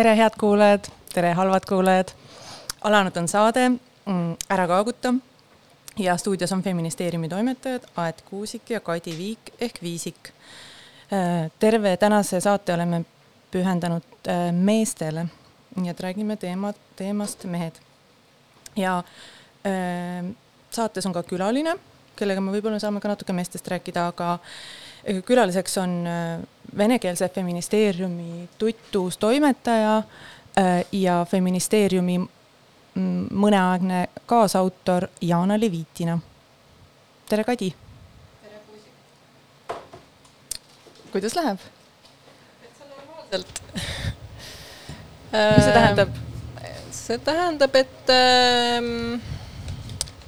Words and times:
tere, 0.00 0.16
head 0.16 0.32
kuulajad, 0.40 0.86
tere, 1.12 1.32
halvad 1.36 1.62
kuulajad. 1.68 2.08
alanud 2.80 3.16
on 3.16 3.26
saade 3.28 3.68
mm, 3.68 4.36
Ära 4.48 4.64
kaaguta 4.66 5.14
ja 5.98 6.16
stuudios 6.16 6.52
on 6.52 6.62
feministeeriumi 6.62 7.28
toimetajad 7.28 7.84
Aet 7.96 8.22
Kuusik 8.22 8.70
ja 8.70 8.80
Kadi 8.80 9.16
Viik 9.18 9.52
ehk 9.60 9.82
Viisik. 9.82 10.30
Äh, 11.12 11.50
terve 11.58 11.96
tänase 11.96 12.40
saate 12.40 12.74
oleme 12.74 13.04
pühendanud 13.50 14.28
äh, 14.28 14.52
meestele, 14.52 15.26
nii 15.76 15.92
et 15.92 16.00
räägime 16.00 16.36
teema, 16.36 16.72
teemast 16.96 17.44
mehed. 17.44 17.76
ja 18.76 19.02
äh, 19.66 20.24
saates 20.70 21.06
on 21.06 21.12
ka 21.12 21.22
külaline, 21.22 21.76
kellega 22.16 22.40
me 22.40 22.56
võib-olla 22.56 22.80
saame 22.80 23.04
ka 23.04 23.12
natuke 23.12 23.36
meestest 23.36 23.68
rääkida, 23.68 24.06
aga 24.14 24.38
külaliseks 25.26 25.76
on 25.78 26.06
venekeelse 26.76 27.28
feministeeriumi 27.28 28.48
tutvus 28.58 29.16
toimetaja 29.18 30.02
ja 30.92 31.26
feministeeriumi 31.30 32.20
mõneaegne 33.30 34.08
kaasautor 34.26 35.06
Jana 35.20 35.60
Levitina. 35.60 36.18
tere, 37.28 37.44
Kadi. 37.44 37.74
tere, 38.42 38.60
Kuusik. 38.66 39.76
kuidas 41.12 41.36
läheb? 41.36 41.58
täitsa 42.60 42.84
normaalselt 42.96 43.62
mis 45.56 45.64
see 45.64 45.72
tähendab? 45.72 46.08
see 46.90 47.18
tähendab, 47.18 47.74
et 47.74 48.10
äh, 48.10 48.82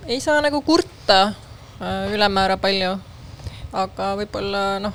ei 0.07 0.21
saa 0.21 0.41
nagu 0.41 0.63
kurta 0.63 1.23
äh, 1.23 2.13
ülemäära 2.15 2.57
palju, 2.57 2.97
aga 3.73 4.15
võib-olla 4.23 4.79
noh, 4.83 4.95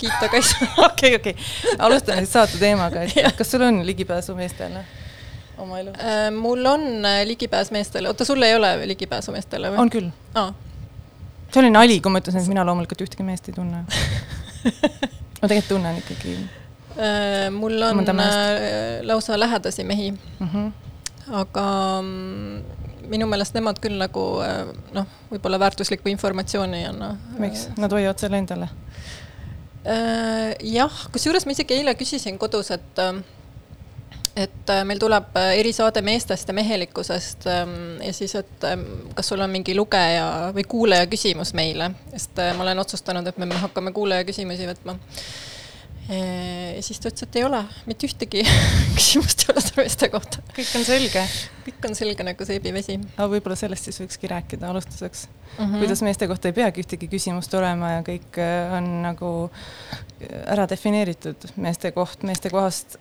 kiita 0.00 0.30
ka 0.30 0.40
ei 0.40 0.46
saa. 0.46 0.70
okei, 0.88 1.14
okei, 1.20 1.36
alustame 1.78 2.24
siis 2.24 2.34
saate 2.38 2.58
teemaga, 2.60 3.04
et 3.06 3.36
kas 3.38 3.52
sul 3.52 3.64
on 3.66 3.82
ligipääsu 3.86 4.36
meestele? 4.38 4.84
oma 5.60 5.78
elus? 5.78 5.94
Äh, 6.00 6.30
mul 6.34 6.66
on 6.66 7.04
äh, 7.04 7.22
ligipääs 7.26 7.70
meestele, 7.70 8.08
oota, 8.08 8.24
sul 8.24 8.42
ei 8.42 8.54
ole 8.56 8.72
ligipääsu 8.86 9.32
meestele 9.32 9.72
või? 9.72 9.82
on 9.84 9.92
küll 9.92 10.10
ah.. 10.34 10.52
see 11.50 11.62
oli 11.62 11.72
nali, 11.74 12.00
kui 12.00 12.12
ma 12.12 12.22
ütlesin, 12.22 12.42
et 12.42 12.52
mina 12.52 12.64
loomulikult 12.66 13.04
ühtegi 13.06 13.26
meest 13.26 13.50
ei 13.50 13.56
tunne 13.56 13.84
ma 15.40 15.48
tegelikult 15.48 15.70
tunnen 15.72 16.00
ikkagi. 16.02 16.36
Äh, 17.00 17.48
mul 17.54 17.80
on 17.86 18.04
lausa 19.08 19.38
lähedasi 19.40 19.84
mehi 19.84 20.10
mm. 20.12 20.48
-hmm. 20.48 20.72
aga 21.42 21.66
minu 23.10 23.26
meelest 23.26 23.54
nemad 23.54 23.80
küll 23.82 23.98
nagu 23.98 24.24
noh, 24.94 25.06
võib-olla 25.30 25.58
väärtuslikku 25.58 26.08
informatsiooni 26.08 26.82
ei 26.82 26.86
anna. 26.90 27.16
miks, 27.38 27.68
nad 27.78 27.92
hoiavad 27.92 28.18
selle 28.22 28.38
endale? 28.38 28.68
Jah, 29.80 30.96
kusjuures 31.12 31.46
ma 31.48 31.54
isegi 31.54 31.78
eile 31.78 31.94
küsisin 31.96 32.36
kodus, 32.38 32.68
et 32.74 32.98
et 34.36 34.70
äh, 34.70 34.84
meil 34.86 35.00
tuleb 35.02 35.34
äh, 35.38 35.56
erisaade 35.60 36.02
meestest 36.06 36.48
ja 36.48 36.54
mehelikkusest 36.54 37.46
ähm, 37.50 38.00
ja 38.02 38.12
siis, 38.14 38.34
et 38.38 38.64
ähm, 38.64 38.84
kas 39.14 39.28
sul 39.28 39.42
on 39.42 39.50
mingi 39.50 39.74
lugeja 39.76 40.50
või 40.54 40.64
kuulaja 40.68 41.08
küsimus 41.10 41.52
meile, 41.56 41.90
sest 42.12 42.38
äh, 42.38 42.52
ma 42.56 42.64
olen 42.66 42.82
otsustanud, 42.82 43.26
et 43.26 43.40
me 43.40 43.50
hakkame 43.64 43.92
kuulaja 43.96 44.26
küsimusi 44.28 44.68
võtma. 44.70 44.96
Ja 46.10 46.82
siis 46.82 47.00
ta 47.00 47.10
ütles, 47.10 47.26
et 47.26 47.38
ei 47.38 47.44
ole, 47.46 47.60
mitte 47.86 48.08
ühtegi 48.08 48.44
küsimust 48.98 49.44
ei 49.44 49.54
ole 49.54 49.64
meeste 49.78 50.08
kohta. 50.12 50.42
kõik 50.56 50.72
on 50.78 50.86
selge? 50.86 51.24
kõik 51.66 51.86
on 51.90 51.96
selge 51.98 52.26
nagu 52.26 52.46
seebivesi. 52.48 52.98
aga 53.16 53.28
võib-olla 53.30 53.58
sellest 53.58 53.88
siis 53.88 54.00
võikski 54.02 54.30
rääkida 54.32 54.70
alustuseks 54.70 55.26
mm. 55.28 55.64
-hmm. 55.64 55.78
kuidas 55.78 56.02
meeste 56.06 56.28
kohta 56.30 56.50
ei 56.50 56.56
peagi 56.56 56.84
ühtegi 56.84 57.10
küsimust 57.10 57.54
olema 57.54 57.96
ja 57.96 58.02
kõik 58.06 58.40
on 58.76 58.90
nagu 59.04 59.32
ära 60.46 60.66
defineeritud 60.68 61.46
meeste 61.56 61.92
koht, 61.96 62.22
meeste 62.28 62.50
kohast 62.50 62.98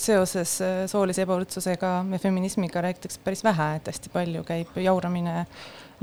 seoses 0.00 0.58
äh, 0.64 0.84
soolise 0.90 1.24
ebavõrdsusega 1.24 1.90
ja 2.12 2.20
feminismiga 2.22 2.82
räägitakse 2.84 3.20
päris 3.24 3.44
vähe, 3.44 3.74
et 3.76 3.90
hästi 3.90 4.12
palju 4.12 4.44
käib 4.46 4.78
jauramine 4.82 5.44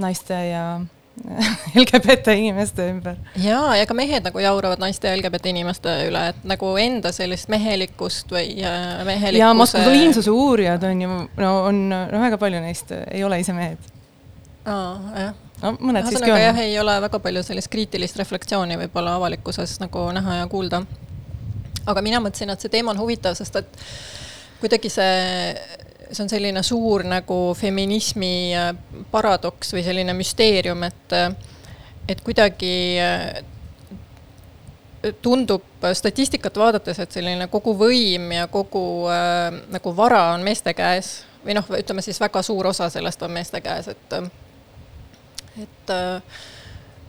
naiste 0.02 0.38
ja 0.50 0.66
LGBT 1.82 2.36
inimeste 2.38 2.88
ümber. 2.90 3.18
ja, 3.38 3.60
ja 3.78 3.86
ka 3.86 3.96
mehed 3.98 4.26
nagu 4.26 4.42
jauravad 4.42 4.82
naiste 4.82 5.08
ja 5.12 5.18
LGBT 5.18 5.54
inimeste 5.54 5.94
üle, 6.08 6.26
et 6.34 6.48
nagu 6.50 6.74
enda 6.82 7.14
sellist 7.16 7.52
mehelikkust 7.54 8.34
või 8.34 8.58
äh, 8.66 9.04
mehelikkuse. 9.06 9.44
ja 9.44 9.54
maskuliinsuse 9.58 10.34
uurijad 10.34 10.84
on 10.90 11.06
ju, 11.06 11.22
no 11.38 11.54
on, 11.70 11.86
no 11.94 12.26
väga 12.26 12.42
palju 12.42 12.64
neist 12.66 12.92
ei 12.98 13.24
ole 13.24 13.40
ise 13.44 13.56
mehed. 13.58 13.94
aa, 14.66 14.92
jah 15.20 15.40
no 15.64 15.78
mõned 15.80 16.10
siiski 16.10 16.34
on. 16.34 16.42
jah, 16.42 16.60
ei 16.66 16.76
ole 16.82 16.98
väga 17.06 17.22
palju 17.24 17.46
sellist 17.46 17.72
kriitilist 17.72 18.18
reflektsiooni 18.20 18.82
võib-olla 18.86 19.16
avalikkuses 19.22 19.78
nagu 19.86 20.10
näha 20.18 20.42
ja 20.42 20.52
kuulda 20.52 20.84
aga 21.90 22.04
mina 22.04 22.22
mõtlesin, 22.24 22.52
et 22.54 22.64
see 22.64 22.72
teema 22.74 22.94
on 22.94 23.02
huvitav, 23.02 23.36
sest 23.38 23.58
et 23.60 23.80
kuidagi 24.62 24.92
see, 24.92 25.54
see 26.14 26.24
on 26.24 26.30
selline 26.32 26.64
suur 26.64 27.04
nagu 27.08 27.40
feminismi 27.58 28.36
äh, 28.58 28.70
paradoks 29.12 29.74
või 29.74 29.84
selline 29.86 30.16
müsteerium, 30.18 30.84
et, 30.88 31.18
et 32.10 32.22
kuidagi 32.26 32.76
äh, 33.02 33.44
tundub 35.22 35.84
statistikat 35.94 36.58
vaadates, 36.58 37.00
et 37.00 37.12
selline 37.12 37.48
kogu 37.52 37.76
võim 37.78 38.32
ja 38.38 38.48
kogu 38.48 39.10
äh, 39.12 39.52
nagu 39.74 39.96
vara 39.96 40.30
on 40.34 40.46
meeste 40.46 40.74
käes 40.78 41.24
või 41.44 41.58
noh, 41.58 41.68
ütleme 41.76 42.02
siis 42.02 42.20
väga 42.24 42.42
suur 42.46 42.72
osa 42.72 42.90
sellest 42.90 43.22
on 43.26 43.32
meeste 43.36 43.62
käes, 43.62 43.90
et, 43.92 44.14
et 45.66 45.92
äh, 45.92 46.40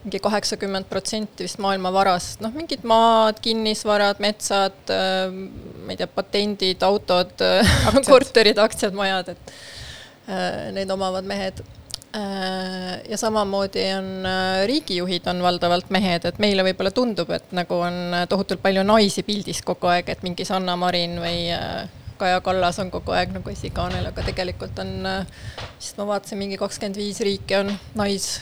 mingi 0.05 0.21
kaheksakümmend 0.21 0.89
protsenti 0.91 1.47
vist 1.47 1.61
maailma 1.65 1.89
varast, 1.95 2.43
noh, 2.45 2.53
mingid 2.53 2.85
maad, 2.89 3.39
kinnisvarad, 3.45 4.21
metsad, 4.21 4.77
äh, 4.93 5.33
ma 5.33 5.95
ei 5.95 6.01
tea, 6.01 6.09
patendid, 6.13 6.85
autod, 6.85 7.33
äh, 7.45 7.79
korterid, 8.11 8.61
aktsiad, 8.61 8.97
majad, 8.97 9.33
et 9.33 9.55
äh, 10.29 10.69
neid 10.77 10.93
omavad 10.93 11.27
mehed. 11.29 11.65
ja 12.15 13.17
samamoodi 13.19 13.89
on 13.91 14.27
riigijuhid 14.71 15.25
on 15.27 15.41
valdavalt 15.43 15.89
mehed, 15.91 16.29
et 16.29 16.37
meile 16.39 16.63
võib-olla 16.63 16.93
tundub, 16.95 17.33
et 17.35 17.51
nagu 17.59 17.81
on 17.83 18.15
tohutult 18.31 18.63
palju 18.63 18.85
naisi 18.87 19.25
pildis 19.27 19.65
kogu 19.67 19.91
aeg, 19.91 20.13
et 20.15 20.23
mingi 20.23 20.47
Sanna 20.47 20.77
Marin 20.79 21.19
või 21.19 21.51
Kaja 22.21 22.39
Kallas 22.47 22.79
on 22.79 22.95
kogu 22.95 23.17
aeg 23.19 23.35
nagu 23.35 23.51
esikaanel, 23.51 24.07
aga 24.13 24.29
tegelikult 24.31 24.79
on, 24.79 24.95
vist 25.75 25.99
ma 25.99 26.07
vaatasin, 26.13 26.39
mingi 26.39 26.61
kakskümmend 26.61 27.03
viis 27.03 27.19
riiki 27.27 27.59
on 27.65 27.75
nais 27.99 28.37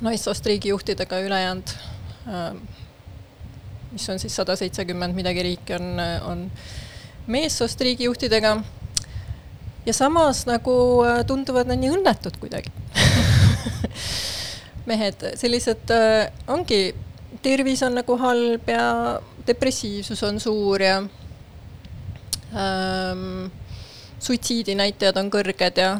naissoost 0.00 0.46
riigijuhtidega, 0.46 1.20
ülejäänud, 1.20 1.70
ähm, 2.28 2.56
mis 3.92 4.08
on 4.10 4.18
siis 4.18 4.36
sada 4.36 4.56
seitsekümmend 4.56 5.14
midagi 5.14 5.42
riiki, 5.42 5.74
on, 5.74 6.00
on 6.30 6.50
meessoost 7.26 7.80
riigijuhtidega. 7.80 8.62
ja 9.86 9.92
samas 9.92 10.46
nagu 10.46 11.04
äh, 11.06 11.24
tunduvad 11.26 11.68
nad 11.70 11.78
nii 11.78 11.92
õnnetud 11.94 12.36
kuidagi 12.42 12.72
mehed, 14.90 15.22
sellised 15.38 15.92
äh, 15.94 16.32
ongi, 16.50 16.94
tervis 17.42 17.82
on 17.86 17.94
nagu 17.94 18.16
halb 18.18 18.68
ja 18.68 19.20
depressiivsus 19.46 20.22
on 20.26 20.40
suur 20.40 20.82
ja 20.82 20.96
ähm, 22.50 23.46
suitsiidinäitajad 24.18 25.16
on 25.22 25.30
kõrged 25.30 25.78
ja 25.80 25.90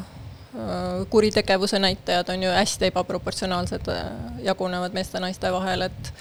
kuritegevuse 1.09 1.79
näitajad 1.79 2.29
on 2.29 2.43
ju 2.43 2.49
hästi 2.51 2.85
ebaproportsionaalsed, 2.85 3.87
äh, 3.87 4.05
jagunevad 4.43 4.93
meeste-naiste 4.93 5.51
vahel, 5.51 5.81
et 5.81 6.13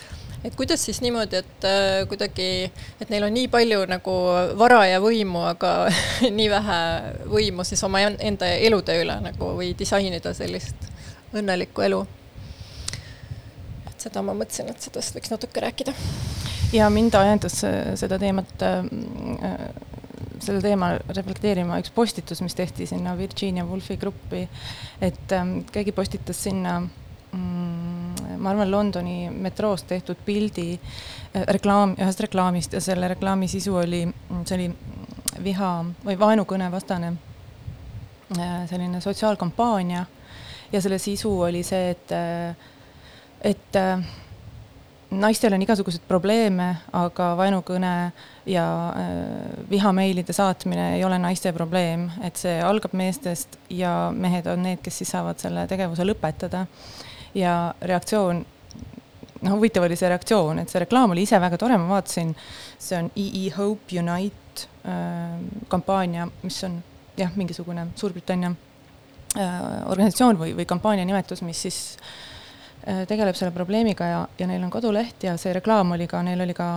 et 0.44 0.54
kuidas 0.54 0.84
siis 0.84 1.00
niimoodi, 1.00 1.36
et 1.36 1.64
äh, 1.64 2.08
kuidagi, 2.08 2.70
et 3.00 3.08
neil 3.10 3.24
on 3.26 3.34
nii 3.34 3.48
palju 3.48 3.86
nagu 3.90 4.16
vara 4.58 4.84
ja 4.86 5.00
võimu, 5.02 5.40
aga 5.48 5.72
nii 6.38 6.50
vähe 6.52 6.80
võimu 7.32 7.64
siis 7.64 7.82
oma 7.84 8.04
enda 8.04 8.50
elude 8.68 8.98
üle 9.02 9.16
nagu 9.24 9.50
või 9.56 9.72
disainida 9.78 10.34
sellist 10.34 10.86
õnnelikku 11.34 11.82
elu. 11.88 12.04
et 13.90 14.00
seda 14.08 14.22
ma 14.22 14.36
mõtlesin, 14.36 14.70
et 14.70 14.80
sellest 14.80 15.16
võiks 15.16 15.32
natuke 15.32 15.64
rääkida. 15.64 15.96
ja 16.72 16.90
mind 16.90 17.14
ajendas 17.14 17.64
seda 17.98 18.18
teemat 18.18 18.62
äh, 20.36 20.42
selle 20.44 20.62
teema 20.64 20.92
reflekteerima 21.08 21.80
üks 21.82 21.92
postitus, 21.94 22.42
mis 22.44 22.54
tehti 22.54 22.86
sinna 22.86 23.16
Virginia 23.18 23.64
Woolfi 23.64 23.96
gruppi. 23.96 24.48
et 25.00 25.32
ähm, 25.32 25.58
keegi 25.72 25.92
postitas 25.92 26.42
sinna 26.42 26.80
mm, 26.80 28.36
ma 28.38 28.50
arvan, 28.50 28.70
Londoni 28.70 29.30
metroost 29.30 29.86
tehtud 29.86 30.20
pildi 30.24 30.72
äh, 30.76 31.46
reklaam, 31.48 31.94
ühest 31.98 32.20
reklaamist 32.20 32.72
ja 32.72 32.80
selle 32.80 33.08
reklaami 33.08 33.48
sisu 33.48 33.76
oli, 33.76 34.04
see 34.44 34.58
oli 34.58 34.68
viha 35.44 35.70
või 36.04 36.18
vaenukõne 36.18 36.70
vastane 36.72 37.12
äh, 38.36 38.60
selline 38.70 39.00
sotsiaalkampaania 39.00 40.04
ja 40.72 40.80
selle 40.82 40.98
sisu 40.98 41.32
oli 41.48 41.62
see, 41.66 41.90
et, 41.90 42.12
äh, 42.12 42.56
et 43.52 43.82
naistel 45.20 45.54
on 45.54 45.62
igasuguseid 45.62 46.04
probleeme, 46.08 46.68
aga 46.96 47.30
vaenukõne 47.38 47.92
ja 48.50 48.66
äh, 48.88 49.68
vihameilide 49.70 50.34
saatmine 50.36 50.92
ei 50.96 51.04
ole 51.04 51.18
naiste 51.22 51.52
probleem, 51.56 52.08
et 52.24 52.38
see 52.40 52.58
algab 52.62 52.94
meestest 52.96 53.58
ja 53.70 54.10
mehed 54.14 54.48
on 54.50 54.62
need, 54.66 54.82
kes 54.84 55.02
siis 55.02 55.12
saavad 55.14 55.40
selle 55.42 55.66
tegevuse 55.70 56.06
lõpetada. 56.06 56.66
ja 57.36 57.74
reaktsioon 57.82 58.44
noh, 59.42 59.56
huvitav 59.56 59.84
oli 59.84 59.96
see 59.96 60.08
reaktsioon, 60.08 60.62
et 60.62 60.72
see 60.72 60.80
reklaam 60.80 61.12
oli 61.12 61.26
ise 61.26 61.40
väga 61.40 61.58
tore, 61.60 61.76
ma 61.80 61.96
vaatasin, 61.96 62.34
see 62.78 63.00
on 63.00 63.10
EE 63.16 63.50
Hope 63.56 63.98
Unite 64.00 64.68
äh, 64.88 65.40
kampaania, 65.68 66.28
mis 66.42 66.62
on 66.64 66.80
jah, 67.16 67.34
mingisugune 67.36 67.88
Suurbritannia 67.96 68.52
äh, 69.36 69.58
organisatsioon 69.90 70.40
või, 70.40 70.54
või 70.56 70.68
kampaania 70.68 71.04
nimetus, 71.08 71.44
mis 71.44 71.66
siis 71.66 71.82
äh, 71.96 72.16
tegeleb 72.86 73.34
selle 73.34 73.50
probleemiga 73.54 74.06
ja, 74.06 74.22
ja 74.38 74.46
neil 74.46 74.62
on 74.62 74.70
koduleht 74.70 75.24
ja 75.26 75.34
see 75.40 75.54
reklaam 75.56 75.96
oli 75.96 76.06
ka, 76.10 76.22
neil 76.26 76.44
oli 76.44 76.54
ka 76.54 76.68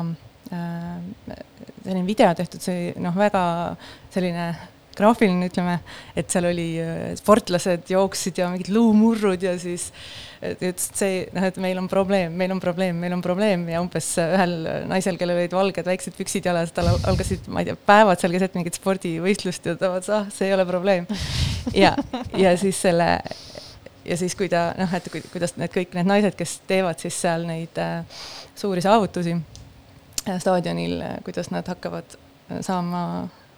äh, 0.54 1.38
selline 1.84 2.06
video 2.08 2.34
tehtud, 2.38 2.64
see 2.64 2.92
noh, 3.02 3.16
väga 3.18 3.44
selline 4.14 4.52
graafiline, 5.00 5.48
ütleme, 5.48 5.78
et 6.18 6.32
seal 6.32 6.50
oli 6.50 6.72
äh, 6.82 7.12
sportlased 7.20 7.92
jooksid 7.94 8.42
ja 8.42 8.50
mingid 8.52 8.72
luumurrud 8.74 9.46
ja 9.46 9.54
siis 9.62 9.90
ta 10.40 10.52
ütles, 10.56 10.88
et 10.90 11.02
see, 11.02 11.20
noh, 11.36 11.46
et 11.46 11.60
meil 11.62 11.80
on 11.82 11.88
probleem, 11.92 12.36
meil 12.40 12.54
on 12.56 12.62
probleem, 12.64 13.00
meil 13.00 13.16
on 13.16 13.24
probleem 13.24 13.66
ja 13.72 13.82
umbes 13.84 14.10
ühel 14.24 14.56
naisel, 14.90 15.20
kellel 15.20 15.42
olid 15.42 15.56
valged 15.56 15.88
väiksed 15.88 16.16
püksid 16.18 16.48
jalas, 16.50 16.72
tal 16.76 16.90
algasid, 16.96 17.48
ma 17.52 17.64
ei 17.64 17.70
tea, 17.70 17.80
päevad 17.90 18.22
seal 18.22 18.36
keset 18.36 18.58
mingit 18.58 18.80
spordivõistlust 18.80 19.68
ja 19.68 19.76
ta 19.80 19.94
vaatas, 19.94 20.12
ah, 20.16 20.28
see 20.34 20.50
ei 20.50 20.58
ole 20.58 20.66
probleem. 20.70 21.08
ja, 21.76 21.94
ja 22.40 22.56
siis 22.60 22.80
selle 22.82 23.18
ja 24.10 24.18
siis, 24.18 24.36
kui 24.38 24.50
ta 24.50 24.70
noh, 24.78 24.94
et 24.96 25.10
kuidas 25.32 25.56
need 25.60 25.74
kõik 25.74 25.94
need 25.98 26.10
naised, 26.10 26.36
kes 26.38 26.60
teevad 26.70 27.02
siis 27.02 27.18
seal 27.22 27.46
neid 27.50 27.78
äh, 27.82 28.24
suuri 28.58 28.82
saavutusi 28.86 29.36
äh, 29.36 30.40
staadionil, 30.42 30.98
kuidas 31.28 31.52
nad 31.54 31.68
hakkavad 31.70 32.18
saama 32.66 33.04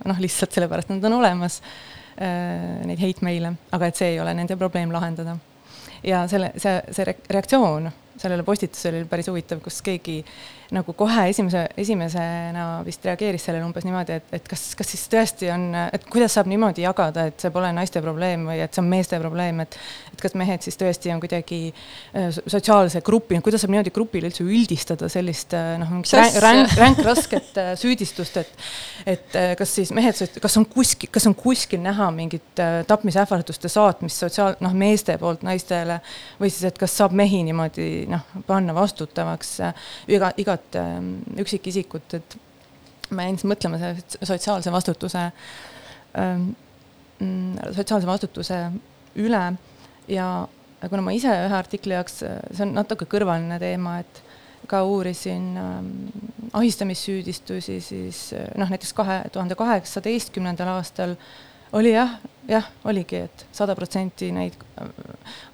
noh, 0.06 0.19
lihtsalt 0.19 0.57
sellepärast 0.57 0.92
nad 0.92 1.07
on 1.07 1.19
olemas, 1.21 1.62
äh, 2.18 2.81
neid 2.89 3.01
heitmeile, 3.01 3.56
aga 3.71 3.89
et 3.89 4.00
see 4.01 4.13
ei 4.15 4.21
ole 4.24 4.36
nende 4.38 4.57
probleem 4.59 4.94
lahendada. 4.94 5.38
ja 6.03 6.25
selle, 6.27 6.51
see, 6.57 6.80
see 6.92 7.06
reaktsioon 7.30 7.92
sellele 8.21 8.44
postitusele 8.44 9.01
oli 9.01 9.09
päris 9.09 9.30
huvitav, 9.31 9.62
kus 9.63 9.81
keegi 9.86 10.19
nagu 10.71 10.94
kohe 10.95 11.25
esimese, 11.27 11.65
esimesena 11.79 12.65
vist 12.88 13.03
reageeris 13.06 13.44
sellele 13.47 13.65
umbes 13.68 13.83
niimoodi, 13.83 14.15
et, 14.21 14.29
et 14.38 14.45
kas, 14.47 14.69
kas 14.79 14.88
siis 14.94 15.03
tõesti 15.12 15.50
on, 15.51 15.65
et 15.91 16.06
kuidas 16.12 16.31
saab 16.38 16.47
niimoodi 16.47 16.85
jagada, 16.85 17.25
et 17.27 17.44
see 17.44 17.51
pole 17.51 17.73
naiste 17.75 18.00
probleem 18.03 18.45
või 18.47 18.62
et 18.63 18.71
see 18.71 18.83
on 18.83 18.88
meeste 18.91 19.19
probleem, 19.19 19.59
et 19.65 19.75
et 20.12 20.21
kas 20.23 20.35
mehed 20.39 20.63
siis 20.63 20.79
tõesti 20.79 21.12
on 21.12 21.19
kuidagi 21.23 21.59
äh, 21.71 22.29
sotsiaalse 22.31 23.01
grupi, 23.03 23.39
kuidas 23.44 23.63
saab 23.63 23.73
niimoodi 23.75 23.91
grupile 23.95 24.29
üldse 24.31 24.45
üldistada 24.45 25.09
sellist 25.12 25.56
äh, 25.57 25.73
noh, 25.81 25.91
ränk, 26.00 26.39
ränk, 26.45 26.75
ränk 26.79 27.03
rasket 27.07 27.59
äh, 27.59 27.74
süüdistust, 27.79 28.39
et 28.39 28.71
et 29.12 29.35
kas 29.57 29.71
siis 29.74 29.89
mehed, 29.97 30.19
kas 30.39 30.56
on 30.59 30.65
kuskil, 30.69 31.09
kas 31.12 31.25
on 31.25 31.33
kuskil 31.35 31.81
näha 31.81 32.12
mingit 32.13 32.59
tapmisähvarduste 32.88 33.71
saatmist 33.71 34.21
sotsiaal, 34.21 34.59
noh, 34.62 34.75
meeste 34.77 35.15
poolt 35.17 35.41
naistele 35.44 35.97
või 36.39 36.51
siis, 36.51 36.67
et 36.69 36.77
kas 36.77 36.94
saab 37.00 37.15
mehi 37.17 37.41
niimoodi 37.47 38.06
noh, 38.12 38.27
panna 38.45 38.75
vastutavaks 38.77 39.56
iga, 40.12 40.29
igat 40.38 40.61
igat 40.62 40.75
ähm, 40.75 41.22
üksikisikut, 41.40 42.13
et 42.13 42.38
ma 43.12 43.25
jäin 43.25 43.38
siis 43.38 43.50
mõtlema 43.50 43.80
selle 43.80 44.25
sotsiaalse 44.25 44.72
vastutuse, 44.72 45.31
ähm, 46.18 46.52
mm, 47.19 47.74
sotsiaalse 47.75 48.08
vastutuse 48.08 48.72
üle. 49.16 49.44
Ja 50.08 50.48
kuna 50.90 51.02
ma 51.02 51.12
ise 51.13 51.30
ühe 51.30 51.56
artikli 51.56 51.94
jaoks, 51.94 52.22
see 52.24 52.66
on 52.66 52.74
natuke 52.75 53.06
kõrvaline 53.06 53.60
teema, 53.60 54.00
et 54.02 54.24
ka 54.68 54.84
uurisin 54.86 55.58
ähm, 55.58 55.92
ahistamissüüdistusi, 56.54 57.80
siis 57.81 58.34
noh, 58.58 58.69
näiteks 58.69 58.94
kahe 58.94 59.24
tuhande 59.31 59.56
kaheksateistkümnendal 59.56 60.78
aastal 60.78 61.16
oli 61.74 61.94
jah, 61.94 62.18
jah, 62.50 62.68
oligi 62.84 63.22
et, 63.24 63.44
et 63.46 63.56
sada 63.56 63.75
protsenti 63.75 64.31
neid 64.36 64.56
äh, 64.81 64.90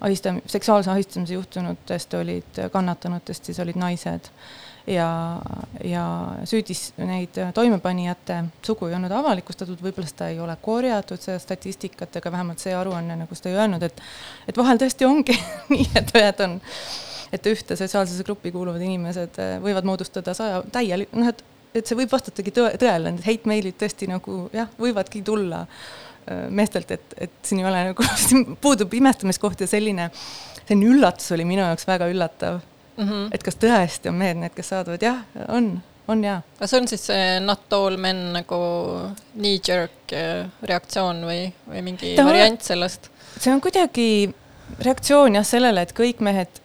ahistam-, 0.06 0.40
seksuaalse 0.46 0.90
ahistamise 0.90 1.34
juhtunutest 1.34 2.14
olid, 2.18 2.62
kannatanutest 2.72 3.50
siis 3.50 3.60
olid 3.62 3.78
naised 3.78 4.30
ja, 4.88 5.08
ja 5.84 6.04
süüdis 6.48 6.92
neid 6.98 7.36
toimepanijate 7.54 8.38
sugu 8.64 8.88
ei 8.88 8.96
olnud 8.96 9.12
avalikustatud, 9.14 9.80
võib-olla 9.82 10.08
seda 10.08 10.30
ei 10.32 10.40
ole 10.42 10.56
korjatud, 10.62 11.20
seda 11.22 11.38
statistikat, 11.42 12.16
aga 12.20 12.32
vähemalt 12.32 12.62
see 12.62 12.74
aruanne 12.76 13.18
nagu 13.20 13.38
seda 13.38 13.52
ei 13.52 13.60
öelnud, 13.60 13.84
et 13.84 14.02
et 14.48 14.58
vahel 14.58 14.80
tõesti 14.80 15.08
ongi 15.08 15.36
nii, 15.74 15.90
et 15.98 16.14
ühed 16.16 16.42
on, 16.46 16.56
et 17.34 17.52
ühte 17.52 17.76
sotsiaalsesse 17.76 18.26
gruppi 18.26 18.52
kuuluvad 18.54 18.82
inimesed 18.84 19.40
eh, 19.42 19.54
võivad 19.64 19.88
moodustada 19.88 20.34
saja 20.36 20.62
täielik-, 20.72 21.14
noh, 21.16 21.32
et 21.34 21.44
et 21.76 21.84
see 21.84 21.98
võib 21.98 22.08
vastutagi 22.10 22.50
tõe, 22.56 22.70
tõele, 22.80 23.12
need 23.12 23.26
hate-mailid 23.26 23.76
tõesti 23.78 24.06
nagu 24.08 24.46
jah, 24.56 24.70
võivadki 24.80 25.20
tulla 25.22 25.66
eh, 25.66 26.48
meestelt, 26.48 26.96
et, 26.96 27.14
et 27.28 27.36
siin 27.44 27.60
ei 27.60 27.68
ole 27.68 27.84
nagu, 27.90 28.08
siin 28.24 28.56
puudub 28.62 28.96
imestamiskoht 28.96 29.66
ja 29.66 29.70
selline, 29.70 30.08
selline 30.64 30.90
üllatus 30.94 31.36
oli 31.36 31.44
minu 31.48 31.66
jaoks 31.66 31.86
väga 31.88 32.08
üllatav 32.10 32.62
mm. 32.98 33.08
-hmm. 33.08 33.28
et 33.32 33.42
kas 33.42 33.56
tõesti 33.56 34.10
on 34.10 34.18
mehed 34.18 34.36
need, 34.42 34.54
kes 34.56 34.74
saadavad, 34.74 35.02
jah, 35.02 35.22
on, 35.48 35.70
on 36.08 36.24
jaa. 36.24 36.42
kas 36.58 36.74
on 36.74 36.88
siis 36.88 37.06
see 37.06 37.40
not 37.40 37.72
all 37.72 37.96
men 37.96 38.32
nagu 38.36 38.60
knee-jerk 39.34 40.12
äh, 40.12 40.46
reaktsioon 40.62 41.24
või, 41.30 41.48
või 41.68 41.82
mingi 41.90 42.14
Ta 42.16 42.26
variant 42.26 42.62
sellest? 42.62 43.10
see 43.38 43.52
on 43.54 43.60
kuidagi 43.64 44.08
reaktsioon 44.84 45.38
jah 45.38 45.46
sellele, 45.46 45.82
et 45.82 45.94
kõik 45.96 46.20
mehed 46.24 46.62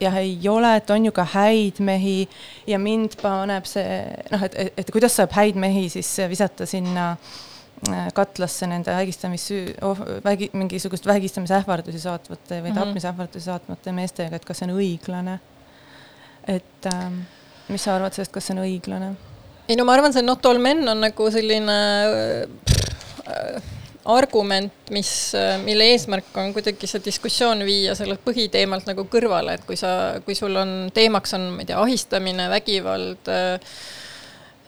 jah, 0.00 0.16
ei 0.18 0.48
ole, 0.48 0.76
et 0.76 0.90
on 0.90 1.06
ju 1.06 1.14
ka 1.14 1.26
häid 1.34 1.80
mehi 1.84 2.28
ja 2.66 2.78
mind 2.82 3.18
paneb 3.22 3.66
see 3.68 4.04
noh, 4.32 4.42
et, 4.42 4.54
et, 4.54 4.78
et 4.84 4.94
kuidas 4.94 5.16
saab 5.20 5.34
häid 5.36 5.58
mehi 5.60 5.88
siis 5.92 6.10
visata 6.30 6.66
sinna 6.66 7.12
äh, 7.14 8.08
katlasse 8.16 8.68
nende 8.70 8.94
vägistamissüü 8.94 9.76
oh,, 9.86 10.04
vägi, 10.24 10.50
mingisugust 10.52 11.06
vägistamisähvardusi 11.06 12.00
saatvate 12.00 12.60
või 12.60 12.70
-hmm. 12.70 12.78
tapmisähvardusi 12.80 13.50
saatvate 13.50 13.92
meestega, 13.92 14.36
et 14.36 14.44
kas 14.44 14.62
see 14.62 14.70
on 14.70 14.78
õiglane 14.78 15.38
et 16.46 16.90
äh, 16.90 17.06
mis 17.68 17.84
sa 17.84 17.96
arvad 17.96 18.16
sellest, 18.16 18.32
kas 18.32 18.48
see 18.48 18.56
on 18.56 18.64
õiglane? 18.64 19.14
ei 19.68 19.78
no 19.78 19.86
ma 19.88 19.94
arvan, 19.96 20.12
see 20.12 20.24
not 20.24 20.44
all 20.46 20.60
men 20.60 20.82
on 20.88 21.00
nagu 21.00 21.30
selline 21.32 21.78
äh, 22.04 23.70
argument, 24.04 24.72
mis, 24.92 25.10
äh, 25.34 25.56
mille 25.64 25.86
eesmärk 25.94 26.36
on 26.36 26.52
kuidagi 26.52 26.88
see 26.88 27.00
diskussioon 27.06 27.64
viia 27.64 27.94
sellelt 27.96 28.20
põhiteemalt 28.24 28.88
nagu 28.90 29.06
kõrvale, 29.10 29.56
et 29.56 29.64
kui 29.64 29.78
sa, 29.80 30.20
kui 30.26 30.36
sul 30.36 30.56
on, 30.60 30.74
teemaks 30.94 31.36
on, 31.38 31.48
ma 31.54 31.64
ei 31.64 31.70
tea, 31.70 31.80
ahistamine, 31.80 32.50
vägivald 32.52 33.32
äh,, 33.32 33.72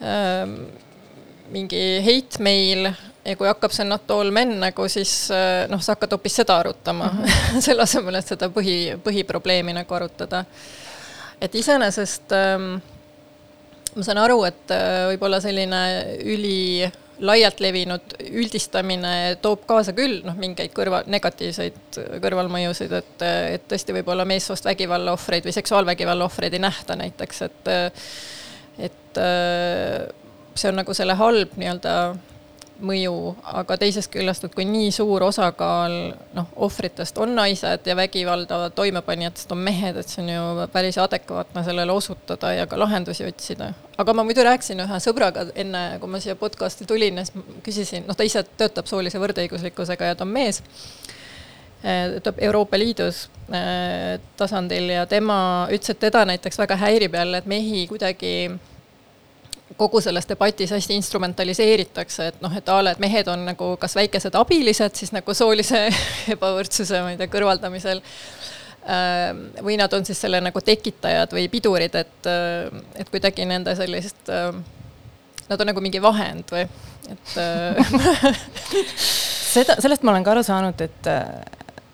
äh, 0.01 0.41
mingi 1.53 1.83
hate 2.03 2.41
mail 2.43 2.89
ja 2.89 3.35
kui 3.37 3.47
hakkab 3.47 3.75
see 3.75 3.85
not 3.87 4.09
all 4.11 4.33
men 4.33 4.57
nagu, 4.63 4.89
siis 4.91 5.29
äh, 5.35 5.67
noh, 5.69 5.81
sa 5.83 5.95
hakkad 5.95 6.17
hoopis 6.17 6.41
seda 6.41 6.57
arutama 6.63 7.11
mm 7.11 7.23
-hmm. 7.23 7.61
selle 7.67 7.85
asemel, 7.85 8.17
et 8.17 8.33
seda 8.33 8.49
põhi, 8.49 8.97
põhiprobleemi 9.03 9.77
nagu 9.77 9.95
arutada 9.95 10.45
et 11.41 11.55
iseenesest 11.55 12.33
ähm, 12.35 12.77
ma 13.95 14.05
saan 14.05 14.21
aru, 14.21 14.41
et 14.47 14.73
äh, 14.73 15.07
võib-olla 15.13 15.41
selline 15.43 15.81
üli 16.25 16.87
laialt 17.17 17.61
levinud 17.63 18.13
üldistamine 18.29 19.37
toob 19.41 19.63
kaasa 19.69 19.93
küll 19.97 20.19
noh, 20.25 20.35
mingeid 20.37 20.69
kõrva, 20.75 21.01
negatiivseid 21.09 21.97
kõrvalmõjusid, 22.21 22.93
et, 22.93 23.25
et 23.57 23.65
tõesti 23.69 23.95
võib-olla 23.95 24.25
meessoost 24.29 24.67
vägivalla 24.69 25.15
ohvreid 25.17 25.47
või 25.47 25.55
seksuaalvägivalla 25.55 26.27
ohvreid 26.27 26.53
ei 26.53 26.61
nähta 26.61 26.97
näiteks, 26.99 27.41
et 27.47 27.71
et 28.77 29.17
äh, 29.21 30.05
see 30.53 30.69
on 30.69 30.77
nagu 30.83 30.93
selle 30.93 31.17
halb 31.17 31.57
nii-öelda 31.57 31.93
mõju, 32.83 33.13
aga 33.59 33.77
teisest 33.79 34.11
küljest, 34.13 34.45
et 34.45 34.55
kui 34.55 34.65
nii 34.67 34.89
suur 34.93 35.23
osakaal 35.27 35.95
noh, 36.37 36.49
ohvritest 36.67 37.17
on 37.21 37.33
naised 37.37 37.87
ja 37.87 37.95
vägivalda 37.97 38.69
toimepanijatest 38.77 39.51
on 39.55 39.61
mehed, 39.65 39.97
et 39.97 40.11
see 40.11 40.23
on 40.23 40.31
ju 40.31 40.67
päris 40.73 40.99
adekvaatne 41.01 41.63
sellele 41.65 41.91
osutada 41.91 42.53
ja 42.53 42.67
ka 42.67 42.79
lahendusi 42.79 43.25
otsida. 43.27 43.73
aga 43.97 44.13
ma 44.13 44.23
muidu 44.23 44.45
rääkisin 44.45 44.83
ühe 44.85 45.01
sõbraga 45.03 45.47
enne, 45.55 45.83
kui 45.99 46.09
ma 46.09 46.21
siia 46.21 46.35
podcast'i 46.35 46.85
tulin 46.85 47.17
ja 47.17 47.25
siis 47.25 47.45
küsisin, 47.65 48.07
noh, 48.07 48.15
ta 48.15 48.27
ise 48.27 48.43
töötab 48.57 48.85
soolise 48.85 49.19
võrdõiguslikkusega 49.21 50.11
ja 50.11 50.15
ta 50.15 50.25
on 50.27 50.33
mees 50.35 50.61
eh, 51.83 52.17
töötab 52.17 52.41
Euroopa 52.49 52.77
Liidus 52.77 53.27
eh, 53.49 54.19
tasandil 54.37 54.93
ja 54.93 55.05
tema 55.05 55.67
ütles, 55.71 55.95
et 55.95 56.03
teda 56.07 56.25
näiteks 56.29 56.59
väga 56.61 56.77
häirib 56.85 57.17
jälle, 57.17 57.41
et 57.41 57.49
mehi 57.49 57.87
kuidagi 57.89 58.33
kogu 59.75 60.01
selles 60.01 60.27
debatis 60.29 60.71
hästi 60.71 60.95
instrumentaliseeritakse, 60.95 62.27
et 62.31 62.41
noh, 62.41 62.53
et 62.55 62.69
a 62.71 62.77
la, 62.83 62.93
et 62.95 63.01
mehed 63.03 63.27
on 63.31 63.43
nagu 63.49 63.73
kas 63.81 63.97
väikesed 63.97 64.37
abilised 64.39 64.95
siis 64.95 65.11
nagu 65.15 65.35
soolise 65.35 65.87
ebavõrdsuse, 66.35 67.01
ma 67.03 67.13
ei 67.13 67.19
tea, 67.19 67.29
kõrvaldamisel. 67.33 68.01
Ähm, 68.87 69.41
või 69.59 69.75
nad 69.75 69.91
on 69.91 70.05
siis 70.07 70.21
selle 70.23 70.39
nagu 70.39 70.61
tekitajad 70.63 71.33
või 71.35 71.49
pidurid, 71.51 71.95
et, 71.99 72.29
äh, 72.31 72.69
et 72.95 73.09
kuidagi 73.11 73.43
nende 73.49 73.75
sellist, 73.75 74.29
äh, 74.31 74.53
nad 75.49 75.63
on 75.63 75.71
nagu 75.73 75.83
mingi 75.83 75.99
vahend 76.03 76.47
või, 76.55 76.63
et 77.11 77.33
äh, 77.43 77.97
seda, 79.57 79.75
sellest 79.83 80.07
ma 80.07 80.15
olen 80.15 80.23
ka 80.23 80.31
aru 80.37 80.45
saanud, 80.47 80.85
et, 80.87 81.11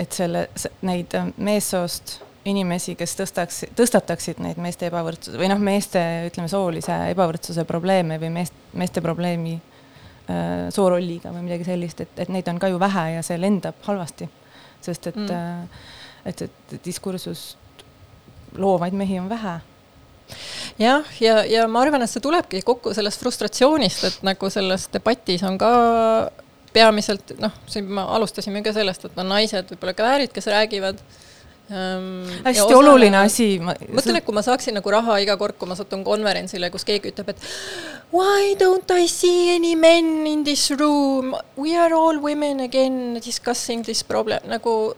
et 0.05 0.19
selle, 0.21 0.45
neid 0.85 1.17
meessoost 1.41 2.19
inimesi, 2.49 2.95
kes 2.99 3.15
tõstaks, 3.19 3.59
tõstataksid 3.77 4.41
neid 4.43 4.59
meeste 4.61 4.89
ebavõrdsuse 4.89 5.39
või 5.39 5.49
noh, 5.51 5.61
meeste 5.63 6.01
ütleme, 6.27 6.49
soolise 6.51 6.95
ebavõrdsuse 7.13 7.65
probleeme 7.69 8.19
või 8.21 8.31
meest, 8.35 8.55
meeste 8.75 9.03
probleemi 9.03 9.55
äh, 9.55 10.69
soorolliga 10.75 11.31
või 11.35 11.45
midagi 11.47 11.67
sellist, 11.67 12.03
et, 12.03 12.15
et 12.25 12.31
neid 12.33 12.47
on 12.51 12.59
ka 12.59 12.71
ju 12.71 12.79
vähe 12.81 13.09
ja 13.15 13.25
see 13.25 13.39
lendab 13.39 13.79
halvasti. 13.87 14.29
sest 14.83 15.07
et 15.13 15.19
mm., 15.19 15.29
äh, 15.31 15.91
et, 16.25 16.41
et 16.41 16.75
diskursust 16.85 17.57
loovaid 18.59 18.93
mehi 18.95 19.19
on 19.19 19.29
vähe 19.29 19.57
jah, 20.79 20.79
ja, 20.79 21.01
ja, 21.19 21.43
ja 21.45 21.67
ma 21.67 21.81
arvan, 21.83 22.03
et 22.03 22.11
see 22.11 22.23
tulebki 22.23 22.61
kokku 22.65 22.93
sellest 22.95 23.21
frustratsioonist, 23.21 24.03
et 24.07 24.23
nagu 24.27 24.49
selles 24.51 24.87
debatis 24.93 25.43
on 25.47 25.57
ka 25.61 25.73
peamiselt 26.73 27.35
noh, 27.41 27.53
siin 27.69 27.87
me 27.87 28.05
alustasime 28.17 28.63
ka 28.65 28.73
sellest, 28.75 29.05
et 29.07 29.19
on 29.21 29.29
naised, 29.29 29.69
võib-olla 29.73 29.93
kväärid, 29.97 30.33
kes 30.33 30.49
räägivad 30.51 31.01
ähm,. 31.71 32.25
hästi 32.43 32.65
osale, 32.65 32.79
oluline 32.79 33.17
asi. 33.23 33.47
mõtlen, 33.61 34.19
et 34.19 34.25
kui 34.25 34.35
ma 34.35 34.43
saaksin 34.45 34.75
nagu 34.77 34.91
raha 34.93 35.19
iga 35.23 35.37
kord, 35.39 35.57
kui 35.59 35.69
ma 35.69 35.77
satun 35.79 36.03
konverentsile, 36.07 36.69
kus 36.73 36.85
keegi 36.87 37.13
ütleb, 37.13 37.33
et 37.33 37.47
why 38.13 38.53
don't 38.59 38.91
I 38.91 39.07
see 39.07 39.55
any 39.55 39.75
men 39.79 40.27
in 40.27 40.43
this 40.43 40.69
room, 40.71 41.35
we 41.57 41.77
are 41.77 41.93
all 41.95 42.19
women 42.21 42.65
again 42.67 43.19
discussing 43.23 43.85
this 43.85 44.03
problem, 44.03 44.43
nagu 44.51 44.93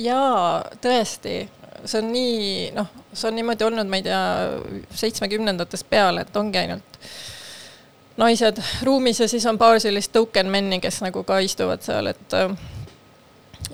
jaa, 0.00 0.64
tõesti, 0.82 1.38
see 1.84 2.02
on 2.02 2.12
nii, 2.12 2.50
noh, 2.76 2.90
see 3.12 3.30
on 3.30 3.38
niimoodi 3.38 3.66
olnud, 3.68 3.88
ma 3.88 4.00
ei 4.00 4.06
tea, 4.06 4.20
seitsmekümnendatest 5.04 5.88
peale, 5.90 6.26
et 6.26 6.36
ongi 6.36 6.64
ainult 6.64 7.00
naised 8.16 8.62
ruumis 8.86 9.20
ja 9.20 9.28
siis 9.28 9.44
on 9.46 9.58
paar 9.60 9.76
sellist 9.80 10.12
token 10.14 10.48
men'i, 10.52 10.80
kes 10.80 11.02
nagu 11.04 11.20
ka 11.28 11.38
istuvad 11.44 11.84
seal, 11.84 12.08
et 12.12 12.36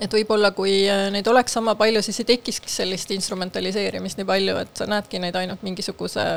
et 0.01 0.13
võib-olla 0.13 0.51
kui 0.55 0.83
neid 1.13 1.27
oleks 1.27 1.53
sama 1.53 1.75
palju, 1.79 2.01
siis 2.01 2.19
ei 2.23 2.29
tekiski 2.33 2.71
sellist 2.71 3.11
instrumentaliseerimist 3.13 4.19
nii 4.19 4.27
palju, 4.27 4.57
et 4.63 4.77
sa 4.77 4.87
näedki 4.89 5.21
neid 5.21 5.35
ainult 5.39 5.63
mingisuguse 5.65 6.27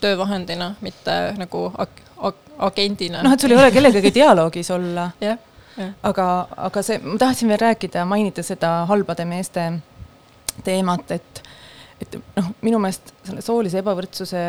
töövahendina, 0.00 0.74
mitte 0.84 1.14
nagu 1.40 1.68
ag 1.78 2.04
ag 2.24 2.34
agendina. 2.58 3.22
noh, 3.22 3.32
et 3.34 3.40
sul 3.40 3.54
ei 3.54 3.58
ole 3.58 3.72
kellegagi 3.74 4.12
dialoogis 4.14 4.70
olla 4.70 5.08
yeah,. 5.22 5.38
Yeah. 5.78 5.94
aga, 6.06 6.26
aga 6.68 6.82
see, 6.86 7.00
ma 7.02 7.16
tahtsin 7.18 7.50
veel 7.50 7.58
rääkida, 7.64 8.04
mainida 8.06 8.44
seda 8.46 8.84
halbade 8.90 9.24
meeste 9.26 9.64
teemat, 10.64 11.10
et, 11.16 11.42
et 12.04 12.14
noh, 12.36 12.52
minu 12.62 12.78
meelest 12.82 13.10
selle 13.26 13.42
soolise 13.42 13.80
ebavõrdsuse 13.82 14.44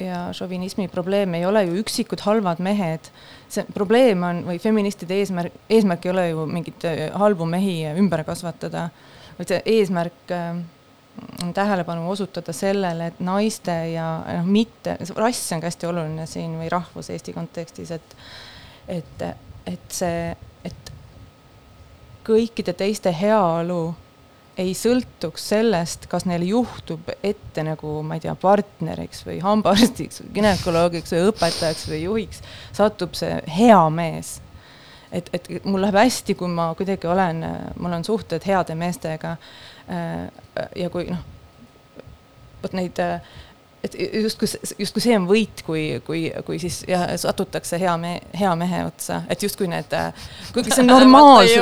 ja 0.00 0.24
šovinismi 0.34 0.88
probleem 0.90 1.36
ei 1.38 1.46
ole 1.46 1.62
ju 1.68 1.76
üksikud 1.84 2.24
halvad 2.24 2.58
mehed. 2.64 3.12
See 3.50 3.66
probleem 3.74 4.22
on 4.26 4.42
või 4.46 4.60
feministide 4.62 5.18
eesmärk, 5.20 5.56
eesmärk 5.70 6.06
ei 6.06 6.12
ole 6.12 6.26
ju 6.30 6.44
mingeid 6.50 6.86
äh, 6.88 7.00
halbu 7.18 7.48
mehi 7.50 7.82
ümber 7.98 8.24
kasvatada, 8.26 8.88
vaid 9.38 9.52
see 9.52 9.62
eesmärk 9.78 10.34
äh, 10.34 10.60
on 11.42 11.54
tähelepanu 11.54 12.10
osutada 12.10 12.52
sellele, 12.52 13.10
et 13.10 13.20
naiste 13.24 13.74
ja 13.92 14.06
noh, 14.40 14.46
mitte, 14.46 14.96
rass 15.16 15.52
on 15.52 15.62
ka 15.62 15.70
hästi 15.70 15.88
oluline 15.90 16.26
siin 16.30 16.54
või 16.60 16.70
rahvus 16.72 17.10
Eesti 17.10 17.34
kontekstis, 17.36 17.90
et, 17.96 18.16
et, 18.88 19.26
et 19.66 19.90
see, 19.94 20.30
et 20.64 20.92
kõikide 22.26 22.74
teiste 22.78 23.12
heaolu 23.14 23.82
ei 24.60 24.74
sõltuks 24.76 25.46
sellest, 25.52 26.06
kas 26.10 26.26
neil 26.28 26.44
juhtub 26.48 27.08
ette 27.22 27.64
nagu, 27.64 28.00
ma 28.06 28.18
ei 28.18 28.24
tea, 28.24 28.34
partneriks 28.38 29.24
või 29.26 29.38
hambaarstiks 29.44 30.22
või 30.24 30.30
günekoloogiks 30.36 31.14
või 31.16 31.26
õpetajaks 31.30 31.88
või 31.90 32.00
juhiks, 32.04 32.44
satub 32.76 33.16
see 33.18 33.40
hea 33.56 33.80
mees. 33.94 34.38
et, 35.12 35.30
et 35.32 35.48
mul 35.64 35.80
läheb 35.82 35.98
hästi, 36.02 36.36
kui 36.38 36.50
ma 36.52 36.70
kuidagi 36.78 37.08
olen, 37.10 37.44
mul 37.80 37.98
on 37.98 38.04
suhted 38.06 38.44
heade 38.46 38.76
meestega. 38.78 39.36
ja 40.76 40.90
kui 40.90 41.08
noh, 41.10 41.24
vot 42.62 42.76
neid 42.76 43.00
et 43.84 43.94
justkui, 44.22 44.48
justkui 44.78 45.02
see 45.02 45.16
on 45.16 45.26
võit, 45.28 45.62
kui, 45.64 45.84
kui, 46.04 46.24
kui 46.44 46.58
siis 46.60 46.82
jah, 46.88 47.06
satutakse 47.20 47.78
hea 47.80 47.94
me-, 48.00 48.18
hea 48.36 48.50
mehe 48.58 48.82
otsa, 48.84 49.22
et 49.32 49.42
justkui 49.42 49.70
need, 49.72 49.94
kuigi 50.54 50.74
see 50.74 50.84
on 50.84 50.92
normaalsus. 50.96 51.54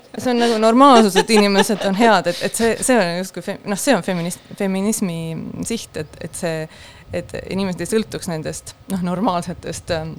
see 0.20 0.34
on 0.34 0.42
nagu 0.42 0.58
normaalsus, 0.60 1.16
et 1.20 1.32
inimesed 1.36 1.86
on 1.88 1.96
head, 1.98 2.28
et, 2.32 2.42
et 2.48 2.60
see, 2.60 2.74
see 2.84 2.98
on 3.00 3.14
justkui 3.22 3.56
noh, 3.64 3.80
see 3.80 3.96
on 3.96 4.04
feminist-, 4.04 4.52
feminismi 4.58 5.18
siht, 5.64 5.96
et, 6.00 6.20
et 6.28 6.40
see, 6.44 6.68
et 7.14 7.36
inimesed 7.54 7.84
ei 7.84 7.92
sõltuks 7.94 8.28
nendest 8.28 8.74
noh, 8.92 9.04
normaalsetest 9.08 9.94
äh, 9.96 10.10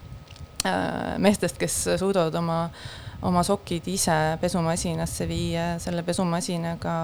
meestest, 1.21 1.61
kes 1.61 1.77
suudavad 2.01 2.33
oma, 2.41 2.63
oma 3.25 3.45
sokid 3.45 3.85
ise 3.93 4.17
pesumasinasse 4.41 5.29
viia, 5.29 5.75
selle 5.83 6.01
pesumasinaga 6.07 6.97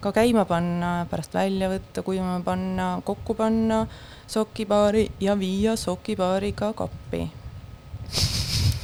ka 0.00 0.12
käima 0.14 0.44
panna, 0.48 1.06
pärast 1.10 1.34
välja 1.34 1.70
võtta, 1.72 2.04
kuivama 2.06 2.38
panna, 2.44 2.88
kokku 3.04 3.34
panna 3.38 3.82
sokipaari 4.28 5.08
ja 5.20 5.38
viia 5.38 5.76
sokipaariga 5.76 6.72
kappi. 6.76 7.30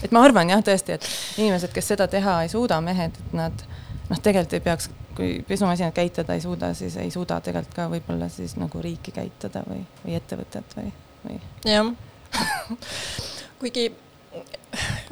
et 0.04 0.12
ma 0.12 0.24
arvan 0.24 0.50
jah, 0.50 0.62
tõesti, 0.64 0.98
et 0.98 1.08
inimesed, 1.38 1.72
kes 1.72 1.94
seda 1.94 2.08
teha 2.10 2.42
ei 2.44 2.52
suuda, 2.52 2.80
mehed, 2.84 3.16
et 3.20 3.34
nad 3.36 3.64
noh, 4.10 4.20
tegelikult 4.20 4.58
ei 4.58 4.64
peaks, 4.64 4.90
kui 5.14 5.30
pesumasinat 5.48 5.94
käitada 5.94 6.34
ei 6.34 6.42
suuda, 6.42 6.72
siis 6.74 6.96
ei 7.00 7.10
suuda 7.14 7.38
tegelikult 7.44 7.76
ka 7.76 7.88
võib-olla 7.92 8.28
siis 8.32 8.56
nagu 8.60 8.82
riiki 8.82 9.14
käitada 9.14 9.62
või, 9.68 9.84
või 10.04 10.16
ettevõtet 10.18 10.76
või, 10.78 10.90
või. 11.24 11.38
jah 11.68 11.92
kuigi 13.60 13.92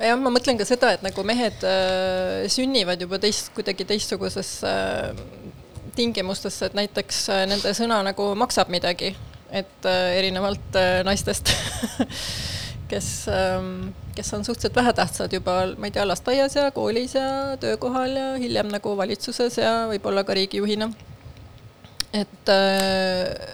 jah, 0.03 0.19
ma 0.19 0.33
mõtlen 0.35 0.59
ka 0.59 0.67
seda, 0.67 0.93
et 0.97 1.05
nagu 1.07 1.25
mehed 1.27 1.65
äh, 1.67 2.45
sünnivad 2.53 3.01
juba 3.03 3.21
teist, 3.23 3.53
kuidagi 3.57 3.87
teistsuguses 3.89 4.55
äh, 4.67 5.13
tingimustesse, 5.97 6.67
et 6.67 6.75
näiteks 6.77 7.21
äh, 7.33 7.45
nende 7.51 7.75
sõna 7.77 8.01
nagu 8.07 8.33
maksab 8.39 8.73
midagi, 8.73 9.13
et 9.51 9.89
äh, 9.89 10.17
erinevalt 10.19 10.79
äh, 10.79 11.01
naistest 11.07 11.53
kes, 12.93 13.09
ähm, 13.33 13.93
kes 14.17 14.35
on 14.35 14.45
suhteliselt 14.45 14.77
vähetähtsad 14.77 15.33
juba, 15.33 15.57
ma 15.77 15.89
ei 15.89 15.95
tea, 15.95 16.07
lasteaias 16.09 16.57
ja 16.57 16.71
koolis 16.75 17.17
ja 17.17 17.57
töökohal 17.61 18.17
ja 18.17 18.29
hiljem 18.41 18.73
nagu 18.73 18.97
valitsuses 18.97 19.59
ja 19.61 19.73
võib-olla 19.93 20.25
ka 20.29 20.37
riigijuhina. 20.37 20.91
et, 22.13 22.51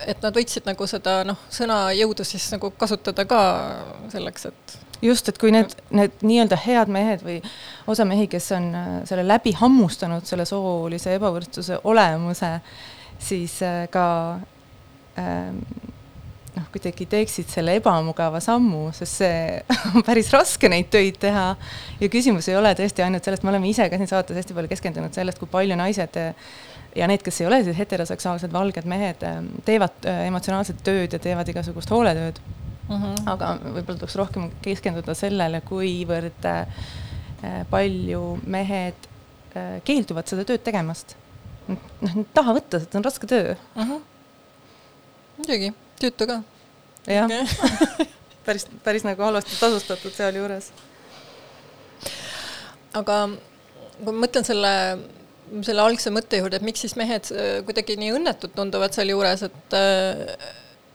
et 0.07 0.23
nad 0.23 0.35
võiksid 0.35 0.66
nagu 0.66 0.87
seda 0.90 1.21
noh, 1.25 1.38
sõna 1.54 1.92
jõudu 1.95 2.26
siis 2.26 2.49
nagu 2.50 2.73
kasutada 2.75 3.23
ka 3.30 3.42
selleks, 4.11 4.49
et 4.50 4.78
just, 5.02 5.28
et 5.28 5.38
kui 5.38 5.52
need, 5.55 5.75
need 5.95 6.25
nii-öelda 6.26 6.59
head 6.64 6.90
mehed 6.93 7.23
või 7.26 7.38
osa 7.90 8.07
mehi, 8.09 8.26
kes 8.31 8.50
on 8.57 8.71
äh, 8.75 8.88
selle 9.09 9.26
läbi 9.26 9.55
hammustanud, 9.59 10.26
selle 10.28 10.47
soolise 10.49 11.14
ebavõrdsuse 11.19 11.81
olemuse, 11.88 12.57
siis 13.23 13.59
äh, 13.67 13.85
ka 13.93 14.07
ähm, 15.21 15.61
noh, 16.57 16.69
kuidagi 16.75 17.07
teeksid 17.11 17.50
selle 17.52 17.76
ebamugava 17.78 18.40
sammu, 18.43 18.88
sest 18.97 19.23
see 19.23 19.43
on 19.95 20.07
päris 20.07 20.33
raske 20.35 20.71
neid 20.71 20.90
töid 20.95 21.21
teha. 21.23 21.50
ja 22.00 22.12
küsimus 22.12 22.50
ei 22.50 22.59
ole 22.59 22.75
tõesti 22.78 23.07
ainult 23.07 23.26
sellest, 23.26 23.47
me 23.47 23.55
oleme 23.55 23.71
ise 23.71 23.88
ka 23.90 24.00
siin 24.00 24.11
saates 24.11 24.43
hästi 24.43 24.57
palju 24.57 24.75
keskendunud 24.75 25.14
sellest, 25.14 25.38
kui 25.38 25.50
palju 25.50 25.78
naised 25.78 26.19
ja 26.97 27.07
need, 27.07 27.23
kes 27.23 27.43
ei 27.43 27.50
ole 27.50 27.62
siis 27.62 27.78
heteroseksuaalsed 27.78 28.52
valged 28.52 28.88
mehed, 28.88 29.23
teevad 29.69 30.09
emotsionaalset 30.25 30.81
tööd 30.83 31.14
ja 31.14 31.21
teevad 31.23 31.52
igasugust 31.52 31.93
hooletööd 31.95 32.40
mm. 32.88 33.02
-hmm. 33.02 33.30
aga 33.33 33.52
võib-olla 33.62 33.99
tuleks 34.00 34.16
rohkem 34.18 34.50
keskenduda 34.64 35.14
sellele, 35.14 35.61
kuivõrd 35.68 36.49
äh, 36.49 36.85
palju 37.71 38.23
mehed 38.47 39.09
äh, 39.54 39.80
keelduvad 39.85 40.30
seda 40.30 40.47
tööd 40.49 40.64
tegemast. 40.64 41.16
noh, 41.68 41.90
nad 42.00 42.16
ei 42.16 42.26
taha 42.35 42.54
võtta, 42.57 42.80
see 42.80 42.99
on 43.00 43.04
raske 43.04 43.26
töö 43.26 43.54
mm. 43.54 43.83
-hmm. 43.83 44.00
muidugi, 45.37 45.73
tüütu 46.00 46.26
ka. 46.26 46.42
jah 47.07 47.28
okay. 47.28 48.09
päris, 48.47 48.66
päris 48.85 49.04
nagu 49.04 49.23
halvasti 49.23 49.61
tasustatud 49.61 50.12
sealjuures. 50.12 50.73
aga 52.95 53.28
kui 54.04 54.12
ma 54.12 54.26
mõtlen 54.26 54.45
selle 54.45 54.75
selle 55.64 55.80
algse 55.83 56.11
mõtte 56.12 56.37
juurde, 56.40 56.57
et 56.57 56.64
miks 56.66 56.80
siis 56.85 56.97
mehed 56.97 57.30
äh, 57.33 57.61
kuidagi 57.64 57.97
nii 58.00 58.14
õnnetud 58.18 58.52
tunduvad 58.57 58.97
sealjuures, 58.97 59.42
et 59.42 59.76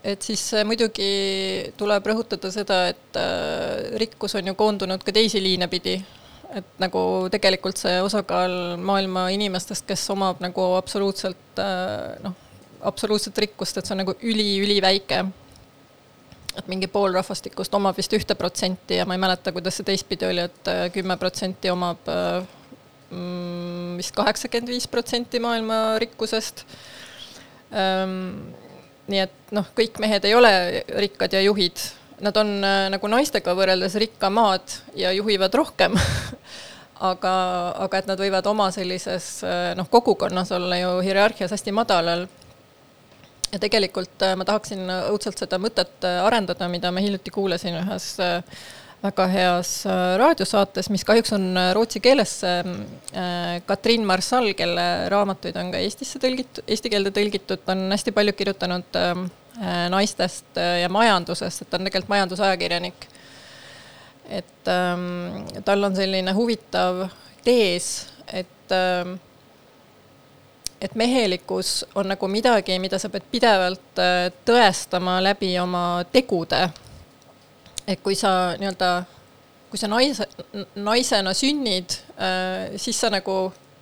et 0.04 0.26
siis 0.26 0.42
äh, 0.58 0.66
muidugi 0.68 1.72
tuleb 1.80 2.10
rõhutada 2.12 2.52
seda, 2.52 2.80
et 2.92 3.20
äh, 3.20 3.96
rikkus 4.02 4.36
on 4.36 4.52
ju 4.52 4.56
koondunud 4.60 5.04
ka 5.04 5.16
teisi 5.16 5.42
liine 5.44 5.70
pidi. 5.72 6.02
et 6.54 6.76
nagu 6.78 7.00
tegelikult 7.34 7.80
see 7.82 7.96
osakaal 8.06 8.76
maailma 8.78 9.24
inimestest, 9.34 9.88
kes 9.90 10.04
omab 10.14 10.44
nagu 10.44 10.68
absoluutselt 10.78 11.62
äh, 11.62 12.20
noh, 12.22 12.36
absoluutset 12.86 13.38
rikkust, 13.42 13.80
et 13.80 13.88
see 13.88 13.96
on 13.96 14.04
nagu 14.04 14.14
üli-üliväike. 14.22 15.24
et 16.54 16.68
mingi 16.70 16.88
pool 16.88 17.16
rahvastikust 17.16 17.74
omab 17.74 17.98
vist 17.98 18.14
ühte 18.14 18.36
protsenti 18.38 19.00
ja 19.00 19.08
ma 19.10 19.16
ei 19.16 19.24
mäleta, 19.24 19.56
kuidas 19.56 19.80
see 19.80 19.88
teistpidi 19.88 20.28
oli, 20.28 20.44
et 20.46 20.70
kümme 20.94 21.18
protsenti 21.18 21.72
omab 21.72 22.12
mm, 23.10 23.96
vist 23.98 24.14
kaheksakümmend 24.14 24.76
viis 24.76 24.86
protsenti 24.92 25.42
maailma 25.42 25.80
rikkusest 26.04 26.62
ehm, 27.72 28.28
nii 29.12 29.24
et 29.26 29.54
noh, 29.56 29.68
kõik 29.76 30.00
mehed 30.04 30.26
ei 30.28 30.36
ole 30.36 30.52
rikkad 31.04 31.36
ja 31.36 31.42
juhid, 31.44 31.82
nad 32.24 32.38
on 32.40 32.54
äh, 32.64 32.86
nagu 32.94 33.10
naistega 33.12 33.56
võrreldes 33.58 33.98
rikkamad 34.00 34.78
ja 35.00 35.12
juhivad 35.16 35.56
rohkem 35.60 35.98
aga, 37.12 37.34
aga 37.84 38.00
et 38.00 38.08
nad 38.08 38.22
võivad 38.22 38.48
oma 38.52 38.70
sellises 38.76 39.28
äh, 39.48 39.74
noh, 39.80 39.90
kogukonnas 39.92 40.54
olla 40.56 40.80
ju 40.80 40.96
hierarhias 41.04 41.52
hästi 41.52 41.74
madalal. 41.76 42.28
ja 43.52 43.60
tegelikult 43.60 44.24
äh, 44.24 44.38
ma 44.40 44.48
tahaksin 44.48 44.88
õudselt 45.10 45.44
seda 45.44 45.60
mõtet 45.60 46.08
arendada, 46.24 46.70
mida 46.72 46.92
ma 46.92 47.04
hiljuti 47.04 47.34
kuulasin 47.34 47.82
ühes 47.82 48.14
väga 49.04 49.26
heas 49.28 49.72
äh, 49.86 50.16
raadiosaates, 50.20 50.90
mis 50.94 51.04
kahjuks 51.08 51.34
on 51.36 51.50
äh, 51.60 51.72
rootsi 51.76 52.00
keeles. 52.04 52.38
Äh, 52.48 53.60
Katrin 53.66 54.06
Marsal, 54.08 54.54
kelle 54.58 54.86
raamatuid 55.12 55.58
on 55.60 55.74
ka 55.74 55.82
Eestisse 55.84 56.22
tõlgitud, 56.24 56.64
eesti 56.68 56.92
keelde 56.94 57.12
tõlgitud, 57.16 57.66
on 57.72 57.90
hästi 57.92 58.14
palju 58.16 58.36
kirjutanud 58.38 59.02
naistest 59.94 60.58
ja 60.58 60.88
majandusest, 60.90 61.62
et 61.62 61.70
ta 61.70 61.78
on 61.78 61.86
tegelikult 61.86 62.10
majandusajakirjanik. 62.10 63.06
et 64.30 64.70
ähm, 64.72 65.44
tal 65.66 65.84
on 65.84 65.96
selline 65.96 66.34
huvitav 66.34 67.04
tees, 67.46 68.08
et 68.34 68.74
ähm, 68.74 69.20
et 70.82 70.96
mehelikkus 70.96 71.86
on 71.96 72.10
nagu 72.10 72.28
midagi, 72.28 72.80
mida 72.80 72.98
sa 73.00 73.12
pead 73.14 73.28
pidevalt 73.32 74.02
tõestama 74.48 75.20
läbi 75.24 75.54
oma 75.60 76.04
tegude. 76.12 76.66
Et 77.88 78.02
kui 78.04 78.16
sa 78.16 78.54
nii-öelda, 78.60 78.92
kui 79.72 79.82
sa 79.82 79.90
naise, 79.92 80.28
naisena 80.76 81.34
sünnid, 81.38 81.98
äh, 82.18 82.76
siis 82.82 83.00
sa 83.00 83.12
nagu 83.14 83.38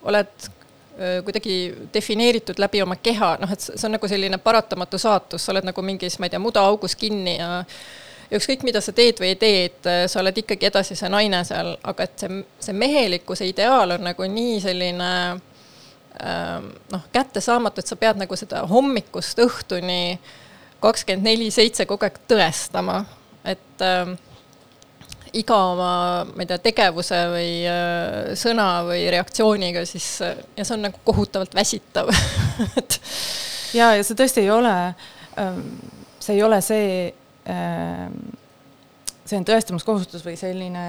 oled 0.08 0.46
äh, 0.46 1.20
kuidagi 1.25 1.58
defineeritud 1.93 2.62
läbi 2.62 2.81
oma 2.81 2.98
keha, 2.98 3.36
noh, 3.41 3.51
et 3.51 3.67
see 3.67 3.88
on 3.88 3.98
nagu 3.98 4.10
selline 4.10 4.39
paratamatu 4.41 5.01
saatus, 5.01 5.46
sa 5.46 5.53
oled 5.55 5.67
nagu 5.67 5.86
mingis, 5.86 6.17
ma 6.20 6.29
ei 6.29 6.34
tea, 6.34 6.41
mudaaugus 6.41 6.98
kinni 6.98 7.38
ja 7.38 7.62
ükskõik, 8.31 8.63
mida 8.63 8.81
sa 8.81 8.96
teed 8.96 9.20
või 9.20 9.34
ei 9.34 9.39
tee, 9.39 9.63
et 9.67 9.93
sa 10.10 10.22
oled 10.24 10.38
ikkagi 10.39 10.70
edasi 10.72 10.96
see 10.96 11.10
naine 11.12 11.43
seal, 11.46 11.75
aga 11.84 12.08
et 12.08 12.20
see, 12.24 12.43
see 12.63 12.75
mehelikkuse 12.75 13.50
ideaal 13.50 13.98
on 13.98 14.05
nagu 14.08 14.27
nii 14.31 14.60
selline 14.63 15.10
Ähm, 16.25 16.65
noh, 16.91 17.01
kättesaamatu, 17.12 17.79
et 17.79 17.88
sa 17.88 17.96
pead 17.96 18.17
nagu 18.20 18.36
seda 18.36 18.65
hommikust 18.67 19.39
õhtuni 19.39 20.20
kakskümmend 20.84 21.24
neli 21.24 21.48
seitse 21.55 21.86
kogu 21.88 22.03
aeg 22.03 22.17
tõestama, 22.27 22.98
et 23.48 23.86
äh, 23.86 24.12
iga 25.33 25.57
oma, 25.71 25.91
ma 26.27 26.43
ei 26.43 26.50
tea, 26.50 26.60
tegevuse 26.63 27.21
või 27.31 27.51
äh, 27.69 28.33
sõna 28.39 28.67
või 28.88 29.05
reaktsiooniga 29.13 29.86
siis 29.89 30.10
äh, 30.25 30.36
ja 30.57 30.65
see 30.67 30.75
on 30.77 30.86
nagu 30.89 31.00
kohutavalt 31.07 31.55
väsitav 31.55 32.12
et 32.79 33.00
ja, 33.77 33.93
ja 33.95 34.03
see 34.03 34.17
tõesti 34.19 34.43
ei 34.43 34.51
ole 34.51 34.75
ähm,, 35.39 35.63
see 36.19 36.36
ei 36.38 36.43
ole 36.43 36.60
see 36.65 36.91
ähm,, 37.50 38.19
see 39.24 39.39
on 39.39 39.48
tõestamiskohustus 39.48 40.25
või 40.27 40.36
selline 40.39 40.86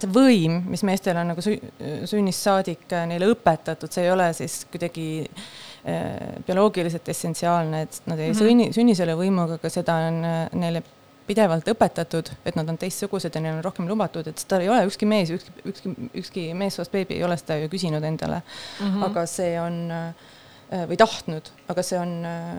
see 0.00 0.12
võim, 0.12 0.60
mis 0.70 0.84
meestel 0.86 1.18
on 1.20 1.32
nagu 1.32 1.44
sünnist 1.44 2.46
saadik 2.46 2.86
äh, 2.94 3.06
neile 3.10 3.30
õpetatud, 3.32 3.90
see 3.92 4.06
ei 4.06 4.12
ole 4.12 4.30
siis 4.36 4.62
kuidagi 4.70 5.08
äh, 5.24 6.38
bioloogiliselt 6.46 7.08
essentsiaalne, 7.12 7.82
et 7.86 8.00
nad 8.06 8.18
ei 8.18 8.30
mm 8.30 8.34
-hmm. 8.34 8.44
sünni, 8.44 8.70
sünni 8.76 8.96
selle 8.98 9.16
võimuga, 9.18 9.60
aga 9.60 9.72
seda 9.72 9.98
on 10.08 10.24
äh, 10.24 10.40
neile 10.52 10.82
pidevalt 11.30 11.68
õpetatud, 11.70 12.32
et 12.44 12.58
nad 12.58 12.68
on 12.70 12.78
teistsugused 12.80 13.34
ja 13.34 13.42
neil 13.42 13.58
on 13.58 13.64
rohkem 13.64 13.88
lubatud, 13.88 14.26
et 14.26 14.42
seda 14.42 14.58
ei 14.62 14.70
ole 14.72 14.82
ükski 14.88 15.08
mees, 15.08 15.30
ükski, 15.36 15.54
ükski, 15.70 15.94
ükski 16.22 16.46
meessoost 16.58 16.92
beebi 16.94 17.18
ei 17.18 17.26
ole 17.26 17.38
seda 17.40 17.60
ju 17.62 17.70
küsinud 17.72 18.04
endale 18.06 18.40
mm. 18.42 18.86
-hmm. 18.86 19.04
aga 19.10 19.26
see 19.30 19.52
on 19.60 19.78
äh, 19.90 20.86
või 20.90 20.98
tahtnud, 20.98 21.52
aga 21.68 21.86
see 21.86 22.00
on 22.00 22.16
äh, 22.24 22.50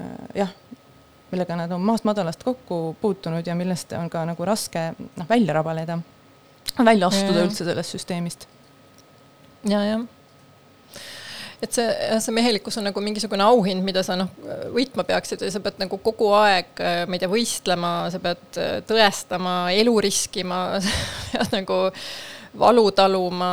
jah, 0.44 0.56
millega 1.32 1.60
nad 1.60 1.72
on 1.72 1.84
maast 1.84 2.08
madalast 2.08 2.44
kokku 2.44 2.96
puutunud 3.02 3.48
ja 3.48 3.56
millest 3.56 3.94
on 3.98 4.10
ka 4.10 4.24
nagu 4.26 4.46
raske 4.46 4.92
noh, 5.00 5.30
välja 5.30 5.54
rabaleda 5.60 6.00
välja 6.86 7.08
astuda 7.08 7.40
ja, 7.40 7.46
üldse 7.46 7.66
sellest 7.68 7.98
süsteemist. 7.98 8.48
ja, 9.68 9.84
jah 9.84 10.08
et 11.62 11.76
see, 11.78 11.86
see 12.24 12.34
mehelikkus 12.36 12.80
on 12.80 12.88
nagu 12.90 13.04
mingisugune 13.04 13.46
auhind, 13.46 13.84
mida 13.86 14.04
sa 14.06 14.18
noh, 14.20 14.32
võitma 14.74 15.06
peaksid 15.08 15.44
ja 15.46 15.52
sa 15.54 15.62
pead 15.64 15.78
nagu 15.84 16.00
kogu 16.04 16.32
aeg, 16.40 16.82
ma 17.08 17.18
ei 17.18 17.22
tea, 17.22 17.30
võistlema, 17.32 17.92
sa 18.14 18.22
pead 18.24 18.60
tõestama, 18.90 19.56
elu 19.78 19.96
riskima 20.08 20.62
pead 21.32 21.56
nagu 21.60 21.80
valu 22.62 22.88
taluma 22.96 23.52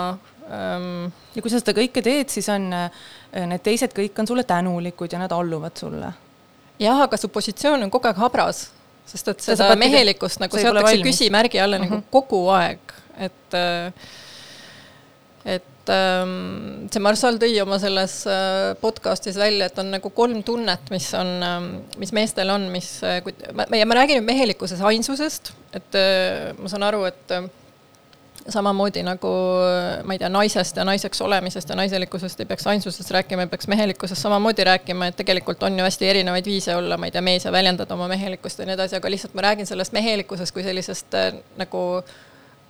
ähm.. 0.48 1.10
ja 1.36 1.44
kui 1.44 1.52
sa 1.52 1.60
seda 1.60 1.76
kõike 1.76 2.02
teed, 2.04 2.32
siis 2.32 2.48
on 2.54 2.70
need 2.72 3.62
teised 3.62 3.92
kõik 3.94 4.16
on 4.18 4.30
sulle 4.30 4.46
tänulikud 4.48 5.12
ja 5.12 5.20
nad 5.20 5.34
alluvad 5.36 5.76
sulle. 5.78 6.12
jah, 6.80 7.04
aga 7.04 7.20
su 7.20 7.30
positsioon 7.32 7.84
on 7.86 7.92
kogu 7.92 8.10
aeg 8.10 8.22
habras, 8.24 8.68
sest 9.08 9.34
et 9.34 9.50
seda 9.52 9.74
mehelikkust 9.78 10.40
nagu 10.42 10.56
seatakse 10.56 10.96
küsimärgi 11.04 11.60
alla 11.60 11.78
mm 11.78 11.84
-hmm. 11.84 11.90
nagu 11.90 12.02
mhm. 12.02 12.10
kogu 12.10 12.48
aeg 12.56 12.98
et, 13.18 13.54
äh, 13.54 13.92
et 15.88 15.94
ähm, 15.94 16.88
see 16.92 17.02
Marssal 17.02 17.38
tõi 17.40 17.54
oma 17.62 17.78
selles 17.80 18.20
äh, 18.28 18.74
podcast'is 18.80 19.38
välja, 19.40 19.68
et 19.68 19.78
on 19.80 19.92
nagu 19.94 20.10
kolm 20.14 20.42
tunnet, 20.46 20.90
mis 20.92 21.06
on, 21.16 21.30
ähm, 21.44 21.70
mis 22.00 22.12
meestel 22.16 22.52
on, 22.52 22.68
mis, 22.72 22.98
äh, 23.06 23.22
ja 23.22 23.88
ma 23.88 24.00
räägin 24.00 24.20
nüüd 24.20 24.28
mehelikkuses 24.28 24.82
ainsusest, 24.84 25.54
et 25.76 25.96
ma 26.58 26.68
saan 26.70 26.84
aru, 26.86 27.02
et 27.08 27.34
samamoodi 28.48 29.02
nagu 29.04 29.30
ma 30.08 30.14
ei 30.14 30.20
tea, 30.20 30.30
naisest 30.32 30.78
ja 30.80 30.84
naiseks 30.88 31.20
olemisest 31.20 31.68
ja 31.68 31.76
naiselikkusest 31.76 32.40
ei 32.40 32.48
peaks 32.48 32.64
ainsusest 32.70 33.10
rääkima, 33.12 33.44
ei 33.44 33.50
peaks 33.52 33.68
mehelikkusest 33.68 34.24
samamoodi 34.24 34.64
rääkima, 34.64 35.10
et 35.10 35.18
tegelikult 35.18 35.62
on 35.68 35.76
ju 35.76 35.84
hästi 35.84 36.08
erinevaid 36.08 36.48
viise 36.48 36.76
olla, 36.76 36.96
ma 36.96 37.10
ei 37.10 37.12
tea, 37.12 37.24
mees 37.24 37.44
ja 37.44 37.52
väljendada 37.52 37.96
oma 37.96 38.08
mehelikkust 38.08 38.62
ja 38.62 38.68
nii 38.68 38.78
edasi, 38.78 38.96
aga 38.96 39.12
lihtsalt 39.12 39.36
ma 39.36 39.44
räägin 39.50 39.68
sellest 39.68 39.92
mehelikkusest 39.96 40.56
kui 40.56 40.64
sellisest 40.64 41.18
nagu 41.60 41.84
äh, 42.00 42.16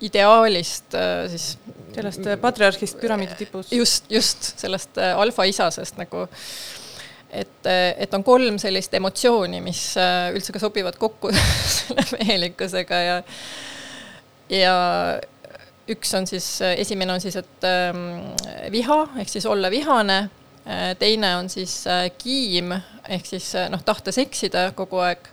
ideaalist 0.01 0.95
äh, 0.95 1.29
siis. 1.31 1.59
sellest 1.95 2.27
äh, 2.27 2.37
patriarhist 2.39 3.01
püramiidi 3.01 3.35
tipus. 3.39 3.73
just, 3.73 4.11
just 4.11 4.53
sellest 4.59 4.99
äh, 4.99 5.17
alfaisasest 5.19 5.99
nagu, 5.99 6.27
et, 7.31 7.67
et 7.99 8.15
on 8.15 8.25
kolm 8.25 8.59
sellist 8.63 8.95
emotsiooni, 8.95 9.61
mis 9.65 9.83
üldse 10.33 10.55
ka 10.55 10.63
sobivad 10.63 10.97
kokku 11.01 11.33
selle 11.79 12.05
mehelikkusega 12.15 13.01
ja, 13.05 13.17
ja 14.53 14.77
üks 15.89 16.15
on 16.17 16.29
siis, 16.29 16.47
esimene 16.77 17.17
on 17.17 17.25
siis, 17.25 17.37
et 17.41 17.67
ähm, 17.67 18.31
viha 18.73 19.01
ehk 19.21 19.33
siis 19.33 19.49
olla 19.49 19.71
vihane, 19.73 20.29
teine 21.01 21.31
on 21.41 21.49
siis 21.49 21.81
kiim 22.21 22.75
ehk 23.09 23.27
siis 23.27 23.55
noh, 23.73 23.81
tahtes 23.85 24.19
eksida 24.21 24.67
kogu 24.77 25.01
aeg. 25.01 25.31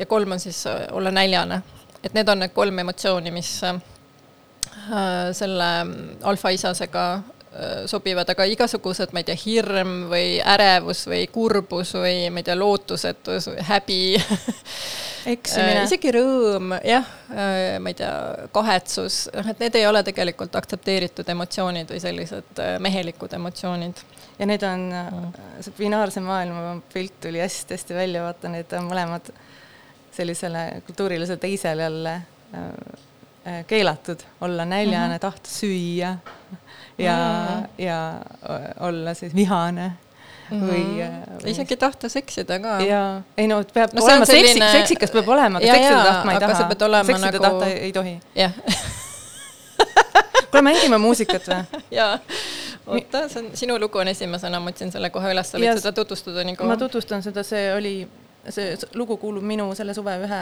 ja 0.00 0.06
kolm 0.08 0.32
on 0.32 0.40
siis 0.40 0.64
olla 0.96 1.12
näljane 1.12 1.60
et 2.04 2.14
need 2.16 2.28
on 2.28 2.40
need 2.44 2.54
kolm 2.56 2.80
emotsiooni, 2.82 3.32
mis 3.34 3.50
äh, 3.66 3.80
selle 5.36 5.68
alfaisasega 6.28 7.04
äh, 7.14 7.82
sobivad, 7.90 8.30
aga 8.32 8.46
igasugused, 8.48 9.12
ma 9.12 9.22
ei 9.22 9.28
tea, 9.30 9.38
hirm 9.44 9.94
või 10.12 10.38
ärevus 10.40 11.04
või 11.10 11.26
kurbus 11.32 11.94
või 11.98 12.30
ma 12.32 12.40
ei 12.40 12.48
tea, 12.48 12.56
lootusetus 12.58 13.50
häbi 13.68 14.00
eksimine 15.34 15.82
äh,. 15.82 15.88
isegi 15.88 16.14
rõõm, 16.16 16.72
jah 16.86 17.10
ma 17.30 17.92
ei 17.92 17.98
tea, 17.98 18.14
kahetsus, 18.54 19.26
noh, 19.36 19.52
et 19.52 19.60
need 19.60 19.76
ei 19.76 19.84
ole 19.86 20.00
tegelikult 20.06 20.56
aktsepteeritud 20.56 21.28
emotsioonid 21.36 21.92
või 21.92 22.00
sellised 22.02 22.64
mehelikud 22.80 23.36
emotsioonid. 23.36 24.00
ja 24.40 24.48
need 24.48 24.64
on 24.64 24.88
mm., 24.88 25.46
see 25.60 25.76
binaarse 25.76 26.24
maailma 26.24 26.78
pilt 26.94 27.20
tuli 27.28 27.44
hästi-hästi 27.44 28.00
välja, 28.00 28.24
vaata, 28.24 28.48
need 28.48 28.72
on 28.78 28.88
mõlemad 28.88 29.28
sellisele 30.12 30.82
kultuurilisele 30.86 31.36
teisele 31.36 31.82
jälle 31.82 32.12
äh, 32.14 32.60
äh, 33.46 33.66
keelatud 33.66 34.18
olla 34.40 34.64
näljane 34.64 35.08
mm, 35.08 35.14
-hmm. 35.14 35.18
tahta 35.18 35.50
süüa 35.50 36.16
ja 36.98 37.16
mm, 37.16 37.62
-hmm. 37.62 37.68
ja 37.78 38.20
olla 38.80 39.14
siis 39.14 39.34
vihane 39.34 39.92
Mm 40.50 40.60
-hmm. 40.60 40.70
või, 40.70 41.50
isegi 41.50 41.76
tahta 41.76 42.08
seksida 42.08 42.58
ka. 42.58 42.80
jaa, 42.80 43.22
ei 43.38 43.46
no 43.48 43.62
peab 43.74 43.92
no, 43.92 44.04
olema 44.04 44.24
selline... 44.26 44.52
seksi, 44.52 44.78
seksikas 44.78 45.10
peab 45.10 45.28
olema, 45.28 45.58
aga 45.58 45.66
seksida 45.66 46.04
tahtma 46.04 46.32
ei 46.32 46.40
taha. 46.40 47.04
seksida 47.04 47.30
nagu... 47.30 47.38
tahta 47.44 47.66
ei, 47.66 47.78
ei 47.78 47.92
tohi. 47.92 48.20
jah 48.34 48.52
kuule, 50.50 50.62
mängime 50.62 50.98
muusikat 50.98 51.48
või? 51.48 51.80
jaa, 51.98 52.18
oota, 52.86 53.28
see 53.28 53.42
on, 53.42 53.50
sinu 53.54 53.78
lugu 53.80 53.98
on 53.98 54.08
esimesena, 54.08 54.60
ma 54.60 54.72
otsin 54.74 54.92
selle 54.92 55.10
kohe 55.14 55.32
üles, 55.34 55.50
sa 55.50 55.60
võid 55.60 55.78
seda 55.82 55.92
tutvustada 55.96 56.44
nii 56.46 56.58
kaua? 56.58 56.72
ma 56.72 56.78
tutvustan 56.80 57.22
seda, 57.22 57.44
see 57.46 57.70
oli 57.74 57.94
see 58.48 58.76
lugu 58.94 59.16
kuulub 59.20 59.44
minu 59.44 59.68
selle 59.76 59.94
suve 59.94 60.16
ühe 60.24 60.40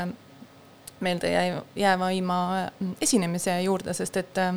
meelde 1.01 1.31
jäävaima 1.77 2.71
mm, 2.81 2.95
esinemise 3.01 3.61
juurde, 3.63 3.95
sest 3.95 4.17
et 4.21 4.39
äh, 4.43 4.55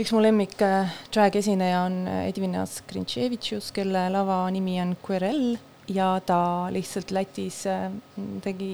üks 0.00 0.12
mu 0.14 0.22
lemmik 0.22 0.56
äh, 0.64 0.92
drag-esineja 1.12 1.84
on 1.86 2.02
äh, 2.08 2.26
Edvina 2.30 2.64
Skrintševitšus, 2.66 3.70
kelle 3.76 4.06
lava 4.12 4.42
nimi 4.52 4.78
on 4.82 4.96
Querel 5.04 5.58
ja 5.90 6.12
ta 6.24 6.68
lihtsalt 6.72 7.10
Lätis 7.10 7.64
tegi 8.44 8.72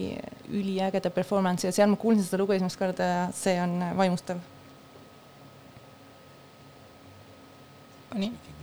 üliägeda 0.53 1.11
performance'i 1.11 1.71
ja 1.71 1.77
seal 1.79 1.89
ma 1.91 1.97
kuulsin 2.01 2.27
seda 2.27 2.43
lugu 2.43 2.55
esimest 2.57 2.79
korda 2.79 3.09
ja 3.13 3.25
see 3.35 3.57
on 3.63 3.81
vaimustav. 3.97 4.43
nii 8.17 8.56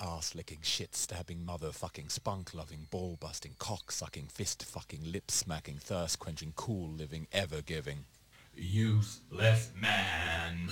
ass 0.00 0.34
licking, 0.34 0.58
shit 0.62 0.94
stabbing, 0.94 1.40
motherfucking, 1.46 2.10
spunk 2.10 2.54
loving, 2.54 2.86
ball 2.90 3.16
busting, 3.18 3.54
cock 3.58 3.90
sucking, 3.90 4.28
fist 4.28 4.62
fucking, 4.64 5.00
lip 5.10 5.30
smacking, 5.30 5.78
thirst 5.78 6.18
quenching, 6.18 6.52
cool 6.54 6.88
living, 6.88 7.26
ever 7.32 7.60
giving. 7.60 8.04
Useless 8.54 9.72
man. 9.80 10.68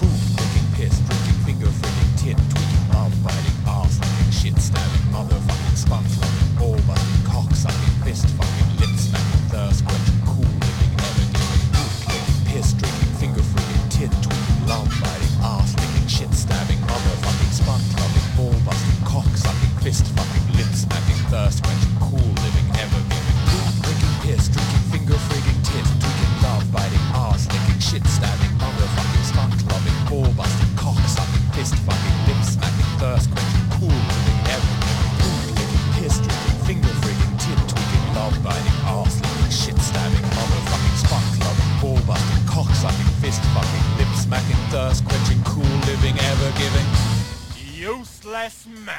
Boom 0.00 0.10
licking, 0.36 0.68
piss 0.74 0.98
drinking, 1.00 1.40
finger 1.46 1.66
flicking, 1.66 2.12
tit 2.16 2.36
tweaking, 2.50 2.88
mouth 2.92 3.14
biting, 3.24 3.58
ass 3.66 3.98
licking, 4.00 4.32
shit 4.32 4.58
stabbing, 4.60 5.06
motherfucking, 5.12 5.76
spunk 5.76 6.06
loving, 6.20 6.58
ball 6.58 6.80
busting, 6.86 7.24
cock 7.30 7.50
sucking, 7.54 8.04
fist 8.04 8.28
fucking, 8.36 8.76
lip 8.80 8.94
smacking, 9.00 9.40
thirst 9.48 9.84
quenching, 9.86 10.20
cool 10.26 10.44
living, 10.44 10.92
ever 11.00 11.26
giving. 11.32 11.72
Boom 11.72 11.94
licking, 12.04 12.40
piss 12.52 12.72
drinking, 12.74 13.12
finger 13.16 13.42
flicking, 13.42 13.88
tit 13.88 14.12
tweaking, 14.20 14.66
mouth 14.68 14.92
biting, 15.00 15.34
ass 15.40 15.72
licking, 15.78 16.08
shit 16.08 16.32
stabbing, 16.34 16.78
motherfucking, 16.84 17.43
spunk, 17.54 17.86
loving 18.02 18.28
ball 18.34 18.56
busting, 18.66 18.98
cock 19.06 19.30
sucking, 19.38 19.74
fist 19.78 20.02
fucking, 20.18 20.46
lip 20.58 20.66
smacking, 20.74 21.20
thirst 21.30 21.62
quenching, 21.62 21.94
cool 22.02 22.30
living, 22.42 22.66
ever 22.82 22.98
giving, 23.06 23.38
cool 23.46 23.70
drinking, 23.86 24.14
piss 24.26 24.50
drinking, 24.50 24.84
finger 24.90 25.18
freaking, 25.30 25.60
tit 25.62 25.86
tweaking, 26.02 26.34
love 26.42 26.66
biting, 26.74 27.06
ass 27.14 27.46
licking, 27.54 27.78
shit 27.78 28.02
stabbing, 28.10 28.50
motherfucking 28.58 29.24
spunk 29.30 29.54
loving, 29.70 29.98
ball 30.10 30.30
busting, 30.34 30.72
cock 30.74 30.98
sucking, 31.06 31.46
fist 31.54 31.78
fucking, 31.86 32.18
lip 32.26 32.42
smacking, 32.42 32.90
thirst 32.98 33.30
quenching, 33.30 33.66
cool 33.78 33.98
living, 34.10 34.40
ever 34.50 34.74
giving, 34.82 35.12
cool 35.22 35.38
drinking, 35.54 35.84
piss 35.94 36.16
drinking, 36.26 36.58
finger 36.66 36.94
freaking, 37.06 37.34
tit 37.38 37.60
tweaking, 37.70 38.04
love 38.18 38.34
biting, 38.42 38.78
ass 38.98 39.14
licking, 39.22 39.54
shit 39.54 39.78
stabbing, 39.78 40.26
motherfucking 40.34 40.96
spunk 41.06 41.28
loving, 41.46 41.70
ball 41.78 42.00
busting, 42.02 42.42
cock 42.50 42.70
sucking, 42.82 43.10
fist 43.22 43.42
fucking, 43.54 43.86
lip 43.94 44.10
smacking, 44.18 44.58
thirst 44.74 45.06
quenching, 45.06 45.38
cool 45.46 45.74
living, 45.86 46.18
ever 46.18 46.50
giving 46.58 46.93
useless 47.84 48.64
man. 48.64 48.96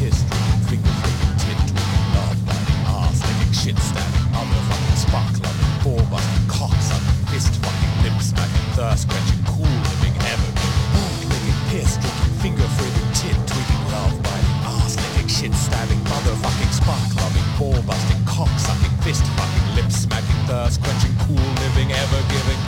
History, 0.00 0.48
finger 0.64 0.96
tint, 1.44 1.68
love, 2.16 2.40
ass, 2.88 3.20
licking 3.20 3.52
shit 3.52 3.76
stack, 3.76 4.08
motherfucking 4.32 4.96
sparkler, 4.96 5.52
ball 5.84 6.00
busting, 6.08 6.48
cocks 6.48 6.88
fist 7.28 7.52
fucking, 7.60 7.94
lip 8.00 8.16
smacking, 8.22 8.66
thirst 8.72 9.04
quenching, 9.10 9.44
cool 9.44 9.76
living 9.92 10.16
heaven, 10.24 10.52
boot 10.96 11.20
licking, 11.28 11.60
piss 11.68 12.00
drinking, 12.00 12.32
finger 12.40 12.68
freezing, 12.80 13.10
tit 13.12 13.36
tweaking, 13.44 13.84
love 13.92 14.16
biting, 14.24 14.58
ass 14.72 14.96
licking, 14.96 15.28
shit 15.28 15.52
stabbing, 15.52 16.00
motherfucking 16.08 16.72
spark 16.72 17.08
loving, 17.20 17.48
ball 17.60 17.76
busting, 17.84 18.24
cock 18.24 18.48
sucking, 18.56 18.96
fist 19.04 19.24
fucking, 19.36 19.66
lip 19.76 19.92
smacking, 19.92 20.40
thirst 20.48 20.80
quenching, 20.80 21.12
cool 21.28 21.48
living, 21.60 21.92
ever 21.92 22.20
giving, 22.32 22.62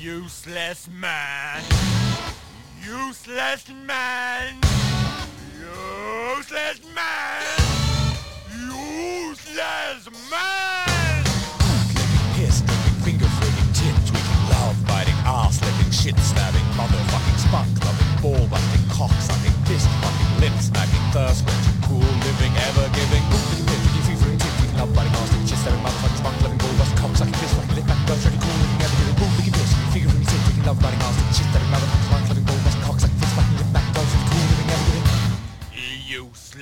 useless 0.00 0.88
man. 0.88 1.35
That's 3.56 3.70
mad. 3.86 4.25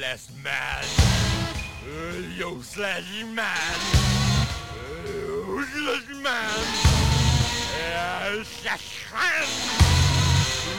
useless 0.04 0.28
man. 0.42 0.84
Uh, 1.86 2.16
useless 2.36 3.08
man. 3.32 3.78
Uh, 4.70 5.08
useless 5.56 6.08
man. 6.22 6.60
Uh, 7.80 8.40
assassin. 8.40 9.48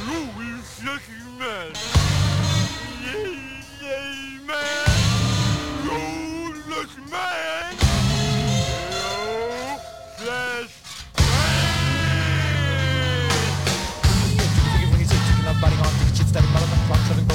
Useless 0.05 1.07
man. 1.39 1.71
Useless 3.01 4.13
man. 4.45 4.93
Useless 5.83 6.93
man. 7.09 7.73
Useless 10.21 10.73
man. 11.17 11.45
Biting 15.61 15.79
off, 15.79 15.95
chicken 16.13 16.27
stabbing, 16.27 16.51
man. 17.27 17.34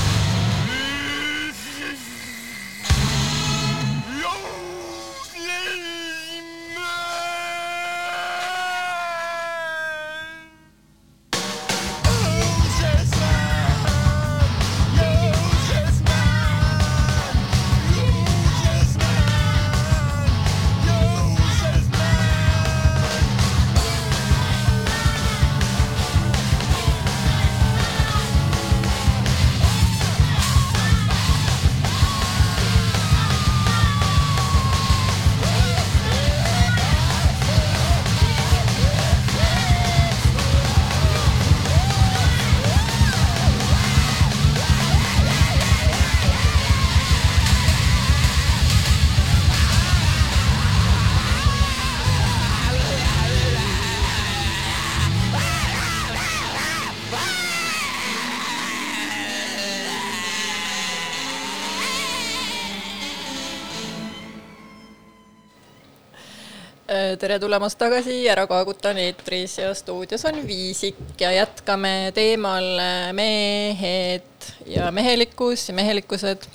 tere 67.19 67.37
tulemast 67.41 67.79
tagasi, 67.79 68.15
Ära 68.29 68.45
kaagutan 68.47 68.99
eetris 69.01 69.57
ja 69.59 69.71
stuudios 69.75 70.23
on 70.29 70.41
Viisik 70.47 71.19
ja 71.19 71.31
jätkame 71.33 72.11
teemal 72.15 72.67
äh, 72.79 73.11
mehed 73.13 74.47
ja 74.69 74.91
mehelikkus 74.91 75.69
ja 75.69 75.75
mehelikkused. 75.75 76.47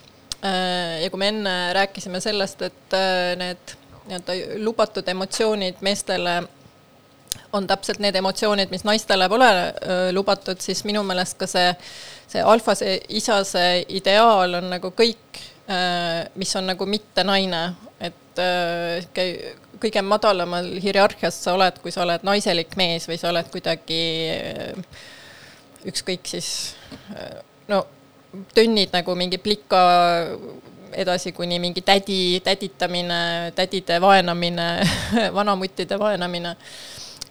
ja 1.02 1.10
kui 1.10 1.18
me 1.18 1.28
enne 1.32 1.54
rääkisime 1.74 2.20
sellest, 2.20 2.62
et 2.62 2.94
äh, 2.94 3.32
need 3.40 3.72
nii-öelda 4.06 4.36
lubatud 4.62 5.08
emotsioonid 5.08 5.80
meestele 5.82 6.36
on 7.52 7.66
täpselt 7.66 7.98
need 7.98 8.14
emotsioonid, 8.14 8.70
mis 8.70 8.84
naistele 8.84 9.28
pole 9.28 9.48
öö, 9.48 10.12
lubatud, 10.12 10.60
siis 10.60 10.84
minu 10.84 11.02
meelest 11.06 11.38
ka 11.40 11.48
see, 11.50 11.72
see 12.28 12.42
alfase 12.42 13.00
isase 13.08 13.64
ideaal 13.88 14.60
on 14.60 14.70
nagu 14.76 14.92
kõik, 14.94 15.40
mis 16.38 16.52
on 16.58 16.68
nagu 16.70 16.86
mitte 16.86 17.24
naine, 17.26 17.62
et 18.00 18.42
käi- 19.16 19.54
kõige 19.82 20.02
madalamal 20.02 20.68
hierarhias 20.82 21.38
sa 21.44 21.54
oled, 21.56 21.80
kui 21.82 21.94
sa 21.94 22.04
oled 22.06 22.24
naiselik 22.26 22.76
mees 22.76 23.08
või 23.08 23.18
sa 23.20 23.30
oled 23.32 23.50
kuidagi 23.52 24.00
öö, 24.32 24.86
ükskõik 25.92 26.26
siis 26.28 26.50
öö, 27.12 27.40
no 27.72 27.84
tönnid 28.54 28.92
nagu 28.94 29.14
mingi 29.18 29.38
plika 29.38 29.80
edasi 30.96 31.32
kuni 31.36 31.58
mingi 31.60 31.82
tädi, 31.84 32.40
täditamine, 32.44 33.52
tädide 33.56 34.00
vaenamine 34.00 34.68
vanamuttide 35.38 35.98
vaenamine 35.98 36.56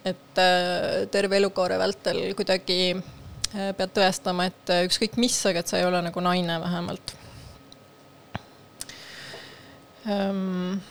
et 0.05 0.37
äh, 0.37 1.07
terve 1.11 1.39
elukaare 1.39 1.77
vältel 1.81 2.21
kuidagi 2.37 2.79
äh, 2.93 3.71
pead 3.77 3.93
tõestama, 3.95 4.49
et 4.51 4.73
äh, 4.73 4.83
ükskõik 4.85 5.17
mis, 5.21 5.37
aga 5.49 5.63
et 5.63 5.71
sa 5.71 5.79
ei 5.81 5.87
ole 5.87 6.01
nagu 6.05 6.25
naine 6.25 6.59
vähemalt 6.61 7.15
ähm,. 10.05 10.83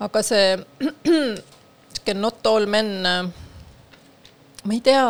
Aga 0.00 0.22
see 0.22 0.56
sihuke 1.96 2.14
not 2.14 2.46
all 2.46 2.66
men, 2.66 2.92
ma 3.02 4.74
ei 4.74 4.82
tea, 4.84 5.04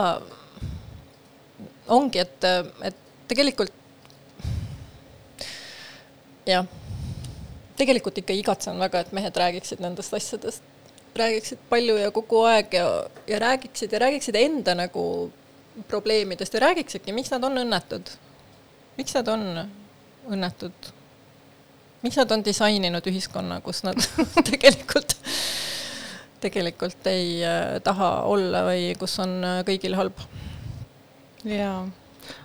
ongi, 1.93 2.23
et, 2.23 2.49
et 2.87 3.05
tegelikult 3.29 3.73
jah 6.47 6.67
tegelikult 7.77 8.19
ikka 8.23 8.37
igatsen 8.37 8.79
väga, 8.81 9.05
et 9.05 9.13
mehed 9.17 9.37
räägiksid 9.37 9.83
nendest 9.85 10.15
asjadest, 10.17 10.63
räägiksid 11.17 11.61
palju 11.71 11.97
ja 12.01 12.11
kogu 12.15 12.43
aeg 12.49 12.77
ja, 12.77 12.87
ja 13.29 13.41
räägiksid 13.43 13.93
ja 13.93 14.01
räägiksid 14.07 14.39
enda 14.41 14.75
nagu 14.79 15.31
probleemidest 15.89 16.55
ja 16.57 16.63
räägiksidki, 16.69 17.13
miks 17.13 17.33
nad 17.35 17.45
on 17.45 17.61
õnnetud. 17.65 18.15
miks 18.97 19.15
nad 19.15 19.29
on 19.29 19.43
õnnetud? 20.33 20.93
Miks 22.07 22.19
nad 22.21 22.31
on 22.31 22.45
disaininud 22.47 23.07
ühiskonna, 23.11 23.61
kus 23.67 23.83
nad 23.87 23.99
tegelikult, 24.51 25.17
tegelikult 26.45 27.09
ei 27.11 27.41
äh, 27.43 27.77
taha 27.85 28.11
olla 28.31 28.67
või 28.69 28.93
kus 29.01 29.19
on 29.25 29.39
äh, 29.43 29.61
kõigil 29.67 29.99
halb? 29.99 30.23
jaa, 31.47 31.83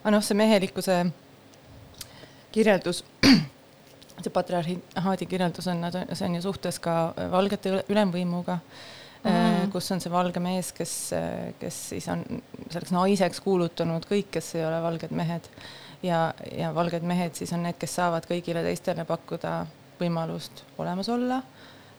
aga 0.01 0.13
noh, 0.13 0.25
see 0.25 0.37
mehelikkuse 0.37 0.97
kirjeldus 2.51 3.03
see 4.21 4.33
patriarhaadi 4.33 5.27
kirjeldus 5.29 5.69
on, 5.71 5.81
nad 5.85 5.95
on, 5.97 6.09
see 6.15 6.27
on 6.27 6.37
ju 6.37 6.43
suhtes 6.45 6.79
ka 6.83 6.95
valgete 7.31 7.81
ülemvõimuga 7.89 8.57
mm, 8.57 9.29
-hmm. 9.29 9.71
kus 9.73 9.91
on 9.91 10.01
see 10.01 10.11
valge 10.11 10.39
mees, 10.39 10.71
kes, 10.77 10.95
kes 11.59 11.79
siis 11.93 12.07
on 12.11 12.25
selleks 12.69 12.93
naiseks 12.95 13.41
kuulutanud 13.41 14.05
kõik, 14.09 14.29
kes 14.37 14.55
ei 14.55 14.65
ole 14.65 14.81
valged 14.81 15.15
mehed. 15.15 15.49
Ja, 16.03 16.33
ja 16.57 16.71
valged 16.75 17.05
mehed 17.07 17.37
siis 17.37 17.53
on 17.53 17.63
need, 17.65 17.77
kes 17.81 17.95
saavad 17.99 18.25
kõigile 18.29 18.63
teistele 18.65 19.05
pakkuda 19.05 19.61
võimalust 20.01 20.63
olemas 20.81 21.09
olla. 21.13 21.41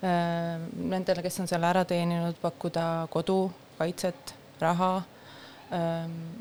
Nendele, 0.02 1.22
kes 1.22 1.40
on 1.44 1.46
selle 1.46 1.68
ära 1.68 1.84
teeninud, 1.86 2.34
pakkuda 2.42 3.06
kodu, 3.12 3.44
kaitset, 3.78 4.34
raha 4.60 4.96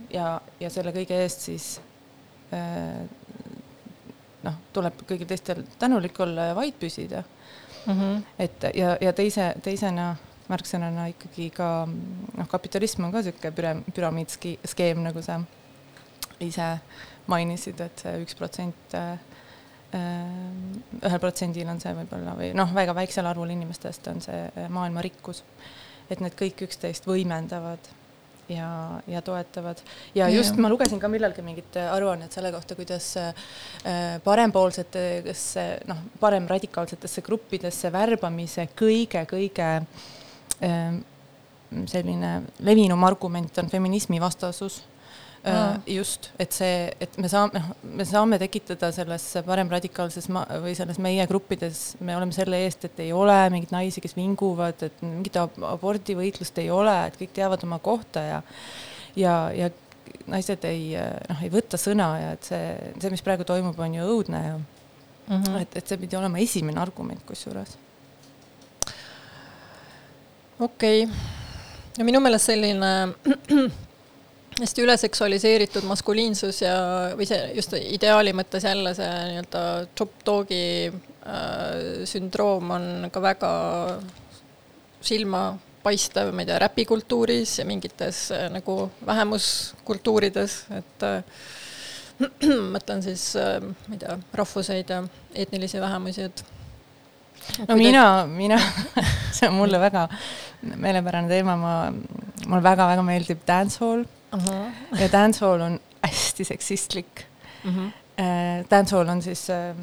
ja, 0.10 0.32
ja 0.60 0.70
selle 0.74 0.94
kõige 0.96 1.20
eest 1.22 1.46
siis 1.46 1.68
noh, 4.42 4.58
tuleb 4.74 5.06
kõigil 5.08 5.30
teistel 5.30 5.64
tänulik 5.80 6.18
olla 6.20 6.50
ja 6.50 6.58
vait 6.58 6.76
püsida 6.80 7.22
mm. 7.22 7.94
-hmm. 7.94 8.24
et 8.40 8.68
ja, 8.76 8.98
ja 9.02 9.14
teise, 9.14 9.54
teisena 9.64 10.16
märksõnana 10.50 11.08
ikkagi 11.14 11.50
ka 11.56 11.88
noh, 11.88 12.48
kapitalism 12.50 13.08
on 13.08 13.14
ka 13.14 13.22
niisugune 13.24 13.84
püramiidskeem, 13.96 15.04
nagu 15.04 15.22
sa 15.24 15.40
ise 16.40 16.68
mainisid, 17.32 17.80
et 17.84 18.04
see 18.04 18.18
üks 18.24 18.38
protsent, 18.40 18.98
äh, 18.98 19.14
ühel 19.92 21.20
protsendil 21.20 21.68
on 21.72 21.82
see 21.84 21.92
võib-olla 21.96 22.36
või 22.38 22.52
noh, 22.56 22.70
väga 22.76 22.96
väiksel 22.96 23.28
arvul 23.28 23.52
inimestest 23.52 24.08
on 24.08 24.22
see 24.24 24.68
maailma 24.72 25.04
rikkus. 25.04 25.44
et 26.12 26.20
need 26.20 26.36
kõik 26.36 26.64
üksteist 26.68 27.06
võimendavad 27.08 27.90
ja, 28.52 28.70
ja 29.08 29.22
toetavad. 29.22 29.84
ja 30.16 30.30
just 30.32 30.56
ja. 30.56 30.62
ma 30.62 30.70
lugesin 30.72 31.00
ka 31.00 31.08
millalgi 31.12 31.44
mingit 31.44 31.76
aruannet 31.76 32.32
selle 32.32 32.52
kohta, 32.52 32.76
kuidas 32.76 33.10
äh, 33.20 33.34
parempoolsetesse, 34.24 35.66
noh, 35.92 36.06
paremradikaalsetesse 36.20 37.22
gruppidesse 37.28 37.92
värbamise 37.92 38.70
kõige-kõige 38.76 39.72
selline 41.88 42.32
levinum 42.60 43.04
argument 43.08 43.58
on 43.58 43.70
feminismi 43.72 44.20
vastasus 44.22 44.82
Äh, 45.42 45.80
just, 45.96 46.30
et 46.38 46.54
see, 46.54 46.92
et 47.02 47.16
me 47.18 47.30
saame, 47.30 47.58
noh, 47.58 47.70
me 47.98 48.06
saame 48.06 48.38
tekitada 48.38 48.92
selles 48.94 49.24
paremradikaalses 49.46 50.28
ma- 50.30 50.46
või 50.62 50.76
selles 50.78 51.00
meie 51.02 51.26
gruppides, 51.26 51.96
me 52.06 52.14
oleme 52.14 52.36
selle 52.36 52.60
eest, 52.62 52.86
et 52.86 53.02
ei 53.02 53.10
ole 53.10 53.38
mingeid 53.50 53.74
naisi, 53.74 54.04
kes 54.06 54.14
vinguvad, 54.14 54.86
et 54.86 55.02
mingit 55.02 55.40
abordivõitlust 55.42 56.62
ei 56.62 56.70
ole, 56.70 56.94
et 57.08 57.18
kõik 57.18 57.34
teavad 57.34 57.66
oma 57.66 57.82
kohta 57.82 58.22
ja 58.28 58.42
ja, 59.18 59.34
ja 59.58 59.72
naised 60.30 60.70
ei 60.70 60.94
noh, 60.94 61.42
ei 61.42 61.50
võta 61.50 61.80
sõna 61.82 62.14
ja 62.22 62.32
et 62.38 62.54
see, 62.54 62.94
see, 63.02 63.10
mis 63.10 63.26
praegu 63.26 63.48
toimub, 63.48 63.80
on 63.82 63.98
ju 63.98 64.08
õudne 64.14 64.46
ja 64.46 64.56
mm 64.60 65.42
-hmm. 65.42 65.62
et, 65.62 65.78
et 65.78 65.88
see 65.88 65.98
pidi 65.98 66.22
olema 66.22 66.38
esimene 66.38 66.80
argument 66.80 67.26
kusjuures. 67.26 67.78
okei 70.60 71.04
okay., 71.06 71.16
ja 71.98 72.06
minu 72.06 72.22
meelest 72.22 72.46
selline 72.46 72.92
hästi 74.60 74.84
üleseksualiseeritud 74.84 75.86
maskuliinsus 75.88 76.62
ja, 76.64 76.76
või 77.18 77.28
see 77.30 77.40
just 77.56 77.74
ideaali 77.78 78.34
mõttes 78.36 78.66
jälle 78.68 78.94
see 78.98 79.10
nii-öelda 79.32 79.64
top 79.98 80.26
dog'i 80.28 80.64
äh, 80.90 82.04
sündroom 82.10 82.74
on 82.76 82.88
ka 83.14 83.24
väga 83.24 83.52
silmapaistev, 85.02 86.34
ma 86.36 86.44
ei 86.44 86.52
tea, 86.52 86.60
räpikultuuris 86.62 87.58
ja 87.62 87.66
mingites 87.70 88.28
äh, 88.36 88.48
nagu 88.54 88.84
vähemuskultuurides, 89.08 90.58
et 90.78 91.08
äh, 91.08 91.44
mõtlen 92.76 93.02
siis 93.06 93.32
äh,, 93.40 93.60
ma 93.64 93.98
ei 93.98 94.04
tea, 94.04 94.18
rahvuseid 94.38 94.92
ja 94.94 95.04
etnilisi 95.46 95.82
vähemusi, 95.82 96.28
et 96.28 96.44
no 97.66 97.80
mina, 97.80 98.06
mina 98.30 98.60
see 99.36 99.48
on 99.50 99.58
mulle 99.58 99.80
väga 99.82 100.10
meelepärane 100.62 101.32
teema, 101.32 101.56
ma, 101.58 101.76
mulle 102.46 102.66
väga-väga 102.68 103.06
meeldib 103.08 103.48
dancehall 103.48 104.04
uh. 104.34 104.40
-huh. 104.40 105.00
ja 105.02 105.12
dancehall 105.12 105.62
on 105.62 105.80
hästi 106.02 106.44
seksistlik 106.44 107.26
uh. 107.66 107.76
-huh. 107.76 107.92
Dancehall 108.70 109.10
on 109.10 109.22
siis 109.22 109.50
äh, 109.50 109.76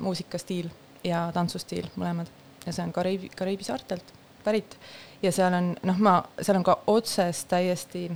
muusikastiil 0.00 0.68
ja 1.04 1.30
tantsustiil 1.34 1.86
mõlemad 1.96 2.26
ja 2.66 2.72
see 2.72 2.84
on 2.84 2.92
Kariibi, 2.92 3.28
Kariibi 3.28 3.64
saartelt 3.64 4.12
pärit 4.44 4.78
ja 5.22 5.32
seal 5.32 5.54
on 5.54 5.76
noh, 5.82 5.98
ma, 5.98 6.22
seal 6.42 6.56
on 6.56 6.64
ka 6.64 6.78
otsest 6.86 7.48
täiesti 7.48 8.10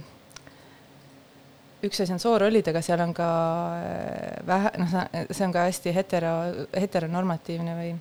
üks 1.83 2.03
asi 2.03 2.13
on 2.13 2.19
soorollid, 2.19 2.69
aga 2.69 2.83
seal 2.83 3.01
on 3.01 3.15
ka 3.15 3.29
äh, 3.77 4.47
vähe, 4.47 4.71
noh, 4.79 4.89
see 5.31 5.47
on 5.47 5.53
ka 5.53 5.67
hästi 5.71 5.95
hetero, 5.95 6.35
heteronormatiivne 6.81 7.79
või 7.79 7.95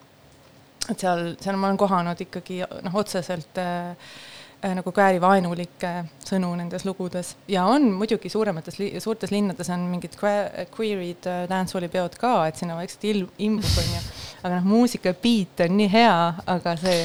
et 0.89 0.99
seal, 0.99 1.35
seal 1.41 1.55
ma 1.55 1.67
olen 1.67 1.77
kohanud 1.77 2.21
ikkagi 2.27 2.61
noh, 2.83 2.95
otseselt 2.95 3.57
äh, 3.57 3.95
Äh, 3.95 4.40
nagu 4.61 4.91
käärivaenulikke 4.93 5.91
sõnu 6.25 6.51
nendes 6.57 6.85
lugudes. 6.85 7.33
Ja 7.49 7.63
on 7.69 7.87
muidugi 7.97 8.29
suuremates 8.29 8.77
suurtes 9.01 9.33
linnades 9.33 9.71
on 9.73 9.87
mingid 9.89 10.17
queer'id 10.21 11.29
äh, 11.29 11.43
dancehalli 11.49 11.89
peod 11.91 12.17
ka, 12.21 12.33
et 12.49 12.61
sinna 12.61 12.77
vaikselt 12.77 13.07
ilm, 13.09 13.31
imbub 13.41 13.81
onju, 13.81 14.03
aga 14.43 14.59
noh, 14.59 14.69
muusika 14.69 15.15
beat 15.23 15.65
on 15.65 15.75
nii 15.79 15.89
hea, 15.93 16.13
aga 16.53 16.75
see, 16.81 17.01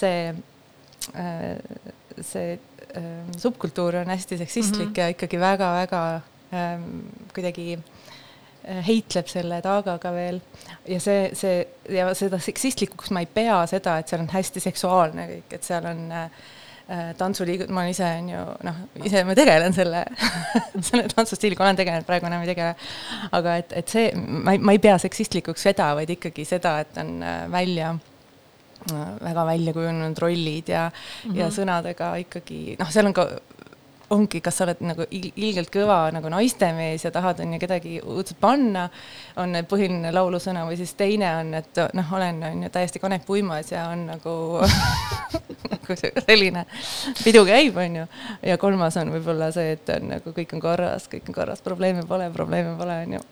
see, 0.00 0.28
äh, 1.16 1.88
see 2.20 2.58
subkultuur 3.40 4.02
on 4.02 4.12
hästi 4.12 4.36
seksistlik 4.42 4.90
mm 4.90 4.92
-hmm. 4.92 5.00
ja 5.00 5.08
ikkagi 5.08 5.40
väga-väga 5.40 6.20
ähm, 6.52 6.82
kuidagi 7.34 7.78
heitleb 8.86 9.26
selle 9.26 9.62
taagaga 9.62 10.12
veel. 10.12 10.40
Ja 10.86 11.00
see, 11.00 11.30
see 11.34 11.68
ja 11.88 12.14
seda 12.14 12.38
seksistlikuks 12.38 13.10
ma 13.10 13.20
ei 13.20 13.26
pea 13.26 13.66
seda, 13.66 13.96
et 13.98 14.08
seal 14.08 14.20
on 14.20 14.28
hästi 14.28 14.60
seksuaalne 14.60 15.26
kõik, 15.30 15.54
et 15.56 15.64
seal 15.64 15.88
on 15.88 16.12
äh, 16.12 16.30
Äh, 16.30 16.60
tantsuliigut-, 17.18 17.70
ma 17.72 17.86
ise 17.88 18.06
on 18.18 18.28
ju 18.32 18.44
noh, 18.66 18.80
ise 19.06 19.22
ma 19.24 19.36
tegelen 19.38 19.74
selle 19.76 20.04
selle 20.88 21.06
tantsustiiliga 21.12 21.64
olen 21.64 21.78
tegelenud, 21.78 22.06
praegu 22.08 22.28
enam 22.28 22.44
ei 22.44 22.52
tegele. 22.52 22.74
aga 23.38 23.58
et, 23.62 23.76
et 23.82 23.94
see, 23.96 24.10
ma 24.16 24.56
ei, 24.56 24.62
ma 24.62 24.74
ei 24.76 24.82
pea 24.82 24.96
seksistlikuks 25.02 25.68
seda, 25.70 25.92
vaid 25.98 26.10
ikkagi 26.16 26.46
seda, 26.48 26.78
et 26.84 26.98
on 27.02 27.14
äh, 27.22 27.44
välja 27.52 27.94
äh, 27.94 29.08
väga 29.22 29.46
välja 29.48 29.76
kujunenud 29.78 30.22
rollid 30.24 30.68
ja 30.68 30.88
mm, 30.90 31.30
-hmm. 31.30 31.38
ja 31.38 31.46
mhm. 31.46 31.56
sõnadega 31.60 32.12
ikkagi 32.26 32.76
noh, 32.80 32.90
seal 32.92 33.10
on 33.10 33.16
ka 33.16 33.28
ongi, 34.12 34.40
kas 34.44 34.58
sa 34.60 34.66
oled 34.66 34.82
nagu 34.84 35.06
ilgelt 35.10 35.70
kõva 35.72 35.98
nagu 36.14 36.30
naistemees 36.32 37.06
ja 37.06 37.12
tahad 37.14 37.40
on 37.44 37.54
ju 37.56 37.60
kedagi 37.62 37.98
õudselt 38.02 38.40
panna, 38.42 38.88
on 39.40 39.56
põhiline 39.68 40.12
laulusõna 40.14 40.66
või 40.68 40.78
siis 40.80 40.94
teine 40.98 41.30
on, 41.40 41.54
et 41.62 41.82
noh, 41.96 42.14
olen 42.18 42.42
on 42.48 42.66
ju 42.66 42.72
täiesti 42.72 43.02
kanepuimas 43.02 43.72
ja 43.72 43.88
on 43.92 44.06
nagu 44.10 44.34
nagu 45.72 45.96
selline 46.26 46.64
pidu 47.22 47.44
käib, 47.48 47.76
on 47.80 48.00
ju. 48.02 48.06
ja 48.52 48.58
kolmas 48.60 48.96
on 49.00 49.12
võib-olla 49.14 49.50
see, 49.54 49.76
et 49.76 49.92
on 49.96 50.10
nagu 50.14 50.34
kõik 50.36 50.56
on 50.56 50.64
korras, 50.64 51.08
kõik 51.12 51.30
on 51.30 51.36
korras, 51.36 51.64
probleeme 51.64 52.04
pole, 52.08 52.28
probleeme 52.34 52.76
pole, 52.78 52.98
on 53.06 53.18
ju. 53.18 53.22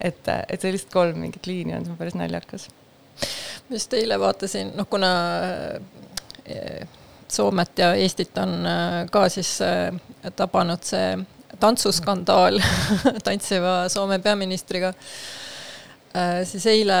et, 0.00 0.32
et 0.48 0.60
sellist 0.60 0.90
kolm 0.92 1.20
mingit 1.24 1.46
liini 1.48 1.76
on, 1.76 1.86
see 1.86 1.94
on 1.94 2.00
päris 2.00 2.18
naljakas. 2.18 2.68
ma 3.68 3.78
just 3.78 3.94
eile 3.98 4.18
vaatasin, 4.20 4.74
noh, 4.78 4.88
kuna 4.90 5.12
Soomet 7.32 7.78
ja 7.78 7.92
Eestit 7.96 8.38
on 8.38 8.66
äh, 8.66 8.98
ka 9.12 9.26
siis 9.32 9.54
äh, 9.64 9.92
tabanud 10.36 10.84
see 10.84 11.16
tantsuskandaal 11.62 12.60
tantsiva 13.26 13.88
Soome 13.92 14.18
peaministriga, 14.22 14.92
äh, 16.16 16.42
siis 16.48 16.66
eile 16.70 16.98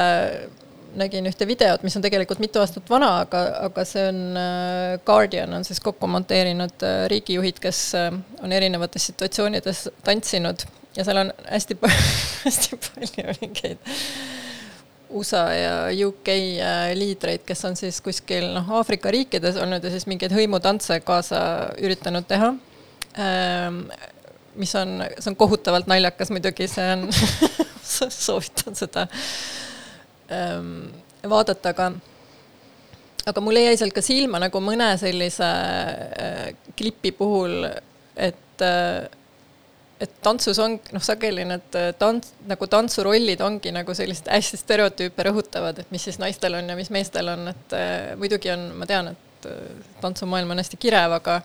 nägin 0.96 1.24
ühte 1.28 1.48
videot, 1.48 1.84
mis 1.86 1.96
on 1.96 2.04
tegelikult 2.04 2.40
mitu 2.42 2.60
aastat 2.60 2.90
vana, 2.92 3.14
aga, 3.24 3.40
aga 3.70 3.84
see 3.88 4.02
on, 4.10 4.18
Guardian 5.08 5.56
on 5.56 5.64
siis 5.64 5.80
kokku 5.80 6.08
monteerinud 6.10 6.84
riigijuhid, 7.08 7.62
kes 7.64 7.80
on 8.44 8.52
erinevates 8.52 9.06
situatsioonides 9.08 9.86
tantsinud. 10.04 10.66
Ja 10.92 11.06
seal 11.08 11.22
on 11.22 11.32
hästi 11.48 11.78
palju, 11.80 12.12
hästi 12.44 12.80
palju 12.84 13.36
mingeid 13.40 13.92
USA 15.12 15.42
ja 15.54 15.74
UK 16.08 16.28
äh, 16.32 16.92
liidreid, 16.98 17.44
kes 17.46 17.64
on 17.68 17.76
siis 17.78 18.00
kuskil 18.04 18.48
noh, 18.54 18.70
Aafrika 18.78 19.12
riikides 19.12 19.58
olnud 19.60 19.84
ja 19.84 19.92
siis 19.92 20.08
mingeid 20.10 20.34
hõimutantse 20.34 21.00
kaasa 21.04 21.42
üritanud 21.82 22.26
teha. 22.28 22.52
Ähm, 23.20 23.84
mis 24.56 24.72
on, 24.76 25.00
see 25.18 25.30
on 25.32 25.36
kohutavalt 25.40 25.88
naljakas 25.90 26.32
muidugi, 26.32 26.68
see 26.68 26.86
on 26.94 27.06
soovitan 28.24 28.76
seda 28.76 29.06
ähm, 30.32 30.90
vaadata, 31.28 31.72
aga 31.72 31.92
aga 33.28 33.42
mulle 33.44 33.62
jäi 33.66 33.78
sealt 33.78 33.94
ka 33.94 34.02
silma 34.04 34.40
nagu 34.42 34.60
mõne 34.64 34.92
sellise 35.00 35.48
äh, 35.48 36.46
klipi 36.78 37.12
puhul, 37.16 37.66
et 38.16 38.64
äh, 38.64 39.04
et 40.02 40.14
tantsus 40.24 40.58
on 40.62 40.76
noh, 40.94 41.02
sageli 41.04 41.44
need 41.46 41.78
äh, 41.78 41.90
tants, 41.98 42.34
nagu 42.48 42.66
tantsurollid 42.70 43.42
ongi 43.44 43.72
nagu 43.74 43.94
sellised 43.96 44.30
hästi 44.32 44.58
stereotüüpe 44.60 45.26
rõhutavad, 45.28 45.82
et 45.82 45.92
mis 45.94 46.02
siis 46.08 46.18
naistel 46.22 46.58
on 46.58 46.72
ja 46.72 46.78
mis 46.78 46.90
meestel 46.94 47.30
on, 47.32 47.46
et 47.52 47.76
äh, 47.78 47.94
muidugi 48.18 48.50
on, 48.54 48.70
ma 48.80 48.88
tean, 48.90 49.12
et 49.14 49.48
äh, 49.50 49.62
tantsumaailm 50.02 50.54
on 50.54 50.62
hästi 50.62 50.80
kirev, 50.82 51.18
aga 51.20 51.40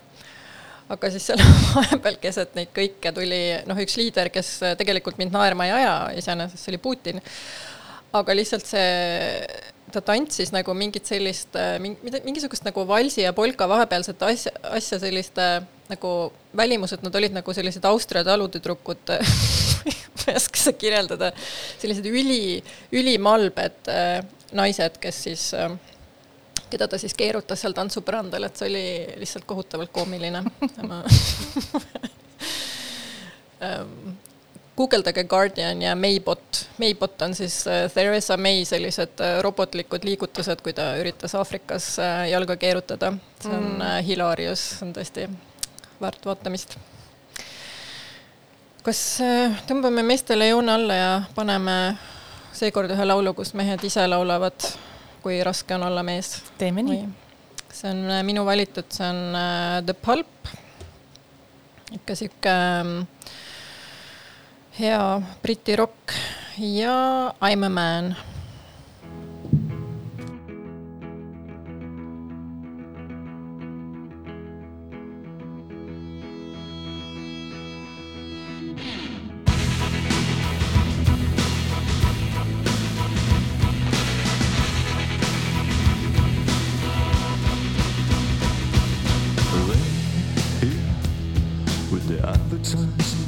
aga 0.88 1.10
siis 1.12 1.26
seal 1.28 1.40
vahepeal 1.76 2.16
keset 2.22 2.54
neid 2.56 2.72
kõike 2.74 3.12
tuli 3.14 3.42
noh, 3.68 3.78
üks 3.84 3.98
liider, 4.00 4.32
kes 4.34 4.54
tegelikult 4.80 5.20
mind 5.20 5.36
naerma 5.36 5.68
ei 5.68 5.74
aja, 5.82 5.96
iseenesest 6.18 6.64
see 6.64 6.72
oli 6.72 6.82
Putin. 6.82 7.20
aga 8.16 8.34
lihtsalt 8.34 8.64
see, 8.64 8.86
ta 9.92 10.00
tantsis 10.00 10.50
nagu 10.54 10.72
mingit 10.74 11.06
sellist, 11.06 11.58
mingi, 11.84 12.00
mingisugust 12.24 12.64
nagu 12.64 12.86
valsi 12.88 13.20
ja 13.26 13.34
polka 13.36 13.68
vahepealset 13.68 14.24
asja, 14.24 14.54
asja 14.72 14.98
selliste 15.02 15.50
nagu 15.88 16.32
välimused, 16.56 17.02
nad 17.02 17.14
olid 17.16 17.36
nagu 17.36 17.54
sellised 17.54 17.84
Austria 17.88 18.24
talutüdrukud 18.26 19.12
ma 20.28 20.32
ei 20.32 20.36
oska 20.36 20.60
seda 20.60 20.78
kirjeldada, 20.78 21.32
sellised 21.80 22.06
üli, 22.10 22.62
ülimalbed 22.92 23.88
äh, 23.92 24.20
naised, 24.56 24.98
kes 25.02 25.22
siis 25.28 25.48
äh, 25.56 25.72
keda 26.68 26.88
ta 26.90 27.00
siis 27.00 27.16
keerutas 27.16 27.64
seal 27.64 27.76
tantsupõrandal, 27.76 28.48
et 28.48 28.60
see 28.60 28.68
oli 28.68 28.86
lihtsalt 29.22 29.48
kohutavalt 29.48 29.92
koomiline 29.94 30.40
ähm, 33.64 34.16
guugeldage 34.78 35.24
Guardian 35.24 35.80
ja 35.82 35.96
Maybot. 35.98 36.66
Maybot 36.78 37.22
on 37.24 37.34
siis 37.34 37.62
äh, 37.66 37.88
Theresa 37.92 38.36
May 38.36 38.64
sellised 38.68 39.24
robotlikud 39.42 40.04
liigutused, 40.04 40.60
kui 40.62 40.76
ta 40.76 40.92
üritas 41.00 41.34
Aafrikas 41.38 41.96
jalga 42.30 42.56
keerutada. 42.60 43.12
see 43.42 43.54
on 43.54 43.78
mm. 43.78 44.02
hilarious, 44.04 44.70
see 44.78 44.88
on 44.88 44.96
tõesti 44.96 45.28
väärt 46.00 46.26
vaatamist. 46.26 46.76
kas 48.82 49.00
tõmbame 49.68 50.02
meestele 50.06 50.48
joone 50.48 50.72
alla 50.72 50.94
ja 50.94 51.10
paneme 51.34 51.74
seekord 52.56 52.90
ühe 52.94 53.04
laulu, 53.04 53.34
kus 53.36 53.52
mehed 53.58 53.82
ise 53.84 54.06
laulavad, 54.08 54.70
kui 55.22 55.42
raske 55.44 55.74
on 55.74 55.84
olla 55.90 56.02
mees? 56.06 56.38
teeme 56.58 56.82
nii. 56.86 57.04
see 57.72 57.90
on 57.90 58.24
minu 58.26 58.46
valitud, 58.48 58.88
see 58.90 59.06
on 59.08 59.36
The 59.86 59.94
Pulp. 59.94 60.54
ikka 61.92 62.14
sihuke 62.14 62.52
ähm, 62.52 62.96
hea 64.78 65.22
Briti 65.42 65.76
rokk 65.76 66.12
ja 66.58 67.32
I 67.42 67.56
m 67.56 67.64
a 67.64 67.68
man 67.68 68.16
times 92.64 93.27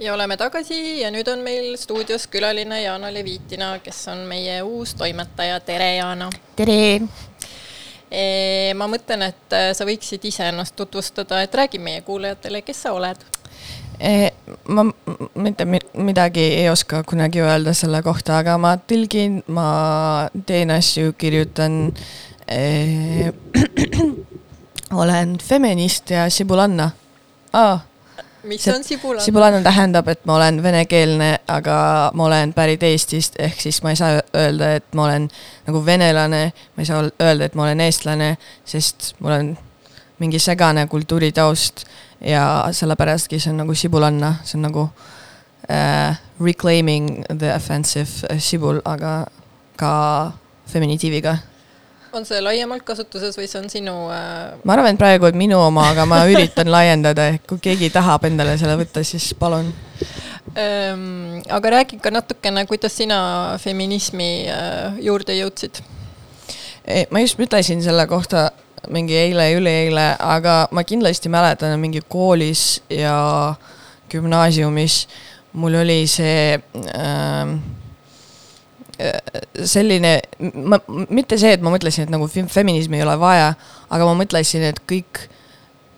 ja 0.00 0.14
oleme 0.14 0.36
tagasi 0.36 1.00
ja 1.00 1.10
nüüd 1.10 1.28
on 1.32 1.42
meil 1.42 1.76
stuudios 1.76 2.26
külaline 2.30 2.82
Jaana 2.82 3.10
Levitina, 3.14 3.78
kes 3.82 4.04
on 4.12 4.18
meie 4.30 4.60
uus 4.62 4.94
toimetaja, 4.94 5.60
tere 5.60 5.94
Jaana! 5.96 6.30
tere! 6.56 7.00
E, 8.10 8.22
ma 8.78 8.86
mõtlen, 8.88 9.26
et 9.26 9.56
äh, 9.56 9.70
sa 9.76 9.84
võiksid 9.84 10.22
ise 10.30 10.46
ennast 10.48 10.76
tutvustada, 10.78 11.42
et 11.44 11.54
räägi 11.54 11.80
meie 11.82 12.00
kuulajatele, 12.06 12.62
kes 12.62 12.84
sa 12.86 12.94
oled 12.96 13.26
e,. 14.00 14.30
ma 14.70 14.86
mitte 15.34 15.66
midagi 15.66 16.46
ei 16.62 16.70
oska 16.70 17.02
kunagi 17.02 17.42
öelda 17.42 17.74
selle 17.74 18.00
kohta, 18.06 18.38
aga 18.38 18.56
ma 18.60 18.76
tõlgin, 18.78 19.42
ma 19.50 19.68
teen 20.46 20.72
asju, 20.78 21.12
kirjutan 21.18 21.90
e,. 22.46 23.32
olen 25.02 25.36
feminist 25.42 26.14
ja 26.14 26.30
sibulanna 26.32 26.90
ah 27.52 27.87
mis 28.42 28.64
see, 28.64 28.74
on 28.74 28.84
sibulanna? 28.84 29.24
sibulanna 29.24 29.60
tähendab, 29.62 30.08
et 30.08 30.24
ma 30.24 30.36
olen 30.36 30.62
venekeelne, 30.62 31.30
aga 31.48 31.78
ma 32.14 32.26
olen 32.26 32.52
pärit 32.56 32.82
Eestist, 32.82 33.38
ehk 33.38 33.60
siis 33.60 33.82
ma 33.82 33.94
ei 33.94 34.00
saa 34.00 34.20
öelda, 34.36 34.74
et 34.78 34.94
ma 34.94 35.04
olen 35.08 35.28
nagu 35.66 35.84
venelane, 35.86 36.42
ma 36.76 36.82
ei 36.82 36.88
saa 36.88 37.02
öelda, 37.04 37.48
et 37.48 37.58
ma 37.58 37.66
olen 37.66 37.80
eestlane, 37.86 38.34
sest 38.68 39.14
mul 39.18 39.34
on 39.34 39.52
mingi 40.18 40.38
segane 40.42 40.86
kultuuritaust 40.86 41.84
ja 42.20 42.68
sellepärastki 42.72 43.38
see 43.38 43.52
on 43.52 43.62
nagu 43.62 43.74
sibulanna, 43.74 44.34
see 44.44 44.58
on 44.58 44.66
nagu 44.66 44.88
uh, 44.88 46.16
reclaiming 46.40 47.22
the 47.38 47.54
offensive 47.54 48.38
sibul, 48.38 48.82
aga 48.84 49.20
ka 49.78 49.92
feminitiiviga 50.68 51.36
on 52.16 52.26
see 52.28 52.40
laiemalt 52.42 52.84
kasutuses 52.86 53.36
või 53.38 53.48
see 53.50 53.60
on 53.60 53.68
sinu 53.72 53.94
äh...? 54.12 54.56
ma 54.64 54.76
arvan, 54.76 54.94
et 54.94 55.00
praegu 55.00 55.28
on 55.28 55.38
minu 55.38 55.58
oma, 55.60 55.88
aga 55.92 56.06
ma 56.08 56.22
üritan 56.28 56.70
laiendada, 56.72 57.28
ehk 57.34 57.46
kui 57.50 57.62
keegi 57.70 57.90
tahab 57.94 58.28
endale 58.28 58.56
selle 58.60 58.78
võtta, 58.80 59.04
siis 59.06 59.30
palun 59.38 59.72
ähm,. 60.56 61.40
aga 61.48 61.74
räägi 61.78 62.00
ka 62.02 62.12
natukene, 62.14 62.66
kuidas 62.70 62.96
sina 62.98 63.20
feminismi 63.62 64.30
äh, 64.52 65.00
juurde 65.04 65.36
jõudsid? 65.38 65.82
ma 67.12 67.20
just 67.20 67.40
mõtlesin 67.40 67.82
selle 67.84 68.06
kohta 68.08 68.48
mingi 68.88 69.16
eile, 69.18 69.50
üleeile, 69.58 70.12
aga 70.22 70.60
ma 70.72 70.84
kindlasti 70.86 71.28
mäletan 71.32 71.74
mingi 71.80 72.00
koolis 72.08 72.78
ja 72.88 73.54
gümnaasiumis 74.08 75.02
mul 75.52 75.74
oli 75.80 76.06
see 76.08 76.54
äh, 76.56 77.58
selline, 79.68 80.14
ma, 80.66 80.78
mitte 81.14 81.38
see, 81.38 81.52
et 81.54 81.62
ma 81.62 81.72
mõtlesin, 81.74 82.06
et 82.06 82.14
nagu 82.14 82.26
feminismi 82.28 82.98
ei 82.98 83.04
ole 83.06 83.14
vaja, 83.20 83.52
aga 83.94 84.08
ma 84.08 84.16
mõtlesin, 84.18 84.64
et 84.70 84.80
kõik 84.90 85.22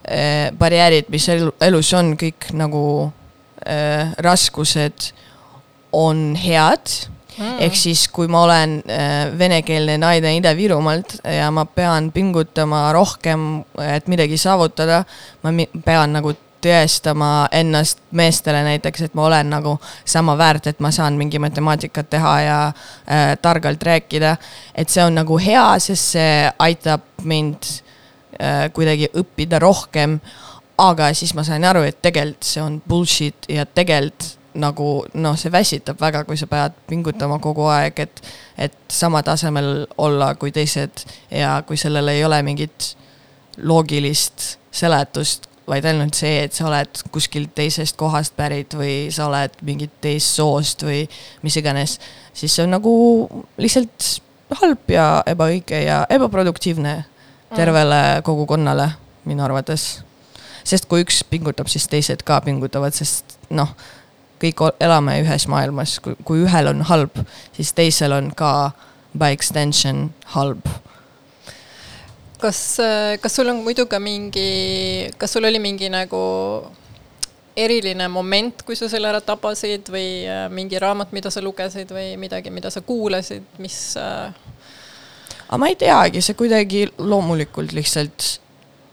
äh, 0.05 0.51
barjäärid, 0.59 1.09
mis 1.13 1.29
elu, 1.33 1.55
elus 1.65 1.93
on, 1.97 2.13
kõik 2.21 2.51
nagu 2.57 2.85
äh, 3.65 4.13
raskused 4.21 5.13
on 5.97 6.35
head. 6.39 6.99
Mm.. 7.41 7.61
ehk 7.63 7.77
siis, 7.79 8.03
kui 8.13 8.29
ma 8.29 8.43
olen 8.43 8.73
äh, 8.91 9.31
venekeelne 9.39 9.95
naine 10.03 10.35
Ida-Virumaalt 10.37 11.15
ja 11.25 11.47
ma 11.55 11.63
pean 11.65 12.11
pingutama 12.13 12.91
rohkem, 12.93 13.63
et 13.81 14.11
midagi 14.13 14.37
saavutada, 14.37 15.05
ma 15.47 15.55
pean 15.87 16.19
nagu 16.19 16.35
tõestama 16.63 17.49
ennast 17.53 18.01
meestele 18.17 18.63
näiteks, 18.67 19.07
et 19.07 19.15
ma 19.15 19.27
olen 19.27 19.51
nagu 19.51 19.77
sama 20.05 20.37
väärt, 20.39 20.67
et 20.67 20.81
ma 20.81 20.91
saan 20.95 21.19
mingi 21.21 21.39
matemaatikat 21.43 22.11
teha 22.11 22.35
ja 22.41 22.59
äh, 22.67 23.37
targalt 23.43 23.83
rääkida. 23.83 24.37
et 24.75 24.89
see 24.89 25.05
on 25.05 25.15
nagu 25.15 25.39
hea, 25.39 25.79
sest 25.79 26.17
see 26.17 26.51
aitab 26.59 27.07
mind 27.23 27.71
äh, 28.41 28.69
kuidagi 28.73 29.11
õppida 29.15 29.59
rohkem. 29.59 30.21
aga 30.79 31.13
siis 31.15 31.35
ma 31.35 31.45
sain 31.45 31.65
aru, 31.65 31.83
et 31.83 32.03
tegelikult 32.03 32.45
see 32.45 32.63
on 32.63 32.83
bullshit 32.89 33.49
ja 33.49 33.67
tegelikult 33.67 34.37
nagu 34.55 35.05
noh, 35.15 35.37
see 35.39 35.53
väsitab 35.53 36.01
väga, 36.01 36.25
kui 36.27 36.39
sa 36.39 36.49
pead 36.51 36.75
pingutama 36.89 37.39
kogu 37.43 37.69
aeg, 37.71 38.01
et, 38.03 38.23
et 38.59 38.79
sama 38.89 39.23
tasemel 39.23 39.87
olla 39.99 40.35
kui 40.35 40.51
teised 40.53 41.05
ja 41.31 41.61
kui 41.67 41.79
sellel 41.79 42.09
ei 42.11 42.25
ole 42.25 42.41
mingit 42.43 42.95
loogilist 43.63 44.57
seletust, 44.71 45.50
vaid 45.71 45.87
ainult 45.87 46.19
see, 46.19 46.45
et 46.45 46.57
sa 46.57 46.67
oled 46.69 47.03
kuskilt 47.15 47.53
teisest 47.57 47.97
kohast 48.01 48.35
pärit 48.39 48.75
või 48.77 48.95
sa 49.15 49.29
oled 49.29 49.55
mingit 49.67 49.93
teist 50.03 50.35
soost 50.39 50.83
või 50.87 51.05
mis 51.45 51.57
iganes, 51.61 51.99
siis 52.35 52.55
see 52.55 52.67
on 52.67 52.75
nagu 52.75 52.93
lihtsalt 53.61 54.11
halb 54.61 54.91
ja 54.91 55.23
ebaõige 55.31 55.85
ja 55.85 56.03
ebaproduktiivne 56.11 56.97
tervele 57.55 58.03
kogukonnale 58.27 58.91
minu 59.25 59.45
arvates. 59.45 60.03
sest 60.65 60.87
kui 60.91 61.03
üks 61.03 61.23
pingutab, 61.25 61.71
siis 61.73 61.89
teised 61.89 62.23
ka 62.27 62.41
pingutavad, 62.45 62.95
sest 62.95 63.39
noh, 63.51 63.73
kõik 64.43 64.61
elame 64.81 65.17
ühes 65.23 65.47
maailmas, 65.49 65.99
kui, 66.05 66.15
kui 66.25 66.45
ühel 66.45 66.69
on 66.71 66.83
halb, 66.91 67.17
siis 67.57 67.73
teisel 67.73 68.13
on 68.13 68.31
ka 68.37 68.73
by 69.17 69.33
extension 69.35 70.11
halb 70.35 70.67
kas, 72.41 72.61
kas 73.23 73.37
sul 73.37 73.53
on 73.53 73.63
muidu 73.65 73.87
ka 73.91 74.01
mingi, 74.03 75.11
kas 75.19 75.37
sul 75.37 75.47
oli 75.49 75.61
mingi 75.63 75.91
nagu 75.93 76.21
eriline 77.57 78.09
moment, 78.09 78.63
kui 78.67 78.77
sa 78.79 78.89
selle 78.91 79.11
ära 79.11 79.21
tabasid 79.25 79.91
või 79.93 80.25
äh, 80.29 80.47
mingi 80.53 80.79
raamat, 80.81 81.13
mida 81.17 81.33
sa 81.33 81.43
lugesid 81.43 81.91
või 81.95 82.15
midagi, 82.21 82.53
mida 82.55 82.71
sa 82.71 82.83
kuulasid, 82.87 83.47
mis 83.63 83.79
äh...? 84.01 84.31
aga 85.51 85.59
ma 85.59 85.71
ei 85.71 85.77
teagi, 85.79 86.23
see 86.23 86.39
kuidagi 86.39 86.85
loomulikult 86.99 87.75
lihtsalt 87.75 88.29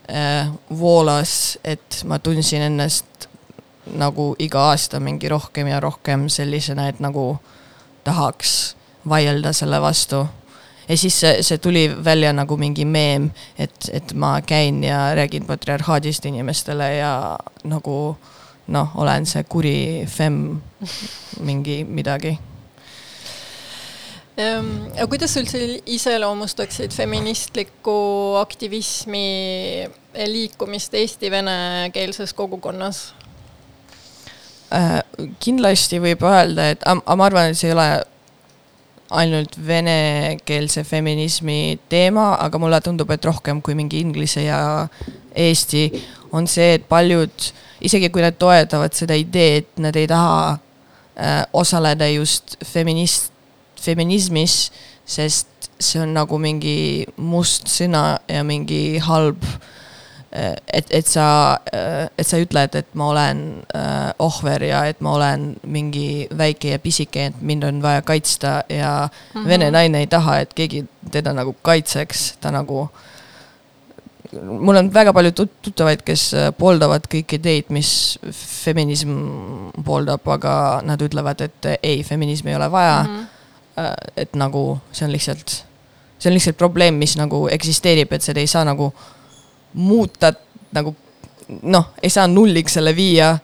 äh, 0.10 0.50
voolas, 0.74 1.58
et 1.64 2.02
ma 2.10 2.18
tundsin 2.24 2.66
ennast 2.66 3.30
nagu 3.88 4.32
iga 4.44 4.72
aasta 4.72 5.00
mingi 5.00 5.30
rohkem 5.32 5.70
ja 5.70 5.80
rohkem 5.84 6.26
sellisena, 6.34 6.90
et 6.90 7.00
nagu 7.04 7.36
tahaks 8.08 8.76
vaielda 9.08 9.54
selle 9.56 9.80
vastu 9.84 10.26
ja 10.88 10.98
siis 10.98 11.20
see, 11.20 11.44
see 11.44 11.58
tuli 11.58 11.88
välja 12.04 12.34
nagu 12.34 12.58
mingi 12.58 12.86
meem, 12.86 13.30
et, 13.60 13.90
et 13.94 14.14
ma 14.14 14.38
käin 14.42 14.84
ja 14.84 15.16
räägin 15.16 15.46
patriarhaadist 15.46 16.26
inimestele 16.26 16.94
ja 16.96 17.14
nagu 17.64 18.18
noh, 18.68 18.96
olen 18.96 19.26
see 19.26 19.44
kuri 19.44 19.78
fem 20.08 20.62
mingi 21.48 21.82
midagi 21.84 22.34
ehm, 24.38 24.72
aga 24.96 25.08
kuidas 25.12 25.36
sa 25.36 25.44
üldse 25.44 25.64
iseloomustaksid 25.86 26.96
feministlikku 26.96 28.00
aktivismi 28.42 29.28
liikumist 30.28 30.94
Eesti 30.94 31.32
venekeelses 31.32 32.34
kogukonnas? 32.34 33.08
Äh, 34.74 35.00
kindlasti 35.40 36.00
võib 36.04 36.24
öelda, 36.28 36.72
et, 36.74 36.82
ma 36.88 37.26
arvan, 37.26 37.52
et 37.52 37.60
see 37.60 37.70
ei 37.70 37.76
ole 37.76 37.88
ainult 39.10 39.56
venekeelse 39.68 40.84
feminismi 40.84 41.80
teema, 41.90 42.34
aga 42.44 42.60
mulle 42.60 42.80
tundub, 42.84 43.12
et 43.12 43.26
rohkem 43.26 43.62
kui 43.64 43.76
mingi 43.78 44.02
inglise 44.04 44.44
ja 44.44 44.60
eesti 45.36 45.88
on 46.36 46.48
see, 46.50 46.76
et 46.78 46.88
paljud, 46.90 47.50
isegi 47.88 48.10
kui 48.12 48.26
nad 48.26 48.36
toetavad 48.40 48.96
seda 48.98 49.16
ideed, 49.16 49.70
nad 49.84 49.96
ei 49.96 50.10
taha 50.10 50.42
äh, 50.52 51.44
osaleda 51.54 52.10
just 52.12 52.58
feminist, 52.66 53.32
feminismis, 53.80 54.68
sest 55.08 55.72
see 55.80 56.02
on 56.02 56.12
nagu 56.18 56.40
mingi 56.42 57.06
must 57.22 57.70
sõna 57.72 58.18
ja 58.28 58.44
mingi 58.44 58.98
halb 59.06 59.44
äh, 59.46 59.74
et, 60.32 60.88
et 60.92 61.08
sa, 61.08 61.58
et 61.72 62.28
sa 62.28 62.40
ütled, 62.42 62.76
et 62.76 62.88
ma 63.00 63.10
olen 63.14 63.42
äh, 63.76 64.12
ohver 64.24 64.66
ja 64.68 64.84
et 64.90 65.00
ma 65.04 65.16
olen 65.16 65.50
mingi 65.64 66.28
väike 66.38 66.74
ja 66.76 66.80
pisike, 66.84 67.30
et 67.32 67.42
mind 67.42 67.64
on 67.64 67.82
vaja 67.84 68.02
kaitsta 68.02 68.64
ja 68.70 69.08
mm 69.08 69.42
-hmm. 69.42 69.48
vene 69.48 69.72
naine 69.72 70.00
ei 70.00 70.08
taha, 70.08 70.40
et 70.40 70.54
keegi 70.54 70.86
teda 71.12 71.34
nagu 71.34 71.56
kaitseks, 71.62 72.38
ta 72.42 72.52
nagu. 72.52 72.90
mul 74.44 74.76
on 74.76 74.94
väga 74.94 75.14
palju 75.14 75.32
tut 75.32 75.52
tuttavaid, 75.62 76.02
kes 76.04 76.34
äh, 76.34 76.52
pooldavad 76.58 77.08
kõiki 77.08 77.40
ideid, 77.40 77.66
mis 77.70 78.20
feminism 78.64 79.12
pooldab, 79.86 80.28
aga 80.28 80.82
nad 80.84 81.02
ütlevad, 81.02 81.42
et 81.42 81.80
ei, 81.84 82.04
feminismi 82.04 82.50
ei 82.50 82.56
ole 82.56 82.72
vaja 82.72 83.04
mm. 83.04 83.16
-hmm. 83.16 83.94
et 84.18 84.36
nagu 84.36 84.80
see 84.92 85.06
on 85.06 85.12
lihtsalt, 85.12 85.64
see 86.20 86.30
on 86.30 86.34
lihtsalt 86.34 86.58
probleem, 86.58 86.94
mis 86.94 87.18
nagu 87.18 87.48
eksisteerib, 87.48 88.12
et 88.12 88.22
seda 88.22 88.40
ei 88.40 88.48
saa 88.48 88.66
nagu 88.66 88.94
muuta 89.78 90.34
nagu 90.74 90.96
noh, 91.62 91.94
ei 92.04 92.10
saa 92.10 92.28
nulliks 92.28 92.74
selle 92.78 92.96
viia. 92.96 93.38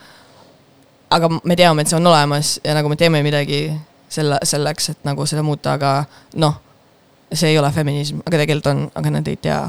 aga 1.13 1.29
me 1.29 1.55
teame, 1.55 1.81
et 1.81 1.91
see 1.91 1.97
on 1.97 2.07
olemas 2.09 2.55
ja 2.63 2.73
nagu 2.73 2.89
me 2.89 2.95
teeme 2.97 3.21
midagi 3.23 3.67
selle, 4.09 4.39
selleks, 4.43 4.89
et 4.89 5.03
nagu 5.05 5.25
seda 5.29 5.43
muuta, 5.45 5.75
aga 5.77 5.91
noh, 6.41 6.55
see 7.33 7.51
ei 7.53 7.59
ole 7.61 7.69
feminism, 7.71 8.23
aga 8.25 8.39
tegelikult 8.41 8.69
on, 8.71 8.87
aga 8.97 9.11
nad 9.13 9.29
ei 9.29 9.37
tea 9.37 9.59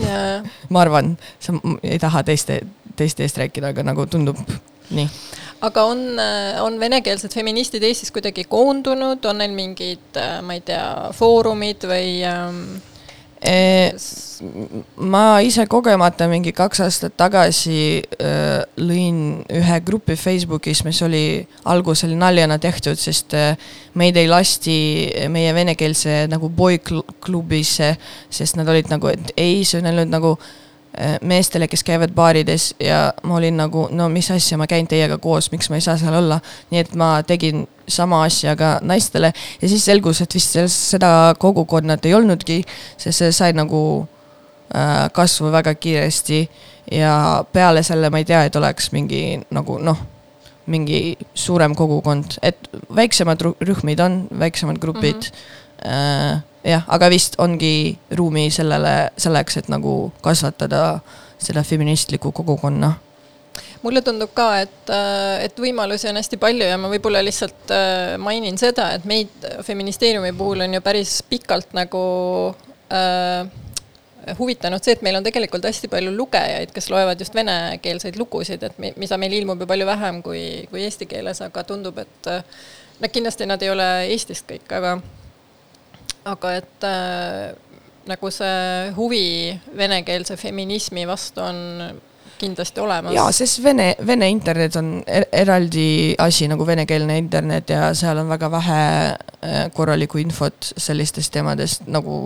yeah.. 0.00 0.48
ma 0.72 0.80
arvan, 0.80 1.12
sa 1.40 1.52
ei 1.82 1.98
taha 2.00 2.24
teiste, 2.24 2.62
teiste 2.96 3.26
eest 3.26 3.40
rääkida, 3.42 3.74
aga 3.74 3.84
nagu 3.84 4.06
tundub 4.08 4.40
nii. 4.96 5.08
aga 5.68 5.84
on, 5.92 6.00
on 6.64 6.80
venekeelsed 6.80 7.36
feministid 7.36 7.84
Eestis 7.84 8.12
kuidagi 8.14 8.46
koondunud, 8.48 9.24
on 9.28 9.44
neil 9.44 9.52
mingid, 9.56 10.22
ma 10.40 10.56
ei 10.56 10.64
tea, 10.72 11.12
foorumid 11.16 11.84
või 11.88 12.16
ähm 12.28 12.64
ma 15.02 15.24
ise 15.42 15.64
kogemata 15.70 16.28
mingi 16.30 16.52
kaks 16.54 16.82
aastat 16.84 17.16
tagasi 17.18 18.02
lõin 18.78 19.20
ühe 19.50 19.78
grupi 19.86 20.16
Facebookis, 20.18 20.84
mis 20.86 21.02
oli, 21.02 21.24
algus 21.70 22.04
oli 22.06 22.18
naljana 22.18 22.58
tehtud, 22.62 22.98
sest 22.98 23.34
meid 23.98 24.18
ei 24.18 24.30
lasti 24.30 24.76
meie 25.32 25.54
venekeelse 25.54 26.26
nagu 26.30 26.50
boy-klubisse, 26.50 27.94
sest 28.30 28.58
nad 28.58 28.70
olid 28.70 28.90
nagu, 28.92 29.10
et 29.10 29.34
ei, 29.36 29.62
see 29.66 29.82
on 29.82 29.90
ainult 29.90 30.12
nagu 30.12 30.36
meestele, 31.24 31.68
kes 31.72 31.84
käivad 31.84 32.12
baarides 32.12 32.74
ja 32.80 33.12
ma 33.24 33.38
olin 33.38 33.56
nagu, 33.56 33.86
no 33.96 34.08
mis 34.12 34.28
asja, 34.30 34.58
ma 34.60 34.66
käin 34.68 34.86
teiega 34.88 35.16
koos, 35.18 35.48
miks 35.52 35.70
ma 35.72 35.78
ei 35.80 35.84
saa 35.84 35.96
seal 36.00 36.14
olla. 36.18 36.40
nii 36.70 36.80
et 36.80 36.94
ma 36.94 37.14
tegin 37.26 37.66
sama 37.88 38.22
asja 38.26 38.56
ka 38.56 38.74
naistele 38.84 39.32
ja 39.62 39.68
siis 39.68 39.84
selgus, 39.84 40.20
et 40.20 40.34
vist 40.34 40.58
seda 40.68 41.34
kogukonnad 41.38 42.04
ei 42.04 42.14
olnudki, 42.14 42.60
sest 42.96 43.24
see 43.24 43.32
sai 43.32 43.56
nagu 43.56 43.82
äh, 44.74 45.08
kasvu 45.12 45.52
väga 45.52 45.74
kiiresti 45.74 46.44
ja 46.92 47.44
peale 47.52 47.82
selle 47.82 48.10
ma 48.10 48.20
ei 48.20 48.28
tea, 48.28 48.44
et 48.44 48.56
oleks 48.56 48.92
mingi 48.92 49.40
nagu 49.50 49.78
noh, 49.80 49.98
mingi 50.66 51.16
suurem 51.34 51.74
kogukond, 51.74 52.38
et 52.42 52.68
väiksemad 52.94 53.40
rühmid 53.64 54.00
on, 54.00 54.26
väiksemad 54.38 54.78
grupid 54.78 55.30
mm. 55.32 55.88
-hmm. 55.88 56.51
Äh, 56.64 56.70
jah, 56.70 56.84
aga 56.88 57.08
vist 57.12 57.38
ongi 57.42 57.98
ruumi 58.18 58.48
sellele, 58.54 59.12
selleks, 59.20 59.58
et 59.60 59.70
nagu 59.72 60.12
kasvatada 60.24 61.00
seda 61.42 61.64
feministlikku 61.66 62.32
kogukonna. 62.32 62.94
Mulle 63.82 64.00
tundub 64.06 64.30
ka, 64.34 64.46
et, 64.62 64.90
äh, 64.94 65.42
et 65.48 65.58
võimalusi 65.58 66.08
on 66.08 66.20
hästi 66.20 66.38
palju 66.40 66.68
ja 66.68 66.78
ma 66.78 66.90
võib-olla 66.92 67.22
lihtsalt 67.24 67.72
äh, 67.74 68.14
mainin 68.22 68.58
seda, 68.60 68.92
et 68.96 69.08
meid 69.08 69.48
feministeeriumi 69.66 70.30
puhul 70.38 70.62
on 70.62 70.78
ju 70.78 70.80
päris 70.84 71.16
pikalt 71.26 71.74
nagu 71.74 72.04
äh, 72.94 73.42
huvitanud 74.38 74.84
see, 74.84 74.94
et 74.94 75.02
meil 75.02 75.18
on 75.18 75.26
tegelikult 75.26 75.66
hästi 75.66 75.90
palju 75.90 76.12
lugejaid, 76.14 76.70
kes 76.72 76.86
loevad 76.94 77.20
just 77.20 77.34
venekeelseid 77.34 78.16
lugusid, 78.20 78.62
et 78.62 78.78
mida 78.78 79.18
meil 79.18 79.34
ilmub 79.40 79.64
ju 79.64 79.66
palju 79.66 79.88
vähem 79.88 80.22
kui, 80.22 80.44
kui 80.70 80.86
eesti 80.86 81.10
keeles, 81.10 81.42
aga 81.42 81.66
tundub, 81.66 81.98
et 81.98 82.30
no 83.02 83.10
kindlasti 83.10 83.50
nad 83.50 83.66
ei 83.66 83.72
ole 83.74 83.88
Eestist 84.14 84.46
kõik, 84.46 84.70
aga, 84.78 84.94
aga 86.24 86.54
et 86.60 86.86
äh, 86.86 87.52
nagu 88.08 88.30
see 88.34 88.92
huvi 88.96 89.26
venekeelse 89.76 90.36
feminismi 90.36 91.06
vastu 91.06 91.42
on 91.44 91.60
kindlasti 92.42 92.80
olemas. 92.82 93.14
jaa, 93.14 93.30
sest 93.34 93.62
vene, 93.62 93.92
vene 94.06 94.28
internet 94.30 94.76
on 94.80 94.94
er 95.06 95.28
eraldi 95.44 96.14
asi 96.22 96.48
nagu 96.50 96.66
venekeelne 96.66 97.18
internet 97.20 97.70
ja 97.70 97.92
seal 97.98 98.18
on 98.22 98.30
väga 98.32 98.50
vähe 98.50 98.80
äh, 98.82 99.60
korralikku 99.74 100.18
infot 100.22 100.72
sellistest 100.76 101.32
teemadest 101.34 101.86
nagu, 101.86 102.22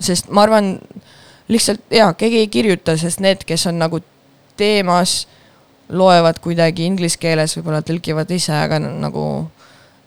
sest 0.00 0.30
ma 0.32 0.46
arvan, 0.46 0.76
lihtsalt 1.52 1.84
jaa, 1.92 2.12
keegi 2.14 2.44
ei 2.44 2.48
kirjuta, 2.52 2.96
sest 3.00 3.20
need, 3.20 3.44
kes 3.48 3.66
on 3.70 3.80
nagu 3.82 4.00
teemas, 4.60 5.24
loevad 5.90 6.38
kuidagi 6.40 6.86
inglise 6.86 7.18
keeles, 7.20 7.56
võib-olla 7.58 7.82
tõlgivad 7.84 8.30
ise, 8.32 8.54
aga 8.54 8.78
nagu 8.80 9.26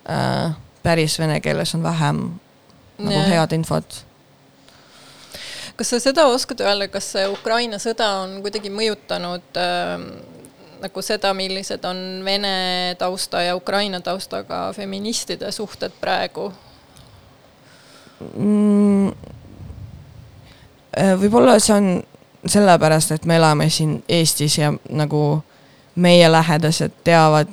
äh, 0.09 0.53
päris 0.83 1.19
vene 1.19 1.39
keeles 1.43 1.75
on 1.77 1.83
vähem 1.85 2.23
nagu 2.97 3.19
ja. 3.19 3.27
head 3.33 3.55
infot 3.57 4.03
kas 5.77 5.89
sa 5.89 5.99
seda 5.99 6.27
oskad 6.29 6.61
öelda, 6.61 6.87
kas 6.91 7.11
see 7.15 7.25
Ukraina 7.31 7.79
sõda 7.81 8.09
on 8.23 8.37
kuidagi 8.45 8.69
mõjutanud 8.73 9.57
äh, 9.57 9.93
nagu 10.83 11.05
seda, 11.05 11.33
millised 11.37 11.85
on 11.87 12.21
vene 12.25 12.95
tausta 12.99 13.41
ja 13.45 13.55
Ukraina 13.55 14.01
taustaga 14.03 14.67
feministide 14.75 15.51
suhted 15.51 15.95
praegu 16.01 16.51
mm,? 18.35 19.13
Äh, 20.93 21.15
võib-olla 21.17 21.57
see 21.57 21.73
on 21.73 21.87
sellepärast, 22.45 23.15
et 23.15 23.23
me 23.25 23.39
elame 23.39 23.65
siin 23.73 23.95
Eestis 24.09 24.59
ja 24.59 24.69
nagu 24.93 25.41
meie 25.95 26.27
lähedased 26.29 26.99
teavad 27.03 27.49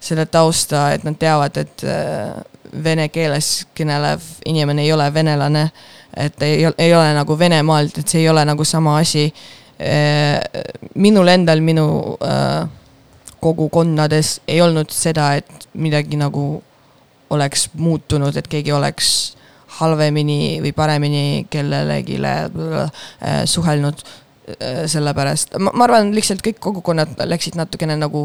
seda 0.00 0.26
tausta, 0.26 0.90
et 0.92 1.04
nad 1.04 1.16
teavad, 1.20 1.56
et 1.56 1.84
äh, 1.88 2.42
vene 2.72 3.08
keeles 3.08 3.66
kõnelev 3.76 4.22
inimene 4.46 4.82
ei 4.82 4.92
ole 4.92 5.08
venelane 5.14 5.70
et 6.16 6.42
ei, 6.42 6.66
ei 6.78 6.94
ole 6.94 7.12
nagu 7.14 7.38
Venemaalt, 7.38 7.98
et 7.98 8.08
see 8.08 8.24
ei 8.24 8.28
ole 8.28 8.44
nagu 8.44 8.64
sama 8.64 8.98
asi. 9.00 9.28
Äh, 9.80 10.40
minul 10.94 11.28
endal, 11.32 11.62
minu 11.64 11.86
äh, 12.24 12.66
kogukonnades 13.40 14.40
ei 14.48 14.60
olnud 14.60 14.90
seda, 14.92 15.32
et 15.40 15.68
midagi 15.74 16.18
nagu 16.20 16.62
oleks 17.30 17.68
muutunud, 17.78 18.36
et 18.36 18.48
keegi 18.50 18.72
oleks 18.74 19.36
halvemini 19.80 20.58
või 20.64 20.74
paremini 20.76 21.46
kellelegi 21.50 22.18
äh, 22.26 22.90
suhelnud 23.46 24.02
sellepärast, 24.90 25.54
ma 25.62 25.70
arvan, 25.84 26.08
lihtsalt 26.10 26.40
kõik 26.42 26.56
kogukonnad 26.58 27.12
läksid 27.22 27.54
natukene 27.54 27.94
nagu 27.96 28.24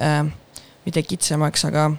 äh, 0.00 0.24
mitte 0.86 1.02
kitsamaks, 1.04 1.66
aga 1.68 1.90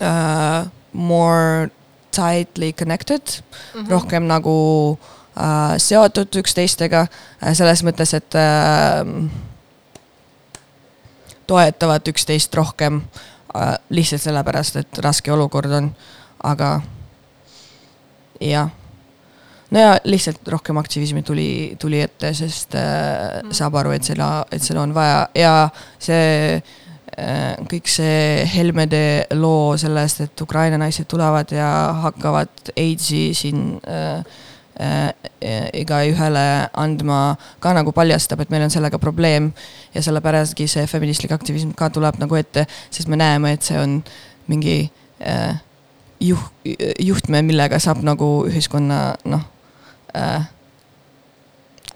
äh, 0.00 0.70
more 0.92 1.70
tightly 2.10 2.72
connected 2.72 3.22
mm, 3.22 3.80
-hmm. 3.80 3.90
rohkem 3.90 4.26
nagu 4.26 4.98
äh, 5.36 5.78
seotud 5.78 6.36
üksteistega 6.36 7.06
äh, 7.42 7.54
selles 7.54 7.82
mõttes, 7.84 8.14
et 8.16 8.34
äh, 8.34 9.30
toetavad 11.46 12.08
üksteist 12.08 12.54
rohkem 12.54 13.02
äh, 13.56 13.74
lihtsalt 13.88 14.22
sellepärast, 14.22 14.76
et 14.76 14.98
raske 14.98 15.32
olukord 15.32 15.72
on, 15.72 15.90
aga 16.42 16.80
jah. 18.40 18.70
no 19.70 19.80
ja 19.80 19.96
lihtsalt 20.04 20.48
rohkem 20.48 20.76
aktivismi 20.76 21.22
tuli, 21.22 21.76
tuli 21.78 22.00
ette, 22.00 22.34
sest 22.34 22.74
äh, 22.74 23.40
saab 23.50 23.74
aru, 23.74 23.90
et 23.96 24.04
seda, 24.04 24.44
et 24.52 24.62
seda 24.62 24.82
on 24.82 24.94
vaja 24.94 25.28
ja 25.34 25.54
see 25.98 26.62
kõik 27.70 27.88
see 27.90 28.44
Helmede 28.46 29.26
loo 29.34 29.76
sellest, 29.80 30.20
et 30.22 30.40
Ukraina 30.44 30.78
naised 30.78 31.08
tulevad 31.10 31.50
ja 31.50 31.68
hakkavad 32.04 32.70
AIDS-i 32.76 33.32
siin 33.34 33.80
äh, 33.88 34.22
äh, 34.78 35.68
igaühele 35.80 36.68
andma, 36.78 37.36
ka 37.60 37.72
nagu 37.74 37.92
paljastab, 37.92 38.44
et 38.44 38.52
meil 38.54 38.68
on 38.68 38.70
sellega 38.70 39.00
probleem. 39.02 39.52
ja 39.94 40.02
sellepärastki 40.02 40.68
see 40.68 40.86
feministlik 40.86 41.32
aktivism 41.32 41.72
ka 41.74 41.90
tuleb 41.90 42.20
nagu 42.22 42.38
ette, 42.38 42.66
sest 42.90 43.08
me 43.08 43.16
näeme, 43.16 43.52
et 43.52 43.62
see 43.66 43.78
on 43.80 43.98
mingi 44.46 44.90
äh, 45.18 45.58
juht, 46.20 46.52
juhtme, 46.98 47.42
millega 47.42 47.78
saab 47.82 48.04
nagu 48.06 48.46
ühiskonna 48.46 49.16
noh 49.24 49.42
äh, 50.14 50.46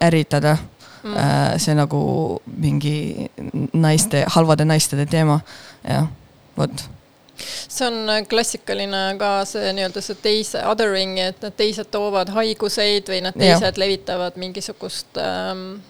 ärritada 0.02 0.56
mm.. 1.02 1.14
Äh, 1.16 1.58
see 1.62 1.76
nagu 1.78 2.02
mingi 2.46 3.28
naiste, 3.72 4.24
halvade 4.34 4.66
naiste 4.68 4.98
teema, 5.10 5.40
jah, 5.84 6.10
vot 6.56 6.88
see 7.68 7.86
on 7.86 8.10
äh, 8.10 8.22
klassikaline 8.28 9.02
ka 9.20 9.30
see 9.48 9.72
nii-öelda 9.76 10.02
see 10.04 10.18
teise 10.22 10.64
othering, 10.68 11.16
et 11.22 11.42
need 11.42 11.56
teised 11.58 11.90
toovad 11.94 12.32
haiguseid 12.34 13.08
või 13.10 13.22
need 13.26 13.38
teised 13.38 13.68
ja. 13.70 13.80
levitavad 13.82 14.38
mingisugust 14.40 15.20
ähm, 15.20 15.80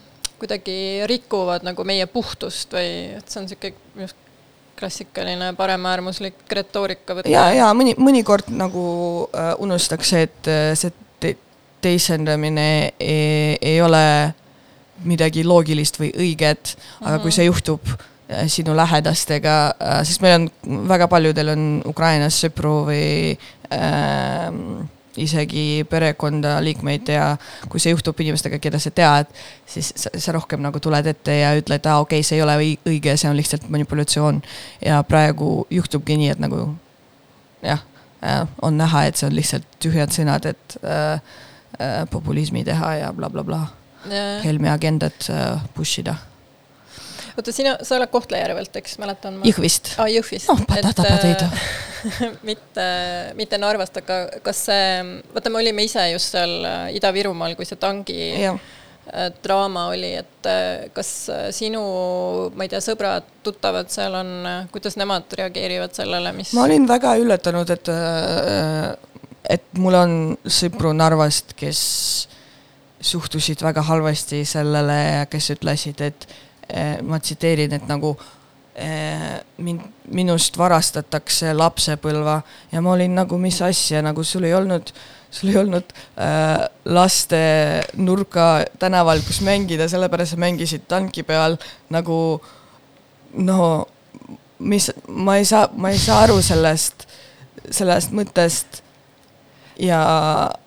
kuidagi 0.42 1.06
rikuvad 1.10 1.66
nagu 1.66 1.84
meie 1.86 2.06
puhtust 2.10 2.72
või 2.74 2.88
et 3.18 3.28
see 3.30 3.42
on 3.42 3.48
niisugune 3.48 4.10
klassikaline 4.82 5.52
paremäärmuslik 5.54 6.34
retoorika. 6.50 7.20
ja, 7.30 7.46
ja 7.54 7.70
mõni, 7.76 7.94
mõnikord 7.98 8.50
nagu 8.50 8.84
äh, 9.30 9.52
unustatakse, 9.62 10.22
et 10.26 10.50
äh, 10.50 10.72
see 10.78 10.94
te 11.22 11.36
teisendamine 11.82 12.68
ei, 12.98 13.58
ei 13.60 13.80
ole 13.82 14.34
midagi 15.08 15.44
loogilist 15.46 16.00
või 16.00 16.12
õiget, 16.14 16.76
aga 17.00 17.18
kui 17.18 17.30
mhm. 17.30 17.36
see 17.36 17.48
juhtub 17.48 17.92
äh, 17.92 18.46
sinu 18.52 18.76
lähedastega, 18.76 19.58
äh, 19.76 20.00
sest 20.08 20.24
meil 20.24 20.40
on, 20.40 20.48
väga 20.90 21.08
paljudel 21.12 21.54
on 21.54 21.68
Ukrainas 21.88 22.40
sõpru 22.44 22.82
või 22.88 23.06
äh, 23.72 24.50
isegi 25.16 25.84
perekonda 25.90 26.56
liikmeid 26.64 27.08
ja 27.12 27.24
kui 27.68 27.80
see 27.82 27.92
juhtub 27.92 28.20
inimestega, 28.20 28.58
keda 28.62 28.80
sa 28.80 28.92
tead, 28.94 29.32
siis 29.68 29.92
sa, 29.96 30.12
sa 30.16 30.32
rohkem 30.32 30.62
nagu 30.64 30.80
tuled 30.80 31.06
ette 31.06 31.36
ja 31.36 31.52
ütled, 31.58 31.84
aa 31.86 32.00
okei 32.00 32.22
okay,, 32.22 32.28
see 32.28 32.38
ei 32.38 32.44
ole 32.44 32.56
õige, 32.88 33.16
see 33.20 33.28
on 33.28 33.36
lihtsalt 33.36 33.68
manipulatsioon. 33.72 34.40
ja 34.84 35.02
praegu 35.04 35.66
juhtubki 35.70 36.16
nii, 36.16 36.32
et 36.32 36.40
nagu 36.42 36.64
jah, 37.62 37.84
on 38.62 38.78
näha, 38.78 39.06
et 39.06 39.20
see 39.20 39.28
on 39.28 39.36
lihtsalt 39.36 39.68
tühjad 39.82 40.14
sõnad, 40.14 40.48
et 40.48 40.78
äh, 40.80 41.36
äh, 41.78 42.02
populismi 42.10 42.64
teha 42.64 42.94
ja 43.02 43.12
blablabla 43.12 43.42
bla, 43.44 43.58
bla. 43.58 43.68
bla 43.68 43.81
Helme 44.42 44.70
agendat 44.72 45.30
äh, 45.30 45.62
push 45.76 46.02
ida 46.02 46.16
oota, 47.36 47.52
sina, 47.54 47.76
sa 47.84 47.96
oled 47.96 48.10
Kohtla-Järvelt, 48.12 48.74
eks, 48.82 48.98
mäletan 49.00 49.38
ma? 49.40 49.48
Jõhvist. 49.48 49.94
aa, 50.00 50.08
Jõhvist. 50.12 50.50
oh, 50.52 50.60
patata-pateida 50.68 51.48
mitte, 52.48 52.86
mitte 53.38 53.60
Narvast, 53.62 53.96
aga 54.02 54.18
kas 54.44 54.66
see, 54.68 54.84
vaata, 55.32 55.52
me 55.52 55.62
olime 55.62 55.86
ise 55.86 56.04
just 56.12 56.36
seal 56.36 56.58
äh, 56.68 56.86
Ida-Virumaal, 56.98 57.56
kui 57.58 57.68
see 57.68 57.80
tangi 57.80 58.18
ja. 58.42 58.56
Äh, 59.12 59.30
draama 59.42 59.88
oli, 59.90 60.12
et 60.20 60.50
kas 60.94 61.08
sinu, 61.54 61.80
ma 62.54 62.66
ei 62.66 62.70
tea, 62.70 62.82
sõbrad, 62.84 63.26
tuttavad 63.46 63.90
seal 63.90 64.14
on, 64.18 64.34
kuidas 64.74 64.98
nemad 65.00 65.32
reageerivad 65.38 65.96
sellele, 65.96 66.34
mis? 66.36 66.52
ma 66.58 66.66
olin 66.68 66.86
väga 66.90 67.16
üllatunud, 67.22 67.72
et 67.74 67.90
äh, 67.92 68.92
et 69.50 69.64
mul 69.78 69.96
on 69.98 70.12
sõpru 70.46 70.92
Narvast, 70.94 71.56
kes 71.58 71.80
suhtusid 73.02 73.62
väga 73.62 73.82
halvasti 73.86 74.44
sellele 74.48 75.26
kes 75.30 75.50
ütlesid, 75.56 76.00
et 76.00 76.28
eh, 76.68 77.00
ma 77.02 77.18
tsiteerin, 77.20 77.74
et 77.76 77.88
nagu 77.90 78.14
eh, 78.74 79.40
mind, 79.62 79.88
minust 80.14 80.58
varastatakse 80.58 81.52
lapsepõlva 81.56 82.40
ja 82.72 82.82
ma 82.84 82.94
olin 82.94 83.16
nagu, 83.18 83.38
mis 83.42 83.60
asja, 83.62 84.02
nagu 84.04 84.24
sul 84.24 84.46
ei 84.48 84.54
olnud, 84.54 84.92
sul 85.32 85.52
ei 85.52 85.58
olnud 85.62 85.94
äh, 86.20 86.66
laste 86.84 87.42
nurka 87.96 88.64
tänaval, 88.78 89.22
kus 89.26 89.40
mängida, 89.44 89.88
sellepärast 89.88 90.36
sa 90.36 90.40
mängisid 90.40 90.84
tanki 90.88 91.24
peal 91.26 91.56
nagu 91.92 92.18
no 93.32 93.86
mis, 94.58 94.90
ma 95.08 95.36
ei 95.36 95.44
saa, 95.44 95.68
ma 95.76 95.90
ei 95.90 95.98
saa 95.98 96.22
aru 96.26 96.40
sellest, 96.42 97.06
sellest 97.70 98.12
mõttest. 98.14 98.82
ja 99.80 100.00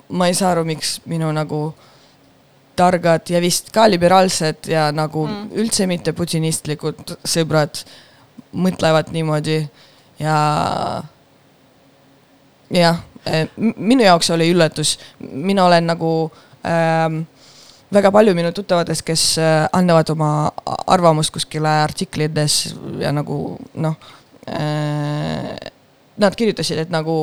ma 0.10 0.28
ei 0.28 0.34
saa 0.34 0.52
aru, 0.56 0.66
miks 0.66 1.00
minu 1.06 1.30
nagu 1.34 1.70
targad 2.76 3.30
ja 3.30 3.42
vist 3.44 3.72
ka 3.76 3.88
liberaalsed 3.90 4.70
ja 4.72 4.90
nagu 4.96 5.26
mm. 5.28 5.52
üldse 5.62 5.88
mitte 5.90 6.14
putinistlikud 6.16 7.18
sõbrad 7.28 7.84
mõtlevad 8.56 9.12
niimoodi 9.16 9.60
ja 10.20 10.38
jah, 12.74 13.00
minu 13.58 14.06
jaoks 14.06 14.30
oli 14.36 14.50
üllatus, 14.54 14.96
mina 15.20 15.66
olen 15.66 15.88
nagu 15.90 16.12
ähm, 16.68 17.24
väga 17.94 18.12
palju 18.12 18.36
minu 18.38 18.52
tuttavatest, 18.56 19.06
kes 19.06 19.24
äh, 19.42 19.66
annavad 19.74 20.10
oma 20.14 20.32
arvamust 20.88 21.34
kuskile 21.34 21.72
artiklites 21.84 22.76
ja 23.00 23.12
nagu 23.16 23.58
noh 23.74 23.96
äh,, 24.50 25.56
nad 26.18 26.36
kirjutasid, 26.36 26.80
et 26.86 26.94
nagu 26.94 27.16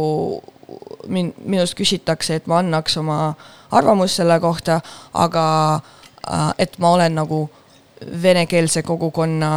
min-, 1.09 1.35
minust 1.45 1.75
küsitakse, 1.79 2.35
et 2.35 2.47
ma 2.47 2.61
annaks 2.62 2.97
oma 3.01 3.35
arvamust 3.70 4.20
selle 4.20 4.39
kohta, 4.41 4.81
aga 5.14 5.47
äh, 5.75 6.53
et 6.59 6.79
ma 6.79 6.95
olen 6.97 7.14
nagu 7.20 7.43
venekeelse 8.23 8.83
kogukonna 8.83 9.53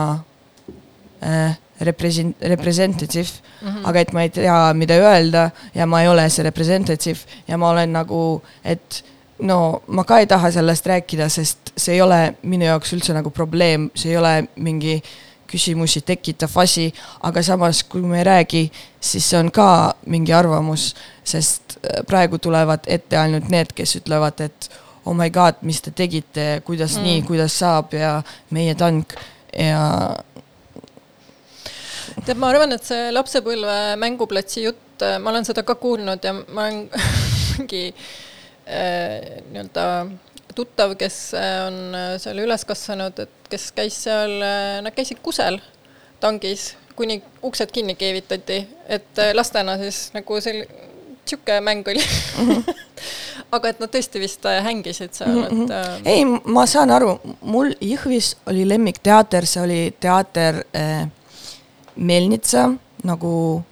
äh, 1.24 1.58
represent-, 1.82 2.48
representative 2.50 3.30
mm, 3.62 3.68
-hmm. 3.68 3.90
aga 3.90 4.00
et 4.00 4.14
ma 4.14 4.22
ei 4.22 4.30
tea, 4.30 4.74
mida 4.74 4.94
öelda 4.94 5.50
ja 5.76 5.86
ma 5.86 6.02
ei 6.02 6.08
ole 6.08 6.30
see 6.30 6.44
representative 6.44 7.20
ja 7.48 7.58
ma 7.58 7.70
olen 7.70 7.94
nagu, 7.94 8.42
et 8.64 9.04
no 9.40 9.82
ma 9.88 10.04
ka 10.04 10.20
ei 10.20 10.28
taha 10.28 10.52
sellest 10.52 10.86
rääkida, 10.86 11.30
sest 11.30 11.74
see 11.78 11.96
ei 11.96 12.02
ole 12.02 12.36
minu 12.42 12.66
jaoks 12.66 12.94
üldse 12.94 13.14
nagu 13.14 13.30
probleem, 13.30 13.90
see 13.96 14.12
ei 14.12 14.18
ole 14.18 14.48
mingi 14.56 15.04
küsimusi 15.50 16.02
tekitav 16.06 16.54
asi, 16.62 16.90
aga 17.24 17.44
samas, 17.46 17.84
kui 17.84 18.02
me 18.02 18.20
ei 18.20 18.28
räägi, 18.28 18.64
siis 19.00 19.30
see 19.30 19.40
on 19.40 19.52
ka 19.54 19.68
mingi 20.12 20.34
arvamus, 20.34 20.94
sest 21.24 21.78
äh, 21.78 22.02
praegu 22.08 22.40
tulevad 22.42 22.88
ette 22.88 23.20
ainult 23.20 23.50
need, 23.54 23.74
kes 23.76 23.98
ütlevad, 24.02 24.42
et 24.46 24.70
oh 25.06 25.14
my 25.14 25.30
god, 25.30 25.62
mis 25.62 25.82
te 25.86 25.94
tegite, 25.94 26.62
kuidas 26.66 26.98
mm. 26.98 27.06
nii, 27.06 27.24
kuidas 27.28 27.60
saab 27.62 27.94
ja 27.94 28.18
meie 28.56 28.76
tank 28.76 29.14
ja. 29.54 30.16
tead, 32.26 32.38
ma 32.42 32.50
arvan, 32.50 32.74
et 32.76 32.86
see 32.86 33.12
lapsepõlve 33.14 33.80
mänguplatsi 34.02 34.66
jutt, 34.66 35.02
äh, 35.06 35.18
ma 35.22 35.34
olen 35.34 35.48
seda 35.48 35.66
ka 35.68 35.78
kuulnud 35.80 36.26
ja 36.26 36.34
ma 36.36 36.70
olen 36.70 36.86
mingi 37.56 37.88
äh, 37.92 39.44
nii-öelda 39.52 39.86
tuttav, 40.56 40.96
kes 41.00 41.34
äh, 41.34 41.68
on 41.68 41.96
äh, 41.96 42.16
seal 42.22 42.40
üles 42.44 42.66
kasvanud, 42.68 43.20
et 43.26 43.52
kes 43.52 43.70
käis 43.76 43.98
seal, 44.08 44.38
äh, 44.40 44.80
nad 44.86 44.96
käisid 44.96 45.22
kusel 45.24 45.60
tangis, 46.24 46.74
kuni 46.96 47.20
uksed 47.44 47.74
kinni 47.76 47.98
keevitati, 48.00 48.62
et 48.88 49.24
lastena 49.36 49.76
siis 49.82 50.10
nagu 50.16 50.40
sel-, 50.44 50.64
niisugune 51.26 51.62
mäng 51.66 51.88
oli 51.88 52.00
mm. 52.00 52.50
-hmm. 52.50 52.76
aga 53.56 53.70
et 53.70 53.80
nad 53.80 53.90
tõesti 53.90 54.20
vist 54.22 54.46
hängisid 54.64 55.14
seal 55.14 55.30
mm, 55.30 55.44
-hmm. 55.44 55.64
et 55.64 55.72
äh.... 55.72 56.02
ei, 56.06 56.26
ma 56.26 56.66
saan 56.66 56.92
aru, 56.92 57.20
mul 57.42 57.74
Jõhvis 57.82 58.36
oli 58.48 58.68
lemmikteater, 58.70 59.46
see 59.46 59.64
oli 59.64 59.96
teater 60.00 60.64
äh, 60.76 61.08
Melnitsa 61.96 62.70
nagu 63.04 63.64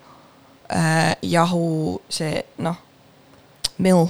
äh, 0.75 1.15
jahu, 1.21 2.01
see 2.09 2.43
noh, 2.57 2.75
mill. 3.77 4.07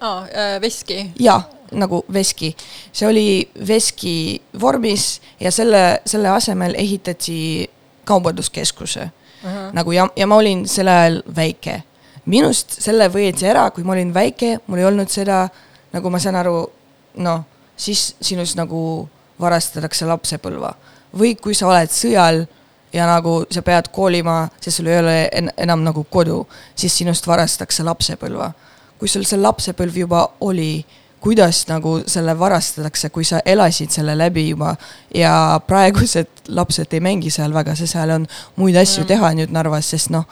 aa 0.00 0.26
veski. 0.60 1.12
jaa 1.18 1.55
nagu 1.72 2.04
veski. 2.12 2.56
see 2.92 3.08
oli 3.08 3.48
veski 3.68 4.42
vormis 4.60 5.20
ja 5.40 5.50
selle, 5.50 6.00
selle 6.06 6.28
asemel 6.28 6.74
ehitati 6.78 7.70
kaubanduskeskuse 8.04 9.02
uh. 9.02 9.50
-huh. 9.50 9.72
nagu 9.72 9.92
ja, 9.92 10.08
ja 10.16 10.26
ma 10.26 10.36
olin 10.36 10.68
sel 10.68 10.88
ajal 10.88 11.22
väike. 11.36 11.82
minust 12.24 12.80
selle 12.82 13.08
võeti 13.08 13.46
ära, 13.46 13.70
kui 13.70 13.84
ma 13.84 13.92
olin 13.92 14.14
väike, 14.14 14.58
mul 14.66 14.78
ei 14.78 14.84
olnud 14.84 15.08
seda, 15.08 15.48
nagu 15.92 16.10
ma 16.10 16.18
saan 16.18 16.34
aru, 16.34 16.66
noh, 17.14 17.44
siis 17.76 18.16
sinust 18.20 18.56
nagu 18.56 19.08
varastatakse 19.40 20.06
lapsepõlva. 20.06 20.74
või 21.18 21.36
kui 21.40 21.54
sa 21.54 21.68
oled 21.68 21.90
sõjal 21.90 22.46
ja 22.92 23.06
nagu 23.06 23.44
sa 23.50 23.62
pead 23.62 23.88
koolima, 23.92 24.48
sest 24.60 24.80
sul 24.80 24.90
ei 24.90 24.98
ole 24.98 25.16
en 25.32 25.50
enam 25.56 25.82
nagu 25.84 26.04
kodu, 26.04 26.46
siis 26.74 26.96
sinust 26.98 27.26
varastatakse 27.26 27.82
lapsepõlva. 27.82 28.52
kui 28.98 29.08
sul 29.08 29.24
see 29.28 29.38
lapsepõlv 29.38 29.96
juba 29.96 30.28
oli 30.40 30.86
kuidas 31.20 31.64
nagu 31.68 32.00
selle 32.06 32.38
varastatakse, 32.38 33.10
kui 33.10 33.24
sa 33.24 33.40
elasid 33.44 33.90
selle 33.94 34.16
läbi 34.18 34.48
juba 34.48 34.74
ja 35.14 35.60
praegused 35.66 36.48
lapsed 36.48 36.92
ei 36.92 37.00
mängi 37.00 37.30
seal 37.30 37.54
väga, 37.54 37.74
sest 37.74 37.96
seal 37.96 38.12
on 38.18 38.26
muid 38.56 38.76
asju 38.76 39.04
mm. 39.04 39.08
teha 39.12 39.32
nüüd 39.38 39.54
Narvas, 39.54 39.90
sest 39.94 40.12
noh, 40.14 40.26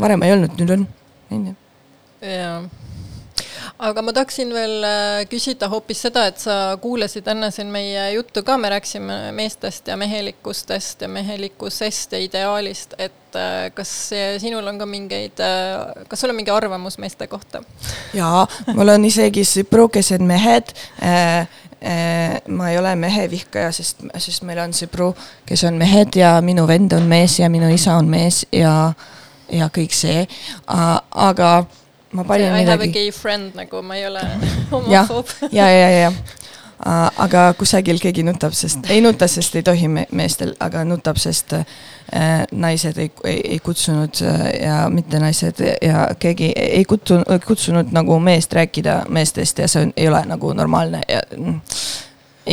varem 0.00 0.22
ei 0.26 0.32
olnud, 0.36 0.56
nüüd 0.60 0.78
on, 0.78 0.88
on 1.30 1.44
ju. 1.50 1.58
jaa 2.24 2.62
aga 3.78 4.02
ma 4.02 4.12
tahaksin 4.14 4.52
veel 4.54 4.84
äh, 4.86 5.24
küsida 5.30 5.68
hoopis 5.72 6.04
seda, 6.06 6.26
et 6.30 6.40
sa 6.42 6.76
kuulasid 6.80 7.26
enne 7.30 7.50
siin 7.54 7.70
meie 7.72 8.06
juttu 8.14 8.44
ka, 8.46 8.56
me 8.60 8.70
rääkisime 8.72 9.18
meestest 9.36 9.88
ja 9.90 9.96
mehelikkustest 10.00 11.02
ja 11.02 11.08
mehelikkusest 11.08 12.12
ja 12.12 12.22
ideaalist, 12.22 12.94
et 12.98 13.12
äh, 13.38 13.68
kas 13.74 13.90
sinul 14.42 14.66
on 14.70 14.78
ka 14.80 14.86
mingeid, 14.88 15.40
äh, 15.42 16.04
kas 16.08 16.20
sul 16.20 16.32
on 16.32 16.38
mingi 16.38 16.52
arvamus 16.54 16.98
meeste 17.02 17.26
kohta? 17.30 17.62
jaa, 18.14 18.46
mul 18.74 18.94
on 18.94 19.04
isegi 19.08 19.44
sõpru, 19.48 19.88
kes 19.92 20.14
on 20.18 20.26
mehed 20.28 20.74
ma 22.48 22.70
ei 22.70 22.78
ole 22.80 22.94
mehevihkaja, 22.96 23.68
sest, 23.76 23.98
sest 24.16 24.44
meil 24.48 24.62
on 24.62 24.72
sõpru, 24.72 25.10
kes 25.44 25.66
on 25.68 25.76
mehed 25.76 26.16
ja 26.16 26.38
minu 26.40 26.64
vend 26.64 26.94
on 26.96 27.04
mees 27.10 27.34
ja 27.42 27.50
minu 27.52 27.68
isa 27.68 27.98
on 28.00 28.08
mees 28.08 28.46
ja, 28.56 28.94
ja 29.52 29.68
kõik 29.68 29.92
see. 29.92 30.22
aga 30.64 31.50
ma 32.16 32.24
panin 32.24 32.54
midagi. 32.54 32.64
I 32.64 32.70
have 32.70 32.88
a 32.88 32.94
gay 32.94 33.12
friend 33.12 33.58
nagu, 33.58 33.82
ma 33.84 33.98
ei 34.00 34.06
ole 34.08 34.24
homofoob. 34.72 35.36
ja, 35.52 35.68
ja, 35.68 35.90
ja, 35.90 36.00
ja 36.06 36.43
aga 36.84 37.44
kusagil 37.58 38.00
keegi 38.02 38.24
nutab, 38.26 38.52
sest, 38.56 38.88
ei 38.90 39.00
nuta, 39.04 39.28
sest 39.30 39.54
ei 39.56 39.62
tohi 39.66 39.88
me, 39.88 40.06
meestel, 40.12 40.54
aga 40.60 40.82
nutab, 40.84 41.18
sest 41.22 41.54
uh, 41.56 41.62
naised 42.52 42.98
ei, 42.98 43.10
ei, 43.24 43.40
ei 43.54 43.58
kutsunud 43.64 44.22
uh, 44.26 44.46
ja 44.58 44.80
mitte 44.92 45.20
naised 45.22 45.62
ja 45.82 46.08
keegi 46.18 46.50
ei 46.56 46.84
kutsunud, 46.88 47.30
kutsunud 47.46 47.94
nagu 47.94 48.18
meest 48.20 48.52
rääkida 48.52 49.04
meestest 49.08 49.62
ja 49.62 49.68
see 49.70 49.86
on, 49.86 49.94
ei 49.96 50.08
ole 50.10 50.24
nagu 50.28 50.52
normaalne 50.52 51.04
ja 51.08 51.22
mm, 51.38 51.60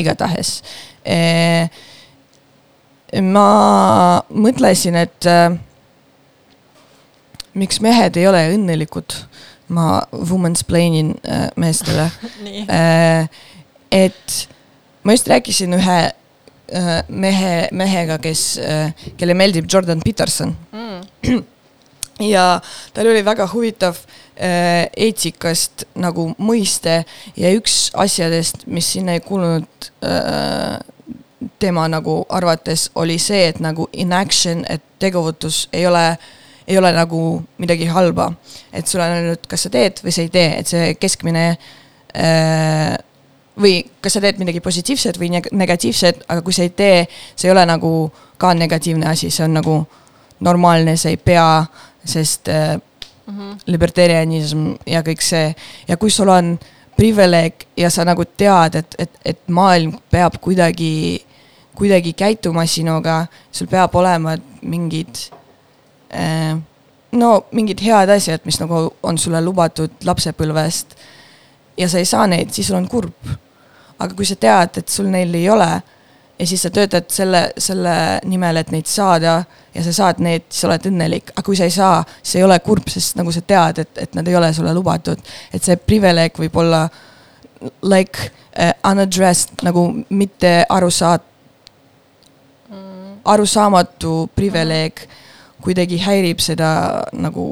igatahes. 0.03 0.61
Uh,. 1.01 1.67
ma 3.25 3.47
mõtlesin, 4.31 4.95
et 5.01 5.27
uh, 5.27 5.57
miks 7.53 7.81
mehed 7.83 8.17
ei 8.19 8.27
ole 8.29 8.43
õnnelikud. 8.55 9.15
Ma 9.71 10.01
woman's 10.11 10.65
plane'in 10.67 11.15
äh, 11.27 11.47
meestele. 11.55 12.09
Äh, 12.71 13.27
et 13.91 14.47
ma 15.03 15.15
just 15.15 15.27
rääkisin 15.27 15.73
ühe 15.77 15.99
äh, 16.07 16.91
mehe, 17.07 17.53
mehega, 17.71 18.17
kes 18.21 18.57
äh,, 18.61 18.93
kelle 19.17 19.35
meeldib 19.37 19.69
Jordan 19.71 20.01
Peterson 20.05 20.55
mm. 20.71 21.43
ja 22.33 22.45
tal 22.93 23.11
oli 23.11 23.25
väga 23.25 23.47
huvitav 23.53 23.99
äh, 24.35 24.87
eetsikast 24.95 25.85
nagu 25.95 26.31
mõiste 26.39 27.01
ja 27.37 27.53
üks 27.57 27.89
asjadest, 27.93 28.65
mis 28.67 28.93
sinna 28.95 29.17
ei 29.17 29.25
kuulunud 29.25 29.91
tema 31.61 31.87
nagu 31.89 32.21
arvates 32.29 32.89
oli 32.95 33.17
see, 33.21 33.47
et 33.49 33.59
nagu 33.61 33.87
inaction, 33.93 34.63
et 34.69 34.83
tegevutus 35.01 35.67
ei 35.73 35.85
ole 35.89 36.05
ei 36.67 36.77
ole 36.77 36.91
nagu 36.93 37.43
midagi 37.57 37.85
halba. 37.85 38.33
et 38.73 38.87
sul 38.87 39.01
on 39.01 39.11
ainult, 39.11 39.47
kas 39.47 39.65
sa 39.65 39.69
teed 39.69 39.99
või 40.03 40.13
sa 40.15 40.21
ei 40.21 40.29
tee, 40.29 40.49
et 40.59 40.67
see 40.67 40.93
keskmine 40.99 41.45
äh, 42.15 42.97
või 43.59 43.81
kas 44.01 44.15
sa 44.15 44.21
teed 44.23 44.39
midagi 44.39 44.61
positiivset 44.63 45.19
või 45.19 45.31
negatiivset, 45.35 46.23
aga 46.27 46.41
kui 46.41 46.53
sa 46.55 46.63
ei 46.63 46.71
tee, 46.75 47.07
see 47.35 47.49
ei 47.49 47.55
ole 47.55 47.65
nagu 47.67 47.91
ka 48.41 48.53
negatiivne 48.57 49.09
asi, 49.11 49.29
see 49.29 49.43
on 49.45 49.57
nagu 49.59 49.75
normaalne, 50.39 50.95
sa 50.97 51.11
ei 51.11 51.17
pea, 51.17 51.65
sest 52.05 52.47
äh, 52.49 52.77
mm 52.77 53.39
-hmm. 53.39 53.59
libertarianism 53.65 54.71
ja 54.85 55.01
kõik 55.01 55.21
see 55.21 55.55
ja 55.87 55.97
kui 55.97 56.09
sul 56.09 56.29
on 56.29 56.59
privileeg 56.95 57.53
ja 57.77 57.89
sa 57.89 58.05
nagu 58.05 58.25
tead, 58.25 58.75
et, 58.75 58.95
et, 58.97 59.11
et 59.25 59.39
maailm 59.47 59.93
peab 60.11 60.33
kuidagi, 60.41 61.25
kuidagi 61.75 62.13
käituma 62.13 62.65
sinuga, 62.65 63.25
sul 63.51 63.67
peab 63.67 63.95
olema 63.95 64.37
mingid 64.61 65.15
äh, 66.13 66.57
no 67.11 67.45
mingid 67.51 67.81
head 67.81 68.09
asjad, 68.09 68.39
mis 68.45 68.59
nagu 68.59 68.93
on 69.03 69.17
sulle 69.17 69.41
lubatud 69.43 69.91
lapsepõlvest 70.03 70.95
ja 71.81 71.89
sa 71.89 72.01
ei 72.01 72.05
saa 72.05 72.27
neid, 72.29 72.53
siis 72.53 72.69
sul 72.69 72.77
on 72.79 72.87
kurb. 72.89 73.33
aga 74.01 74.15
kui 74.17 74.25
sa 74.25 74.35
tead, 74.35 74.79
et 74.81 74.89
sul 74.89 75.09
neil 75.13 75.33
ei 75.37 75.49
ole 75.49 75.69
ja 76.41 76.47
siis 76.47 76.61
sa 76.65 76.71
töötad 76.73 77.05
selle, 77.13 77.41
selle 77.61 77.93
nimel, 78.25 78.57
et 78.57 78.71
neid 78.73 78.89
saada 78.89 79.43
ja 79.75 79.83
sa 79.85 79.93
saad 79.93 80.21
need, 80.25 80.47
siis 80.49 80.63
sa 80.63 80.71
oled 80.71 80.87
õnnelik, 80.89 81.29
aga 81.35 81.43
kui 81.45 81.57
sa 81.57 81.67
ei 81.69 81.73
saa, 81.75 81.99
siis 82.23 82.39
ei 82.39 82.45
ole 82.47 82.57
kurb, 82.65 82.89
sest 82.89 83.19
nagu 83.19 83.33
sa 83.33 83.43
tead, 83.45 83.83
et, 83.83 83.91
et 84.07 84.17
nad 84.17 84.27
ei 84.27 84.37
ole 84.39 84.49
sulle 84.57 84.73
lubatud. 84.73 85.21
et 85.53 85.63
see 85.63 85.77
privileeg 85.77 86.41
võib 86.41 86.57
olla 86.63 86.87
like 87.85 88.31
uh, 88.57 88.73
unaddressed 88.89 89.61
nagu 89.61 89.85
mitte 90.09 90.53
aru 90.69 90.89
saad- 90.89 91.29
mm., 92.69 93.21
arusaamatu 93.25 94.31
privileeg 94.35 95.05
kuidagi 95.61 96.01
häirib 96.01 96.41
seda 96.41 96.71
nagu 97.13 97.45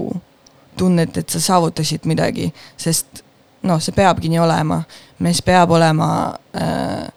tunnet, 0.78 1.18
et 1.18 1.30
sa 1.30 1.40
saavutasid 1.44 2.10
midagi, 2.10 2.50
sest 2.78 3.22
noh, 3.68 3.80
see 3.84 3.96
peabki 3.96 4.30
nii 4.32 4.40
olema. 4.40 4.84
mees 5.20 5.42
peab 5.44 5.72
olema 5.76 6.10
äh, 6.56 7.08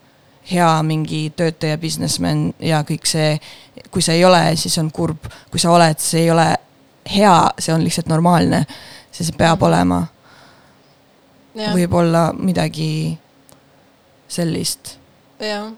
hea 0.51 0.71
mingi 0.83 1.31
töötaja, 1.37 1.79
businessman 1.79 2.51
ja 2.61 2.83
kõik 2.87 3.07
see, 3.07 3.37
kui 3.91 4.03
sa 4.03 4.17
ei 4.17 4.25
ole, 4.25 4.41
siis 4.59 4.75
on 4.83 4.91
kurb, 4.91 5.29
kui 5.51 5.63
sa 5.63 5.71
oled, 5.71 6.01
see 6.03 6.25
ei 6.25 6.33
ole 6.35 6.49
hea, 7.13 7.37
see 7.59 7.75
on 7.75 7.85
lihtsalt 7.85 8.11
normaalne, 8.11 8.65
see, 9.11 9.25
see 9.25 9.39
peab 9.39 9.63
olema. 9.63 10.07
võib-olla 11.55 12.33
midagi 12.33 13.19
sellist. 14.29 14.97
jah. 15.39 15.73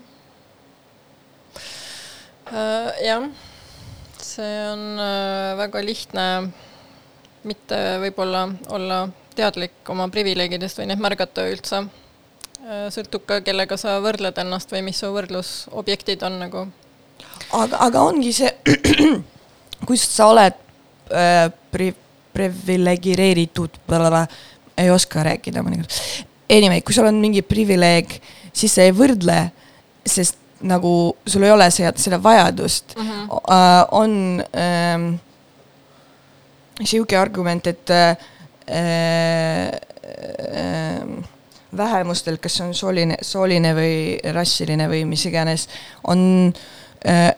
jah, 3.05 3.29
see 4.23 4.55
on 4.71 4.85
äh, 5.03 5.57
väga 5.59 5.83
lihtne 5.85 6.29
mitte 7.45 7.79
võib-olla 8.01 8.47
olla 8.73 9.05
teadlik 9.35 9.73
oma 9.89 10.09
privileegidest 10.09 10.79
või 10.79 10.91
neid 10.91 11.03
märgata 11.03 11.47
üldse 11.51 11.85
Äh, 12.65 12.87
sõltub 12.89 13.27
ka, 13.29 13.43
kellega 13.45 13.77
sa 13.77 13.99
võrdled 14.01 14.39
ennast 14.41 14.71
või 14.73 14.81
mis 14.87 14.97
su 15.03 15.11
võrdlusobjektid 15.13 16.23
on 16.25 16.39
nagu. 16.41 16.63
aga, 17.53 17.81
aga 17.85 18.05
ongi 18.09 18.31
see, 18.33 18.49
kui 19.89 19.99
sa 20.01 20.31
oled 20.31 20.57
äh, 21.13 21.51
pri-, 21.75 21.93
priviligeeritud, 22.33 23.77
ei 24.81 24.89
oska 24.91 25.27
rääkida 25.29 25.61
mõnikord. 25.61 25.93
Anyway, 26.49 26.81
kui 26.81 26.97
sul 26.97 27.11
on 27.11 27.21
mingi 27.21 27.45
privileeg, 27.45 28.17
siis 28.57 28.73
sa 28.73 28.89
ei 28.89 28.97
võrdle, 28.97 29.51
sest 30.01 30.41
nagu 30.65 31.13
sul 31.29 31.45
ei 31.45 31.53
ole 31.53 31.69
seda, 31.75 31.93
seda 32.01 32.17
vajadust 32.23 32.97
mm. 32.97 33.11
-hmm. 33.11 33.29
Uh, 33.29 33.85
on 33.93 34.45
ähm, 34.57 35.09
sihuke 36.81 37.19
argument, 37.19 37.67
et 37.67 37.91
äh, 37.91 38.17
vähemustel, 41.77 42.39
kes 42.41 42.61
on 42.61 42.75
sooline, 42.75 43.17
sooline 43.23 43.75
või 43.77 43.97
rassiline 44.33 44.89
või 44.89 45.05
mis 45.09 45.27
iganes, 45.27 45.69
on 46.07 46.53
äh, 47.07 47.31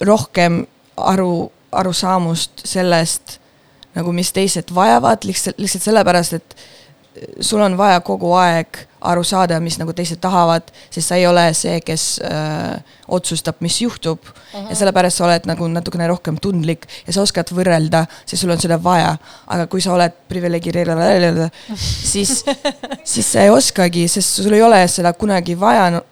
rohkem 0.00 0.64
aru, 0.96 1.50
arusaamust 1.72 2.64
sellest 2.68 3.38
nagu, 3.94 4.12
mis 4.12 4.32
teised 4.34 4.72
vajavad, 4.74 5.24
lihtsalt, 5.24 5.58
lihtsalt 5.62 5.86
sellepärast, 5.86 6.32
et 6.40 6.56
sul 7.40 7.62
on 7.62 7.76
vaja 7.78 8.00
kogu 8.04 8.32
aeg 8.38 8.80
aru 9.04 9.22
saada, 9.26 9.58
mis 9.60 9.76
nagu 9.78 9.92
teised 9.96 10.18
tahavad, 10.22 10.70
sest 10.92 11.10
sa 11.10 11.18
ei 11.20 11.26
ole 11.28 11.44
see, 11.56 11.76
kes 11.84 12.04
öö, 12.24 12.78
otsustab, 13.12 13.58
mis 13.64 13.76
juhtub 13.82 14.18
uh. 14.24 14.32
-huh. 14.32 14.70
ja 14.70 14.76
sellepärast 14.80 15.20
sa 15.20 15.26
oled 15.26 15.46
nagu 15.46 15.68
natukene 15.68 16.06
rohkem 16.08 16.38
tundlik 16.40 16.86
ja 17.06 17.12
sa 17.12 17.22
oskad 17.22 17.52
võrrelda, 17.52 18.06
sest 18.24 18.42
sul 18.42 18.54
on 18.54 18.60
seda 18.60 18.78
vaja. 18.82 19.16
aga 19.46 19.66
kui 19.66 19.80
sa 19.80 19.92
oled 19.92 20.12
priviligeeritud, 20.28 21.44
siis, 22.12 22.44
siis 23.04 23.32
sa 23.32 23.44
ei 23.44 23.50
oskagi, 23.50 24.08
sest 24.08 24.42
sul 24.42 24.52
ei 24.52 24.62
ole 24.62 24.80
seda 24.88 25.12
kunagi 25.12 25.60
vaja, 25.60 26.02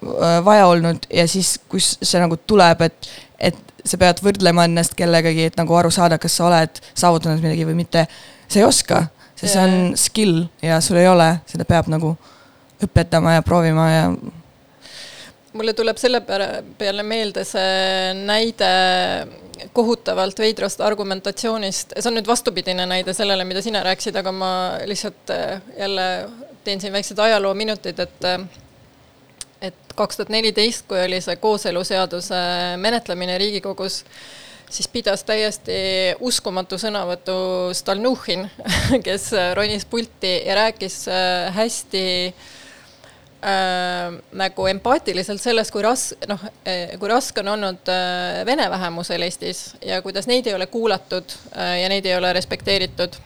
vaja 0.45 0.67
olnud 0.67 1.07
ja 1.11 1.27
siis, 1.29 1.59
kui 1.69 1.81
see 1.81 2.21
nagu 2.21 2.37
tuleb, 2.37 2.81
et, 2.81 3.09
et 3.39 3.59
sa 3.85 3.99
pead 3.99 4.21
võrdlema 4.23 4.69
ennast 4.69 4.95
kellegagi, 4.95 5.49
et 5.49 5.57
nagu 5.57 5.75
aru 5.75 5.91
saada, 5.91 6.19
kas 6.19 6.37
sa 6.37 6.47
oled 6.47 6.85
saavutanud 6.95 7.43
midagi 7.43 7.67
või 7.67 7.81
mitte, 7.83 8.07
sa 8.49 8.61
ei 8.61 8.69
oska 8.69 9.07
see 9.49 9.63
on 9.63 9.97
skill 9.99 10.45
ja 10.63 10.81
sul 10.85 11.01
ei 11.01 11.09
ole, 11.11 11.29
seda 11.51 11.67
peab 11.69 11.91
nagu 11.93 12.15
õpetama 12.83 13.37
ja 13.37 13.43
proovima 13.47 13.89
ja. 13.91 14.07
mulle 15.53 15.75
tuleb 15.79 16.01
selle 16.01 16.23
peale 16.23 17.03
meelde 17.07 17.45
see 17.47 18.13
näide 18.19 18.73
kohutavalt 19.73 20.39
veidrast 20.39 20.81
argumentatsioonist, 20.83 21.95
see 21.99 22.11
on 22.11 22.19
nüüd 22.19 22.27
vastupidine 22.27 22.87
näide 22.89 23.15
sellele, 23.15 23.45
mida 23.47 23.63
sina 23.63 23.83
rääkisid, 23.87 24.17
aga 24.19 24.33
ma 24.35 24.51
lihtsalt 24.89 25.31
äh, 25.31 25.61
jälle 25.79 26.07
teen 26.65 26.81
siin 26.81 26.93
väiksed 26.95 27.19
ajaloominutid, 27.19 28.03
et 28.03 28.27
äh, 28.27 28.43
et 29.63 29.95
kaks 29.95 30.19
tuhat 30.19 30.33
neliteist, 30.35 30.87
kui 30.91 30.99
oli 31.05 31.21
see 31.23 31.37
kooseluseaduse 31.39 32.39
menetlemine 32.83 33.39
Riigikogus, 33.39 34.03
siis 34.73 34.89
pidas 34.89 35.25
täiesti 35.29 35.75
uskumatu 36.21 36.79
sõnavõtu 36.81 37.35
Stalnuhhin, 37.77 38.47
kes 39.07 39.31
ronis 39.55 39.85
pulti 39.85 40.33
ja 40.47 40.57
rääkis 40.63 40.97
äh, 41.09 41.55
hästi 41.55 42.05
äh, 42.29 44.17
nagu 44.33 44.67
empaatiliselt 44.73 45.43
sellest, 45.43 45.75
kui 45.75 45.85
ras-, 45.85 46.15
noh, 46.29 46.41
äh, 46.69 46.95
kui 47.01 47.11
raske 47.13 47.45
on 47.45 47.53
olnud 47.57 47.93
äh, 47.93 48.41
vene 48.49 48.71
vähemusel 48.73 49.23
Eestis 49.29 49.75
ja 49.85 50.01
kuidas 50.03 50.27
neid 50.31 50.49
ei 50.49 50.57
ole 50.57 50.67
kuulatud 50.73 51.37
äh, 51.57 51.83
ja 51.83 51.93
neid 51.93 52.09
ei 52.09 52.17
ole 52.17 52.33
respekteeritud. 52.33 53.21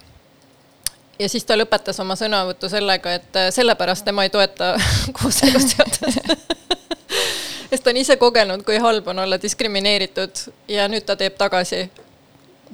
ja 1.18 1.28
siis 1.28 1.44
ta 1.44 1.56
lõpetas 1.56 2.00
oma 2.02 2.18
sõnavõtu 2.18 2.68
sellega, 2.72 3.14
et 3.20 3.38
äh, 3.38 3.50
sellepärast 3.54 4.04
tema 4.04 4.26
ei 4.26 4.34
toeta 4.34 4.74
kooseluseadust 5.20 6.26
sest 7.70 7.84
ta 7.84 7.92
on 7.92 8.00
ise 8.00 8.16
kogenud, 8.20 8.64
kui 8.66 8.78
halb 8.82 9.08
on 9.08 9.22
olla 9.24 9.38
diskrimineeritud 9.42 10.42
ja 10.72 10.86
nüüd 10.90 11.06
ta 11.06 11.16
teeb 11.16 11.38
tagasi. 11.38 11.86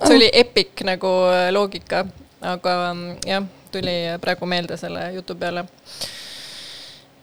see 0.07 0.17
oli 0.17 0.31
epic 0.33 0.85
nagu 0.89 1.11
äh, 1.29 1.51
loogika, 1.53 2.05
aga 2.41 2.77
mm, 2.95 3.17
jah, 3.29 3.45
tuli 3.73 3.97
praegu 4.21 4.49
meelde 4.49 4.77
selle 4.81 5.11
jutu 5.13 5.37
peale 5.37 5.65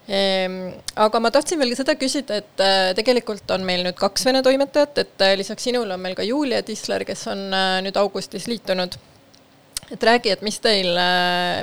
ehm, 0.08 0.60
aga 0.96 1.20
ma 1.20 1.32
tahtsin 1.34 1.60
veel 1.60 1.74
seda 1.78 1.96
küsida, 1.98 2.40
et 2.44 2.64
äh, 2.64 2.94
tegelikult 2.98 3.52
on 3.52 3.66
meil 3.66 3.84
nüüd 3.86 3.98
kaks 3.98 4.26
vene 4.30 4.44
toimetajat, 4.46 5.04
et 5.04 5.26
äh, 5.26 5.36
lisaks 5.42 5.70
sinule 5.70 5.94
on 5.98 6.04
meil 6.04 6.18
ka 6.18 6.26
Julia 6.26 6.62
Tisler, 6.66 7.06
kes 7.10 7.28
on 7.34 7.48
nüüd 7.86 7.98
augustis 7.98 8.48
liitunud. 8.48 8.98
et 9.90 10.04
räägi, 10.04 10.30
et 10.30 10.42
mis 10.46 10.60
teil, 10.62 10.94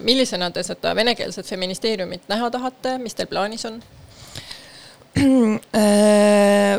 millisena 0.03 0.51
te 0.51 0.63
seda 0.67 0.95
venekeelset 0.99 1.47
feministeeriumit 1.47 2.27
näha 2.29 2.51
tahate, 2.51 2.99
mis 2.99 3.15
teil 3.15 3.31
plaanis 3.31 3.65
on? 3.71 3.79
Äh, 5.17 6.77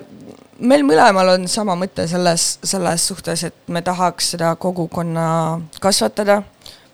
meil 0.60 0.84
mõlemal 0.86 1.34
on 1.36 1.48
sama 1.50 1.76
mõte 1.80 2.06
selles, 2.10 2.58
selles 2.66 3.08
suhtes, 3.10 3.44
et 3.50 3.72
me 3.74 3.82
tahaks 3.86 4.34
seda 4.36 4.54
kogukonna 4.62 5.28
kasvatada, 5.82 6.42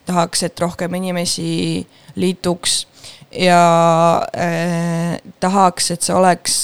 tahaks, 0.07 0.45
et 0.47 0.63
rohkem 0.63 0.95
inimesi 0.99 1.83
liituks 2.19 2.83
ja 3.35 3.59
äh, 4.37 5.17
tahaks, 5.43 5.91
et 5.95 6.05
see 6.05 6.15
oleks 6.15 6.59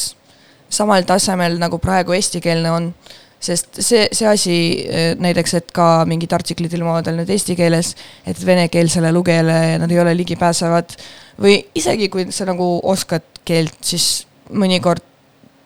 samal 0.70 1.04
tasemel, 1.08 1.58
nagu 1.60 1.80
praegu 1.82 2.16
eestikeelne 2.16 2.72
on. 2.72 2.94
sest 3.40 3.80
see, 3.80 4.08
see 4.12 4.28
asi 4.28 4.56
äh, 4.84 5.14
näiteks, 5.20 5.54
et 5.56 5.70
ka 5.76 6.04
mingid 6.08 6.34
artiklid 6.36 6.74
ilmuvad 6.76 7.08
ainult 7.08 7.30
eesti 7.32 7.56
keeles, 7.56 7.94
et 8.28 8.40
venekeelsele 8.46 9.12
lugejale 9.16 9.78
nad 9.80 9.92
ei 9.92 10.00
ole 10.00 10.16
ligipääsevad 10.20 10.98
või 11.40 11.62
isegi 11.76 12.10
kui 12.12 12.28
sa 12.36 12.48
nagu 12.50 12.68
oskad 12.84 13.24
keelt, 13.48 13.80
siis 13.82 14.29
mõnikord 14.50 15.04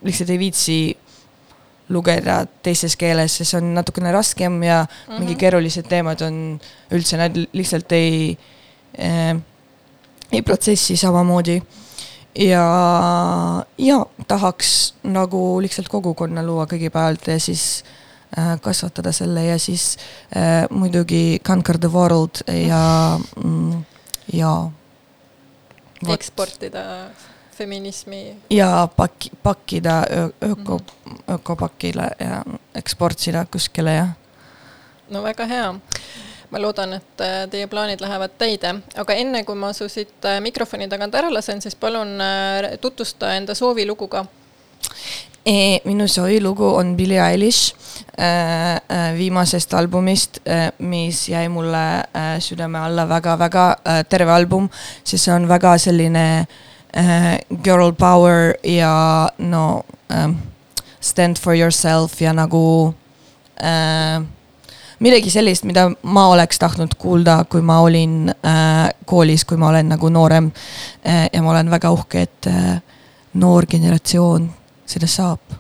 lihtsalt 0.04 0.30
ei 0.34 0.40
viitsi 0.40 0.78
lugeda 1.94 2.44
teises 2.64 2.96
keeles, 3.00 3.38
sest 3.38 3.54
see 3.54 3.60
on 3.60 3.74
natukene 3.76 4.12
raskem 4.16 4.62
ja 4.64 4.84
mm 4.84 4.90
-hmm. 4.90 5.20
mingi 5.20 5.36
keerulised 5.36 5.88
teemad 5.90 6.22
on 6.22 6.60
üldse, 6.92 7.18
nad 7.18 7.36
lihtsalt 7.54 7.92
ei 7.92 8.38
äh,, 9.00 9.38
ei 10.32 10.42
protsessi 10.42 10.98
samamoodi. 10.98 11.62
ja, 12.36 12.66
ja 13.78 14.06
tahaks 14.28 14.94
nagu 15.04 15.62
lihtsalt 15.62 15.90
kogukonna 15.90 16.44
luua 16.44 16.66
kõigepealt 16.66 17.28
ja 17.28 17.40
siis 17.40 17.84
äh, 18.38 18.60
kasvatada 18.62 19.12
selle 19.12 19.46
ja 19.46 19.60
siis 19.60 19.98
äh, 20.38 20.66
muidugi 20.70 21.40
conquer 21.44 21.78
the 21.78 21.92
world 21.92 22.42
ja 22.48 23.20
mm,, 23.44 23.84
ja. 24.34 24.72
eksportida 26.08 26.80
feminismi. 27.54 28.36
ja 28.50 28.88
pakki, 28.96 29.32
pakkida 29.44 30.04
öko, 30.42 30.80
ökopakile 31.30 32.10
ja 32.20 32.44
eksportida 32.76 33.46
kuskile 33.52 33.94
ja. 33.94 34.08
no 35.10 35.24
väga 35.24 35.46
hea. 35.46 35.74
ma 36.50 36.62
loodan, 36.62 36.94
et 36.94 37.22
äh, 37.22 37.48
teie 37.50 37.68
plaanid 37.68 38.02
lähevad 38.02 38.36
täide, 38.38 38.76
aga 38.96 39.14
enne 39.18 39.44
kui 39.44 39.58
ma 39.58 39.72
su 39.74 39.88
siit 39.90 40.26
äh, 40.30 40.38
mikrofoni 40.42 40.88
tagant 40.90 41.16
ära 41.16 41.32
lasen, 41.34 41.62
siis 41.62 41.76
palun 41.76 42.20
äh, 42.22 42.74
tutvusta 42.82 43.34
enda 43.36 43.56
soovilugu 43.58 44.08
ka 44.08 44.26
E, 45.46 45.80
minu 45.84 46.08
soovilugu 46.08 46.70
on 46.78 46.94
Billie 46.96 47.20
Eilish 47.20 47.74
äh, 48.16 48.80
viimasest 49.18 49.74
albumist 49.74 50.40
äh,, 50.48 50.70
mis 50.80 51.26
jäi 51.30 51.50
mulle 51.50 51.84
äh, 52.00 52.38
südame 52.40 52.80
alla 52.80 53.10
väga-väga 53.10 53.66
terve 54.10 54.32
album, 54.32 54.70
sest 55.04 55.26
see 55.26 55.34
on 55.36 55.50
väga 55.50 55.76
selline 55.78 56.24
äh, 56.40 56.48
girl 57.64 57.92
power 57.98 58.54
ja 58.64 59.30
no 59.38 59.84
äh, 60.12 60.30
stand 61.04 61.40
for 61.40 61.56
yourself 61.56 62.22
ja 62.22 62.34
nagu 62.34 62.94
äh, 63.64 64.24
midagi 65.00 65.30
sellist, 65.30 65.64
mida 65.64 65.90
ma 66.02 66.28
oleks 66.28 66.60
tahtnud 66.60 66.96
kuulda, 66.98 67.44
kui 67.50 67.62
ma 67.62 67.80
olin 67.84 68.30
äh, 68.30 68.90
koolis, 69.06 69.46
kui 69.46 69.58
ma 69.58 69.70
olen 69.70 69.90
nagu 69.90 70.10
noorem 70.10 70.52
äh,. 71.08 71.30
ja 71.34 71.42
ma 71.42 71.52
olen 71.52 71.72
väga 71.72 71.92
uhke, 71.92 72.22
et 72.22 72.48
äh, 72.48 72.78
noor 73.34 73.66
generatsioon 73.66 74.52
sellest 74.86 75.20
saab. 75.20 75.58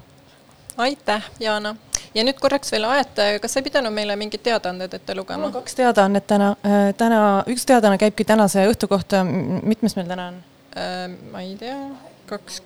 aitäh, 0.77 1.23
Jaana. 1.39 1.75
ja 2.15 2.23
nüüd 2.23 2.39
korraks 2.39 2.71
veel 2.71 2.87
Aet, 2.87 3.19
kas 3.41 3.53
sa 3.53 3.59
ei 3.59 3.67
pidanud 3.67 3.93
meile 3.93 4.15
mingid 4.15 4.45
teadaanded 4.45 4.93
ette 4.93 5.15
lugema? 5.15 5.51
kaks 5.51 5.75
teadaannet 5.75 6.27
täna, 6.27 6.55
täna, 6.97 7.43
üks 7.51 7.65
teadaanne 7.65 7.97
käibki 7.97 8.25
tänase 8.25 8.67
õhtu 8.71 8.87
kohta, 8.87 9.25
mitmes 9.25 9.99
meil 9.99 10.07
täna 10.07 10.31
on? 10.31 10.41
Äh, 10.75 11.09
ma 11.31 11.41
ei 11.41 11.55
tea, 11.55 11.77
kaks. 12.25 12.61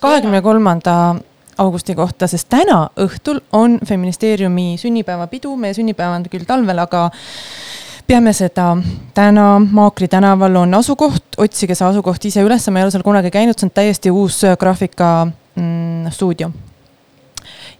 kahekümne 0.00 0.42
kolmanda 0.42 1.16
augusti 1.58 1.94
kohta, 1.98 2.28
sest 2.30 2.46
täna 2.52 2.84
õhtul 3.00 3.40
on 3.52 3.78
feministeeriumi 3.86 4.76
sünnipäevapidu, 4.78 5.56
meie 5.58 5.74
sünnipäev 5.74 6.14
on 6.14 6.28
küll 6.30 6.46
talvel, 6.46 6.78
aga 6.78 7.08
peame 8.06 8.32
seda 8.36 8.76
täna 9.14 9.48
Maakri 9.66 10.08
tänaval 10.08 10.62
on 10.62 10.78
asukoht, 10.78 11.36
otsige 11.42 11.74
see 11.74 11.88
asukoht 11.90 12.30
ise 12.30 12.46
üles, 12.46 12.70
ma 12.70 12.80
ei 12.80 12.86
ole 12.86 12.94
seal 12.94 13.06
kunagi 13.06 13.34
käinud, 13.34 13.58
see 13.58 13.66
on 13.66 13.74
täiesti 13.74 14.14
uus 14.14 14.40
graafika 14.60 15.10
mm, 15.26 16.10
stuudio. 16.14 16.52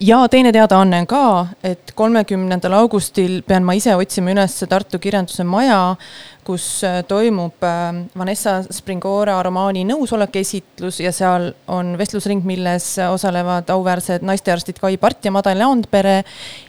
Ja 0.00 0.28
teine 0.28 0.52
teadaanne 0.52 1.00
on 1.02 1.06
ka, 1.06 1.46
et 1.64 1.92
kolmekümnendal 1.94 2.72
augustil 2.78 3.40
pean 3.46 3.64
ma 3.66 3.74
ise 3.76 3.94
otsima 3.96 4.32
üles 4.32 4.56
Tartu 4.68 4.98
Kirjanduse 4.98 5.44
Maja, 5.44 5.96
kus 6.44 6.66
äh, 6.86 7.00
toimub 7.08 7.64
äh, 7.66 8.00
Vanessa 8.18 8.60
Springora 8.72 9.38
romaani 9.44 9.84
Nõusolek 9.88 10.40
esitlus 10.40 11.00
ja 11.04 11.12
seal 11.12 11.50
on 11.68 11.94
vestlusring, 12.00 12.44
milles 12.46 12.94
osalevad 13.10 13.70
auväärsed 13.70 14.24
naistearstid 14.26 14.80
Kai 14.80 14.96
Part 15.00 15.24
ja 15.24 15.34
Madal 15.34 15.60
Leandpere 15.60 16.22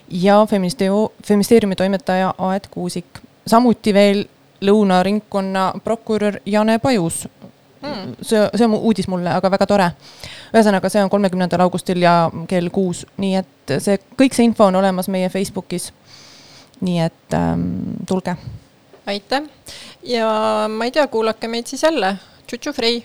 ja 0.10 0.42
feministeeriumi 0.50 1.76
toimetaja 1.76 2.34
Aet 2.38 2.68
Kuusik. 2.72 3.24
samuti 3.48 3.94
veel 3.94 4.26
Lõuna 4.62 5.04
ringkonna 5.04 5.72
prokurör 5.84 6.36
Jane 6.46 6.78
Pajus 6.80 7.26
mm.. 7.82 8.16
see, 8.22 8.50
see 8.56 8.66
on 8.66 8.76
uudis 8.80 9.08
mulle, 9.12 9.30
aga 9.34 9.52
väga 9.52 9.68
tore. 9.70 9.90
ühesõnaga, 10.54 10.90
see 10.90 11.04
on 11.04 11.10
kolmekümnendal 11.10 11.66
augustil 11.66 12.02
ja 12.04 12.16
kell 12.50 12.70
kuus, 12.74 13.06
nii 13.22 13.38
et 13.42 13.76
see, 13.80 14.00
kõik 14.20 14.38
see 14.38 14.48
info 14.50 14.70
on 14.70 14.80
olemas 14.82 15.10
meie 15.12 15.30
Facebookis. 15.30 15.92
nii 16.82 17.00
et 17.06 17.38
ähm, 17.38 18.04
tulge. 18.08 18.36
aitäh 19.06 19.50
ja 20.04 20.68
ma 20.70 20.86
ei 20.86 20.92
tea, 20.92 21.08
kuulake 21.08 21.48
meid 21.48 21.68
siis 21.68 21.84
jälle, 21.84 22.16
tšutšu 22.48 22.74
Frei. 22.74 23.04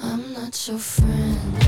I'm 0.00 0.32
not 0.32 0.54
your 0.68 0.78
friend 0.78 1.67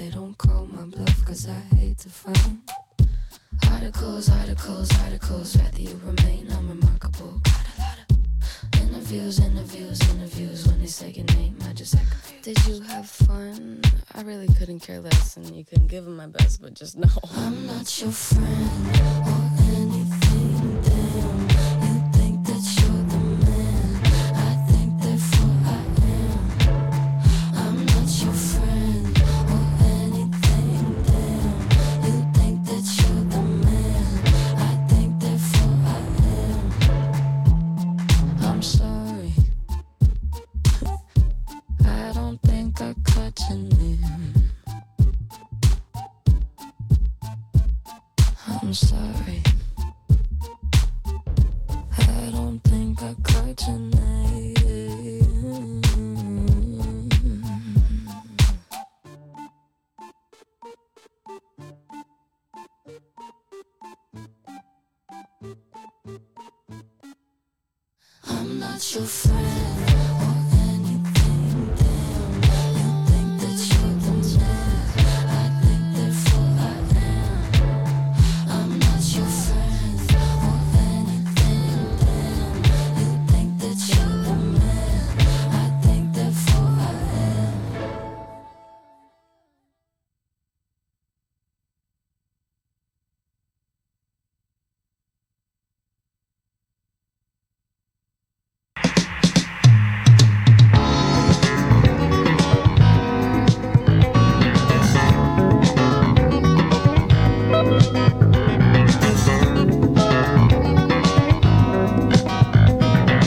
They 0.00 0.08
don't 0.08 0.38
call 0.38 0.64
my 0.64 0.84
bluff, 0.84 1.26
cause 1.26 1.46
I 1.46 1.76
hate 1.76 1.98
to 1.98 2.08
find 2.08 2.62
articles, 3.70 4.30
articles, 4.30 4.90
articles. 5.02 5.54
Rather 5.58 5.78
you 5.78 6.00
remain 6.02 6.46
unremarkable. 6.50 7.38
Got 7.44 7.66
a 7.76 7.80
lot 7.82 7.98
of 8.08 8.80
interviews, 8.80 9.38
interviews, 9.40 10.00
interviews. 10.14 10.66
When 10.66 10.80
they 10.80 10.86
say 10.86 11.10
your 11.10 11.26
name, 11.36 11.54
I 11.68 11.74
just 11.74 11.94
act 11.94 12.10
confused. 12.12 12.44
Did 12.44 12.66
you 12.66 12.80
have 12.80 13.10
fun? 13.10 13.82
I 14.14 14.22
really 14.22 14.48
couldn't 14.58 14.80
care 14.80 15.00
less, 15.00 15.36
and 15.36 15.54
you 15.54 15.66
couldn't 15.66 15.88
give 15.88 16.06
them 16.06 16.16
my 16.16 16.28
best, 16.28 16.62
but 16.62 16.72
just 16.72 16.96
know 16.96 17.10
I'm 17.36 17.66
not 17.66 18.00
your 18.00 18.10
friend 18.10 19.39